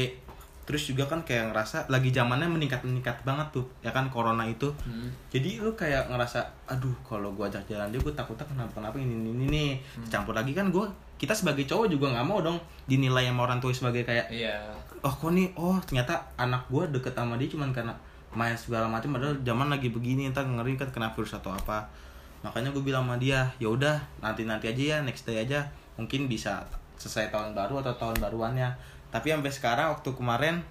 terus 0.62 0.85
juga 0.85 1.05
kan 1.07 1.21
kayak 1.23 1.49
ngerasa 1.49 1.89
lagi 1.89 2.09
zamannya 2.11 2.45
meningkat 2.47 2.85
meningkat 2.85 3.16
banget 3.23 3.49
tuh 3.51 3.64
ya 3.81 3.89
kan 3.89 4.05
corona 4.07 4.45
itu 4.45 4.69
Hmm. 4.79 5.09
jadi 5.27 5.59
lu 5.59 5.73
kayak 5.73 6.05
ngerasa 6.07 6.41
aduh 6.66 6.93
kalau 7.03 7.33
gua 7.33 7.49
ajak 7.49 7.64
jalan 7.66 7.89
dia 7.89 7.97
gue 7.99 8.12
takutnya 8.12 8.45
kenapa 8.47 8.73
kenapa 8.75 8.97
ini 8.99 9.16
ini, 9.19 9.31
ini 9.35 9.45
nih 9.47 9.69
campur 10.07 10.33
lagi 10.33 10.53
kan 10.53 10.69
gua 10.69 10.85
kita 11.19 11.35
sebagai 11.35 11.66
cowok 11.66 11.91
juga 11.91 12.14
nggak 12.14 12.27
mau 12.27 12.39
dong 12.39 12.57
dinilai 12.87 13.27
sama 13.27 13.51
orang 13.51 13.59
tua 13.59 13.75
sebagai 13.75 14.07
kayak 14.07 14.31
Iya. 14.31 14.55
oh 15.03 15.11
kok 15.11 15.35
nih? 15.35 15.51
Oh 15.59 15.75
ternyata 15.83 16.14
anak 16.39 16.64
gue 16.71 16.87
deket 16.95 17.12
sama 17.19 17.35
dia 17.35 17.51
cuman 17.51 17.75
karena 17.75 17.91
main 18.31 18.55
segala 18.55 18.87
macam 18.87 19.19
padahal 19.19 19.35
zaman 19.43 19.66
lagi 19.66 19.91
begini 19.91 20.31
entar 20.31 20.47
ngeri 20.47 20.79
kan 20.79 20.89
kena 20.95 21.11
virus 21.11 21.35
atau 21.35 21.51
apa. 21.51 21.91
Makanya 22.47 22.71
gue 22.71 22.83
bilang 22.87 23.03
sama 23.03 23.19
dia 23.19 23.51
ya 23.59 23.66
udah 23.66 23.99
nanti 24.23 24.47
nanti 24.47 24.71
aja 24.71 24.83
ya 24.95 24.99
next 25.03 25.27
day 25.27 25.43
aja. 25.43 25.66
Mungkin 25.99 26.31
bisa 26.31 26.62
selesai 26.95 27.35
tahun 27.35 27.59
baru 27.59 27.83
atau 27.83 27.99
tahun 27.99 28.23
baruannya. 28.23 28.71
Tapi 29.11 29.35
sampai 29.35 29.51
sekarang 29.51 29.87
waktu 29.99 30.14
kemarin 30.14 30.62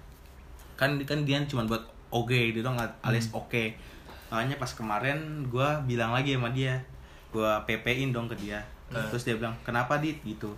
kan 0.80 0.96
kan 1.04 1.28
dia 1.28 1.44
cuma 1.44 1.68
buat 1.68 1.84
oke 2.08 2.56
dia 2.56 2.64
dong 2.64 2.80
alias 3.04 3.28
oke. 3.36 3.76
Makanya 4.32 4.56
pas 4.56 4.72
kemarin 4.72 5.44
gue 5.44 5.68
bilang 5.84 6.16
lagi 6.16 6.40
sama 6.40 6.48
dia 6.56 6.80
gue 7.28 7.50
pp-in 7.68 8.08
dong 8.16 8.24
ke 8.24 8.36
dia 8.40 8.64
terus 8.88 9.22
dia 9.24 9.36
bilang 9.36 9.54
kenapa 9.62 10.00
dit? 10.00 10.16
Gitu. 10.24 10.48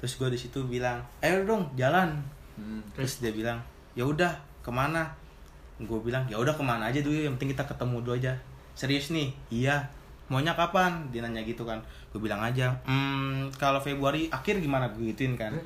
Terus 0.00 0.12
gue 0.16 0.28
di 0.32 0.38
situ 0.38 0.64
bilang 0.64 1.02
ayo 1.20 1.44
dong 1.44 1.68
jalan. 1.74 2.18
Hmm. 2.60 2.84
terus 2.92 3.24
dia 3.24 3.32
bilang 3.32 3.56
ya 3.96 4.04
udah 4.04 4.36
ke 4.60 4.70
mana? 4.70 5.08
Gue 5.80 5.96
bilang 6.04 6.28
ya 6.28 6.36
udah 6.36 6.52
ke 6.52 6.60
mana 6.60 6.92
aja 6.92 7.00
dulu 7.00 7.16
yang 7.16 7.34
penting 7.40 7.56
kita 7.56 7.64
ketemu 7.66 7.96
dulu 8.04 8.14
aja. 8.16 8.32
Serius 8.76 9.10
nih? 9.12 9.32
Iya. 9.48 9.88
Maunya 10.30 10.54
kapan? 10.54 11.10
Dia 11.10 11.26
nanya 11.26 11.42
gitu 11.42 11.66
kan. 11.66 11.82
Gue 12.14 12.22
bilang 12.22 12.40
aja 12.40 12.74
hmm 12.86 13.50
kalau 13.58 13.82
Februari 13.82 14.30
akhir 14.30 14.62
gimana? 14.62 14.92
Gue 14.92 15.10
gituin 15.12 15.34
kan. 15.34 15.56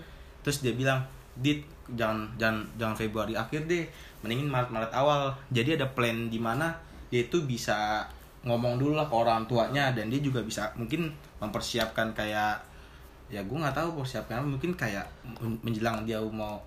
Terus 0.41 0.65
dia 0.65 0.73
bilang 0.73 1.05
dit 1.35 1.67
jangan 1.93 2.31
jangan 2.41 2.65
jangan 2.81 2.97
Februari 2.97 3.35
akhir 3.37 3.69
deh. 3.69 3.85
Mendingin 4.25 4.49
Maret 4.49 4.71
Maret 4.73 4.93
awal. 4.97 5.35
Jadi 5.53 5.77
ada 5.77 5.87
plan 5.91 6.33
di 6.33 6.41
mana 6.41 6.73
dia 7.13 7.27
itu 7.27 7.45
bisa 7.45 8.09
ngomong 8.45 8.77
dulu 8.77 8.93
lah 8.93 9.05
ke 9.05 9.15
orang 9.15 9.45
tuanya 9.45 9.91
dan 9.91 10.07
dia 10.07 10.21
juga 10.21 10.41
bisa 10.41 10.69
mungkin 10.75 11.09
mempersiapkan 11.39 12.13
kayak 12.13 12.61
ya 13.27 13.41
gue 13.41 13.57
nggak 13.57 13.73
tahu 13.73 13.97
persiapkan 13.97 14.39
apa, 14.39 14.47
mungkin 14.47 14.73
kayak 14.75 15.05
men- 15.35 15.61
menjelang 15.63 16.05
dia 16.05 16.21
mau 16.21 16.61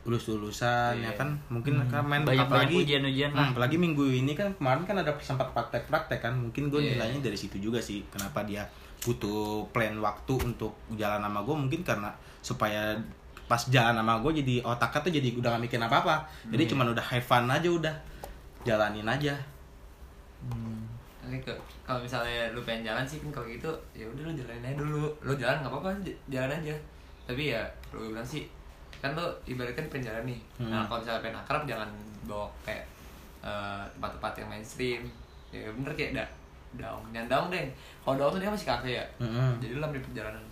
lulus 0.00 0.26
lulusan 0.26 0.96
ya 0.96 1.06
Iya. 1.06 1.10
kan 1.14 1.28
mungkin 1.48 1.76
kan 1.86 2.02
main 2.02 2.24
Banyak-banyak 2.24 2.48
apalagi 2.66 2.74
ujian-ujian 2.82 3.30
Hmm, 3.30 3.38
lah. 3.38 3.48
apalagi 3.52 3.76
minggu 3.76 4.00
ini 4.02 4.32
kan 4.32 4.48
kemarin 4.52 4.82
kan 4.82 4.96
ada 4.96 5.12
sempat 5.18 5.52
praktek-praktek 5.52 6.18
kan 6.20 6.32
mungkin 6.34 6.66
gue 6.66 6.80
Iya. 6.80 6.96
nilainya 6.96 7.20
dari 7.22 7.36
situ 7.36 7.56
juga 7.58 7.78
sih 7.78 8.02
kenapa 8.08 8.42
dia 8.42 8.64
butuh 9.00 9.64
plan 9.70 9.94
waktu 9.96 10.34
untuk 10.36 10.72
jalan 10.90 11.20
sama 11.20 11.40
gue 11.40 11.54
mungkin 11.54 11.80
karena 11.80 12.10
supaya 12.40 12.96
pas 13.44 13.60
jalan 13.66 13.92
sama 13.94 14.18
gue 14.18 14.40
jadi 14.40 14.54
otaknya 14.62 15.00
tuh 15.00 15.12
jadi 15.12 15.28
udah 15.36 15.48
gak 15.52 15.62
mikirin 15.62 15.84
apa-apa 15.84 16.16
jadi 16.48 16.62
Iya. 16.64 16.70
cuman 16.70 16.86
udah 16.90 17.04
have 17.04 17.22
fun 17.22 17.46
aja 17.46 17.68
udah 17.68 17.94
jalanin 18.62 19.06
aja 19.06 19.34
Nanti 20.40 20.99
ke- 21.38 21.54
kalau 21.80 22.00
misalnya 22.00 22.50
lu 22.50 22.60
pengen 22.60 22.82
jalan 22.84 23.04
sih 23.04 23.18
kan 23.18 23.30
kalau 23.30 23.46
gitu 23.46 23.70
ya 23.92 24.02
udah 24.04 24.22
lu 24.24 24.32
jalanin 24.32 24.64
aja 24.64 24.76
dulu. 24.76 25.06
Lu 25.20 25.32
jalan 25.32 25.56
nggak 25.56 25.70
apa-apa 25.70 25.90
jalan 26.26 26.50
aja. 26.52 26.74
Tapi 27.24 27.42
ya 27.48 27.62
lu 27.90 28.10
bilang 28.10 28.24
sih 28.24 28.50
kan 28.98 29.12
lu 29.12 29.22
ibaratkan 29.46 29.86
pengen 29.86 30.06
jalan 30.06 30.24
nih. 30.26 30.40
Nah 30.60 30.80
Hmm. 30.80 30.86
kalau 30.86 30.98
misalnya 31.00 31.22
pengen 31.22 31.38
akrab 31.38 31.62
jangan 31.64 31.90
bawa 32.22 32.50
kayak 32.60 32.82
eh, 33.40 33.82
tempat-tempat 33.92 34.32
yang 34.36 34.48
mainstream. 34.50 35.02
Ya 35.48 35.66
bener 35.68 35.92
kayak 35.92 36.12
da 36.12 36.24
daun 36.72 37.02
yang 37.10 37.26
daun 37.26 37.48
deh. 37.48 37.66
Kalau 38.00 38.16
daun 38.16 38.30
tuh 38.30 38.40
dia 38.40 38.48
masih 38.48 38.68
kafe 38.68 38.90
ya. 38.92 39.04
Mm-mm. 39.18 39.58
jadi 39.58 39.72
lu 39.74 39.82
ambil 39.82 40.02
perjalanan. 40.02 40.42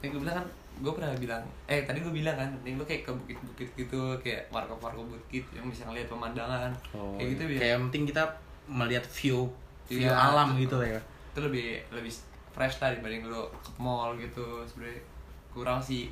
Yang 0.00 0.10
gue 0.10 0.20
bilang 0.22 0.36
kan 0.36 0.46
gue 0.74 0.90
pernah 0.90 1.14
bilang 1.14 1.38
eh 1.64 1.80
tadi 1.80 2.02
gue 2.02 2.10
bilang 2.10 2.34
kan 2.34 2.50
mending 2.50 2.74
lu 2.74 2.84
kayak 2.84 3.02
ke 3.02 3.12
bukit-bukit 3.14 3.68
gitu 3.74 4.00
kayak 4.18 4.42
warkop-warkop 4.50 5.06
bukit 5.06 5.46
yang 5.50 5.64
bisa 5.64 5.86
ngeliat 5.86 6.04
pemandangan. 6.04 6.68
Oh, 6.90 7.14
kayak 7.14 7.28
gitu 7.32 7.42
biar 7.46 7.58
kayak 7.58 7.72
yang 7.72 7.82
penting 7.88 8.04
kita 8.10 8.22
melihat 8.66 9.04
view 9.06 9.46
view 9.84 10.00
Iya, 10.00 10.12
alam 10.12 10.56
gitu 10.56 10.76
lah 10.76 10.88
ya. 10.88 11.00
Itu 11.32 11.40
lebih 11.42 11.80
lebih 11.90 12.12
fresh 12.50 12.78
lah 12.78 12.94
dibanding 12.94 13.26
lu 13.26 13.42
ke 13.60 13.70
mall 13.76 14.14
gitu 14.16 14.62
sebenarnya 14.64 15.02
kurang 15.50 15.78
sih. 15.78 16.08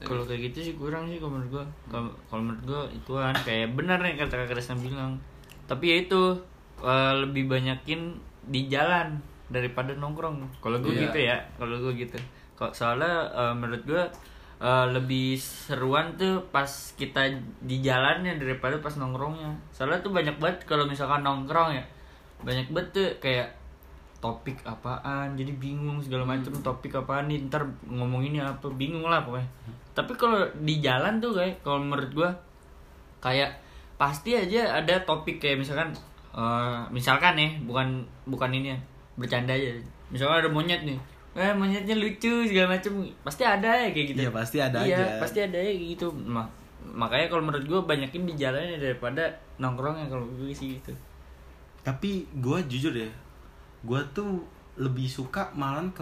Kalau 0.00 0.24
kayak 0.24 0.50
gitu 0.50 0.58
sih 0.62 0.74
kurang 0.74 1.04
sih 1.06 1.20
kalau 1.20 1.36
menurut 1.36 1.60
gua. 1.60 1.64
Kalau 1.86 2.08
kalau 2.26 2.42
menurut 2.42 2.62
gua 2.64 2.82
ituan 2.88 3.34
kayak 3.36 3.72
benar 3.72 4.00
nih 4.00 4.16
kata 4.16 4.44
kak 4.44 4.52
Krisna 4.52 4.76
bilang. 4.76 5.16
Tapi 5.64 5.84
ya 5.86 5.96
itu 6.02 6.22
eh, 6.80 7.14
lebih 7.20 7.46
banyakin 7.46 8.16
di 8.44 8.68
jalan 8.68 9.20
daripada 9.48 9.92
nongkrong. 9.94 10.40
Kalau 10.58 10.80
gua 10.80 10.92
Iya. 10.92 11.02
gitu 11.08 11.18
ya 11.20 11.36
kalau 11.56 11.76
gua 11.78 11.92
gitu. 11.92 12.16
Kok 12.54 12.72
soalnya 12.72 13.28
eh, 13.28 13.54
menurut 13.54 13.84
gua 13.84 14.04
eh, 14.60 14.86
lebih 14.88 15.36
seruan 15.36 16.16
tuh 16.16 16.40
pas 16.48 16.68
kita 16.96 17.28
di 17.60 17.80
jalannya 17.80 18.40
daripada 18.40 18.80
pas 18.80 18.96
nongkrongnya. 18.96 19.52
Soalnya 19.68 20.00
tuh 20.00 20.12
banyak 20.12 20.36
banget 20.38 20.64
kalau 20.64 20.84
misalkan 20.84 21.20
nongkrong 21.20 21.76
ya 21.76 21.84
banyak 22.44 22.70
tuh 22.92 23.08
kayak 23.18 23.48
topik 24.24 24.56
apaan 24.64 25.36
jadi 25.36 25.52
bingung 25.60 26.00
segala 26.00 26.24
macam 26.24 26.48
topik 26.64 26.96
apaan 26.96 27.28
nih 27.28 27.44
ntar 27.52 27.68
ngomonginnya 27.84 28.48
apa 28.48 28.72
bingung 28.72 29.04
lah 29.04 29.20
pokoknya. 29.20 29.44
Tapi 29.92 30.12
kalau 30.16 30.40
di 30.64 30.80
jalan 30.80 31.20
tuh 31.20 31.36
kayak 31.36 31.60
kalau 31.60 31.84
menurut 31.84 32.08
gua 32.16 32.30
kayak 33.20 33.52
pasti 34.00 34.32
aja 34.32 34.80
ada 34.80 34.96
topik 35.04 35.36
kayak 35.36 35.60
misalkan 35.60 35.92
eh, 36.32 36.80
misalkan 36.88 37.36
nih 37.36 37.60
bukan 37.68 38.00
bukan 38.24 38.48
ini 38.48 38.72
ya 38.72 38.78
bercanda 39.20 39.52
aja. 39.52 39.76
Misalkan 40.08 40.40
ada 40.40 40.50
monyet 40.52 40.88
nih 40.88 40.96
eh 41.34 41.50
monyetnya 41.52 41.98
lucu 41.98 42.46
segala 42.46 42.78
macam 42.78 43.04
pasti 43.26 43.42
ada 43.44 43.74
ya 43.76 43.90
kayak 43.92 44.06
gitu. 44.14 44.20
Iya, 44.24 44.30
pasti 44.30 44.56
ada 44.62 44.78
iya, 44.86 44.96
aja. 45.02 45.20
pasti 45.20 45.38
ada 45.44 45.58
ya 45.60 45.72
kayak 45.74 45.88
gitu. 45.98 46.08
Ma- 46.14 46.48
makanya 46.84 47.26
kalau 47.28 47.42
menurut 47.44 47.66
gua 47.68 47.80
banyakin 47.84 48.24
di 48.24 48.34
jalannya 48.40 48.80
daripada 48.80 49.28
nongkrongnya 49.60 50.08
kalau 50.08 50.24
gue 50.32 50.52
sih 50.52 50.78
gitu 50.80 50.92
tapi 51.84 52.24
gue 52.34 52.58
jujur 52.66 52.90
ya 52.90 53.06
gue 53.84 54.00
tuh 54.10 54.40
lebih 54.74 55.04
suka 55.06 55.52
malah 55.52 55.84
ke 55.92 56.00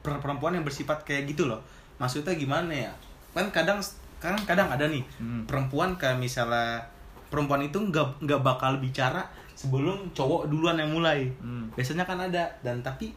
per- 0.00 0.18
perempuan 0.18 0.56
yang 0.56 0.64
bersifat 0.64 1.04
kayak 1.04 1.28
gitu 1.28 1.44
loh. 1.44 1.60
Maksudnya 2.00 2.32
gimana 2.32 2.72
ya? 2.72 2.90
Kan 3.36 3.52
kadang 3.52 3.76
kan 4.16 4.32
kadang 4.48 4.66
ada 4.66 4.88
nih 4.88 5.04
Hmm. 5.20 5.44
perempuan 5.44 5.94
kayak 5.94 6.16
misalnya 6.16 6.80
perempuan 7.28 7.60
itu 7.60 7.76
nggak 7.76 8.24
nggak 8.24 8.40
bakal 8.40 8.80
bicara 8.80 9.20
sebelum 9.52 10.08
cowok 10.10 10.48
duluan 10.48 10.80
yang 10.80 10.90
mulai. 10.90 11.28
Hmm. 11.38 11.68
biasanya 11.76 12.08
kan 12.08 12.16
ada 12.18 12.48
dan 12.64 12.80
tapi 12.80 13.12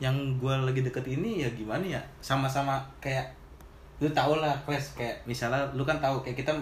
yang 0.00 0.16
gue 0.40 0.54
lagi 0.64 0.80
deket 0.82 1.06
ini 1.06 1.46
ya 1.46 1.48
gimana 1.54 1.86
ya? 1.86 2.02
Sama-sama 2.18 2.82
kayak 2.98 3.30
lu 4.02 4.10
tau 4.10 4.38
lah 4.38 4.54
Kles 4.66 4.98
kayak 4.98 5.22
misalnya 5.22 5.62
lu 5.74 5.86
kan 5.86 5.98
tahu 5.98 6.22
kayak 6.22 6.42
kita 6.42 6.52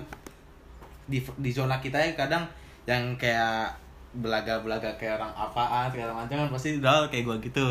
di 1.06 1.16
di 1.38 1.50
zona 1.52 1.78
kita 1.78 1.96
ya 1.96 2.12
kadang 2.12 2.44
yang 2.84 3.14
kayak 3.16 3.70
belaga-belaga 4.16 4.96
kayak 4.96 5.20
orang 5.20 5.32
apaan 5.36 5.92
segala 5.92 6.12
macam 6.16 6.36
kan 6.40 6.48
pasti 6.48 6.80
udah 6.80 7.04
kayak 7.12 7.24
gue 7.28 7.36
gitu. 7.52 7.66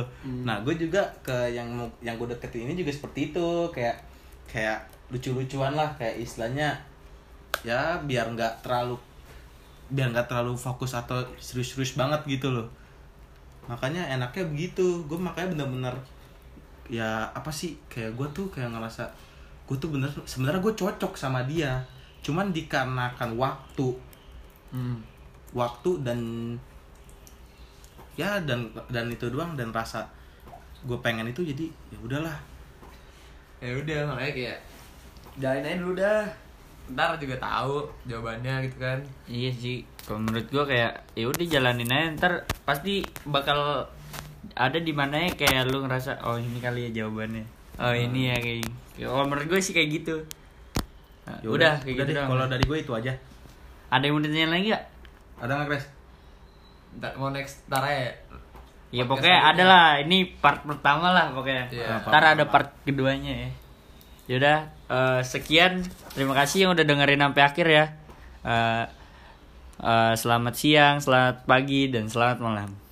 Nah 0.46 0.62
gue 0.62 0.78
juga 0.78 1.02
ke 1.26 1.34
yang 1.50 1.68
yang 2.06 2.16
gue 2.22 2.30
deketin 2.30 2.70
ini 2.70 2.78
juga 2.86 2.94
seperti 2.94 3.34
itu 3.34 3.48
kayak 3.74 3.98
kayak 4.46 4.80
lucu-lucuan 5.10 5.74
lah 5.74 5.90
kayak 5.98 6.22
istilahnya 6.22 6.74
ya 7.66 7.98
biar 8.06 8.30
nggak 8.34 8.62
terlalu 8.62 8.98
biar 9.90 10.14
nggak 10.14 10.30
terlalu 10.30 10.54
fokus 10.58 10.98
atau 10.98 11.22
serius-serius 11.38 11.98
banget 11.98 12.22
gitu 12.26 12.50
loh. 12.54 12.70
Makanya 13.66 14.06
enaknya 14.14 14.46
begitu 14.46 15.06
gue 15.10 15.18
makanya 15.18 15.58
bener-bener 15.58 15.96
ya 16.86 17.26
apa 17.34 17.50
sih 17.50 17.74
kayak 17.90 18.14
gue 18.14 18.28
tuh 18.30 18.46
kayak 18.54 18.70
ngerasa 18.70 19.10
gue 19.66 19.78
tuh 19.82 19.90
bener 19.90 20.10
sebenarnya 20.30 20.62
gue 20.62 20.74
cocok 20.78 21.14
sama 21.18 21.42
dia. 21.46 21.82
Cuman 22.22 22.50
dikarenakan 22.54 23.38
waktu. 23.38 23.94
Hmm. 24.74 25.02
Waktu 25.52 25.92
dan 26.02 26.20
ya 28.16 28.40
dan 28.42 28.66
dan 28.88 29.12
itu 29.12 29.28
doang 29.28 29.54
dan 29.54 29.70
rasa 29.70 30.08
gue 30.82 30.98
pengen 31.04 31.28
itu 31.28 31.44
jadi 31.44 31.68
ya 31.92 31.98
udahlah 32.00 32.38
ya 33.60 33.76
udah 33.76 34.00
makanya 34.08 34.34
kayak 34.34 34.58
jalanin 35.36 35.68
aja 35.68 35.78
dulu 35.82 35.94
dah 35.96 36.24
ntar 36.86 37.18
juga 37.18 37.36
tahu 37.42 37.82
jawabannya 38.06 38.70
gitu 38.70 38.78
kan 38.78 39.00
Iya 39.26 39.50
sih, 39.52 39.82
kalau 40.06 40.22
menurut 40.22 40.46
gua 40.54 40.70
kayak 40.70 40.94
ya 41.18 41.26
udah 41.26 41.46
jalanin 41.50 41.90
aja 41.90 42.08
ntar 42.14 42.34
pasti 42.62 43.02
bakal 43.26 43.90
ada 44.54 44.78
di 44.78 44.94
mana 44.94 45.18
ya 45.18 45.34
kayak 45.34 45.66
lu 45.66 45.82
ngerasa 45.82 46.22
oh 46.22 46.38
ini 46.38 46.62
kali 46.62 46.88
ya 46.88 47.02
jawabannya. 47.02 47.42
Oh 47.82 47.90
ini 47.90 48.30
ya 48.30 48.38
kayak. 48.38 48.70
ya, 48.96 49.10
Kalau 49.10 49.26
menurut 49.26 49.50
gue 49.50 49.60
sih 49.60 49.74
kayak 49.74 49.90
gitu. 49.92 50.16
Nah, 51.26 51.42
Ya 51.42 51.50
udah, 51.50 51.74
kayak 51.82 52.06
gitu 52.06 52.06
deh, 52.06 52.16
doang. 52.16 52.30
kalau 52.30 52.46
dari 52.46 52.64
gue 52.64 52.78
itu 52.80 52.92
aja 52.94 53.14
Ada 53.90 54.04
yang 54.06 54.14
mau 54.14 54.22
ditanya 54.22 54.48
lagi 54.54 54.66
gak? 54.70 54.84
Ada 55.40 55.52
nggak 55.60 55.68
Kres? 55.72 55.86
ntar 56.96 57.12
mau 57.20 57.28
next 57.32 57.68
ntar 57.68 57.84
Ya 58.96 59.04
Podcast 59.04 59.28
pokoknya 59.28 59.40
ada 59.44 59.64
lah, 59.68 59.88
ini 60.00 60.32
part 60.40 60.64
pertama 60.64 61.12
lah 61.12 61.34
pokoknya. 61.36 61.68
Iya. 61.68 62.00
Ntar 62.08 62.24
ada 62.38 62.44
part 62.48 62.72
keduanya 62.88 63.34
ya. 63.34 63.50
Yaudah, 64.32 64.60
eh, 64.88 65.22
sekian. 65.26 65.84
Terima 66.16 66.32
kasih 66.32 66.66
yang 66.66 66.72
udah 66.72 66.86
dengerin 66.88 67.20
sampai 67.20 67.44
akhir 67.44 67.68
ya. 67.68 67.86
Eh, 68.46 68.86
eh, 69.84 70.14
selamat 70.16 70.54
siang, 70.56 70.96
selamat 71.04 71.44
pagi, 71.44 71.92
dan 71.92 72.08
selamat 72.08 72.40
malam. 72.40 72.85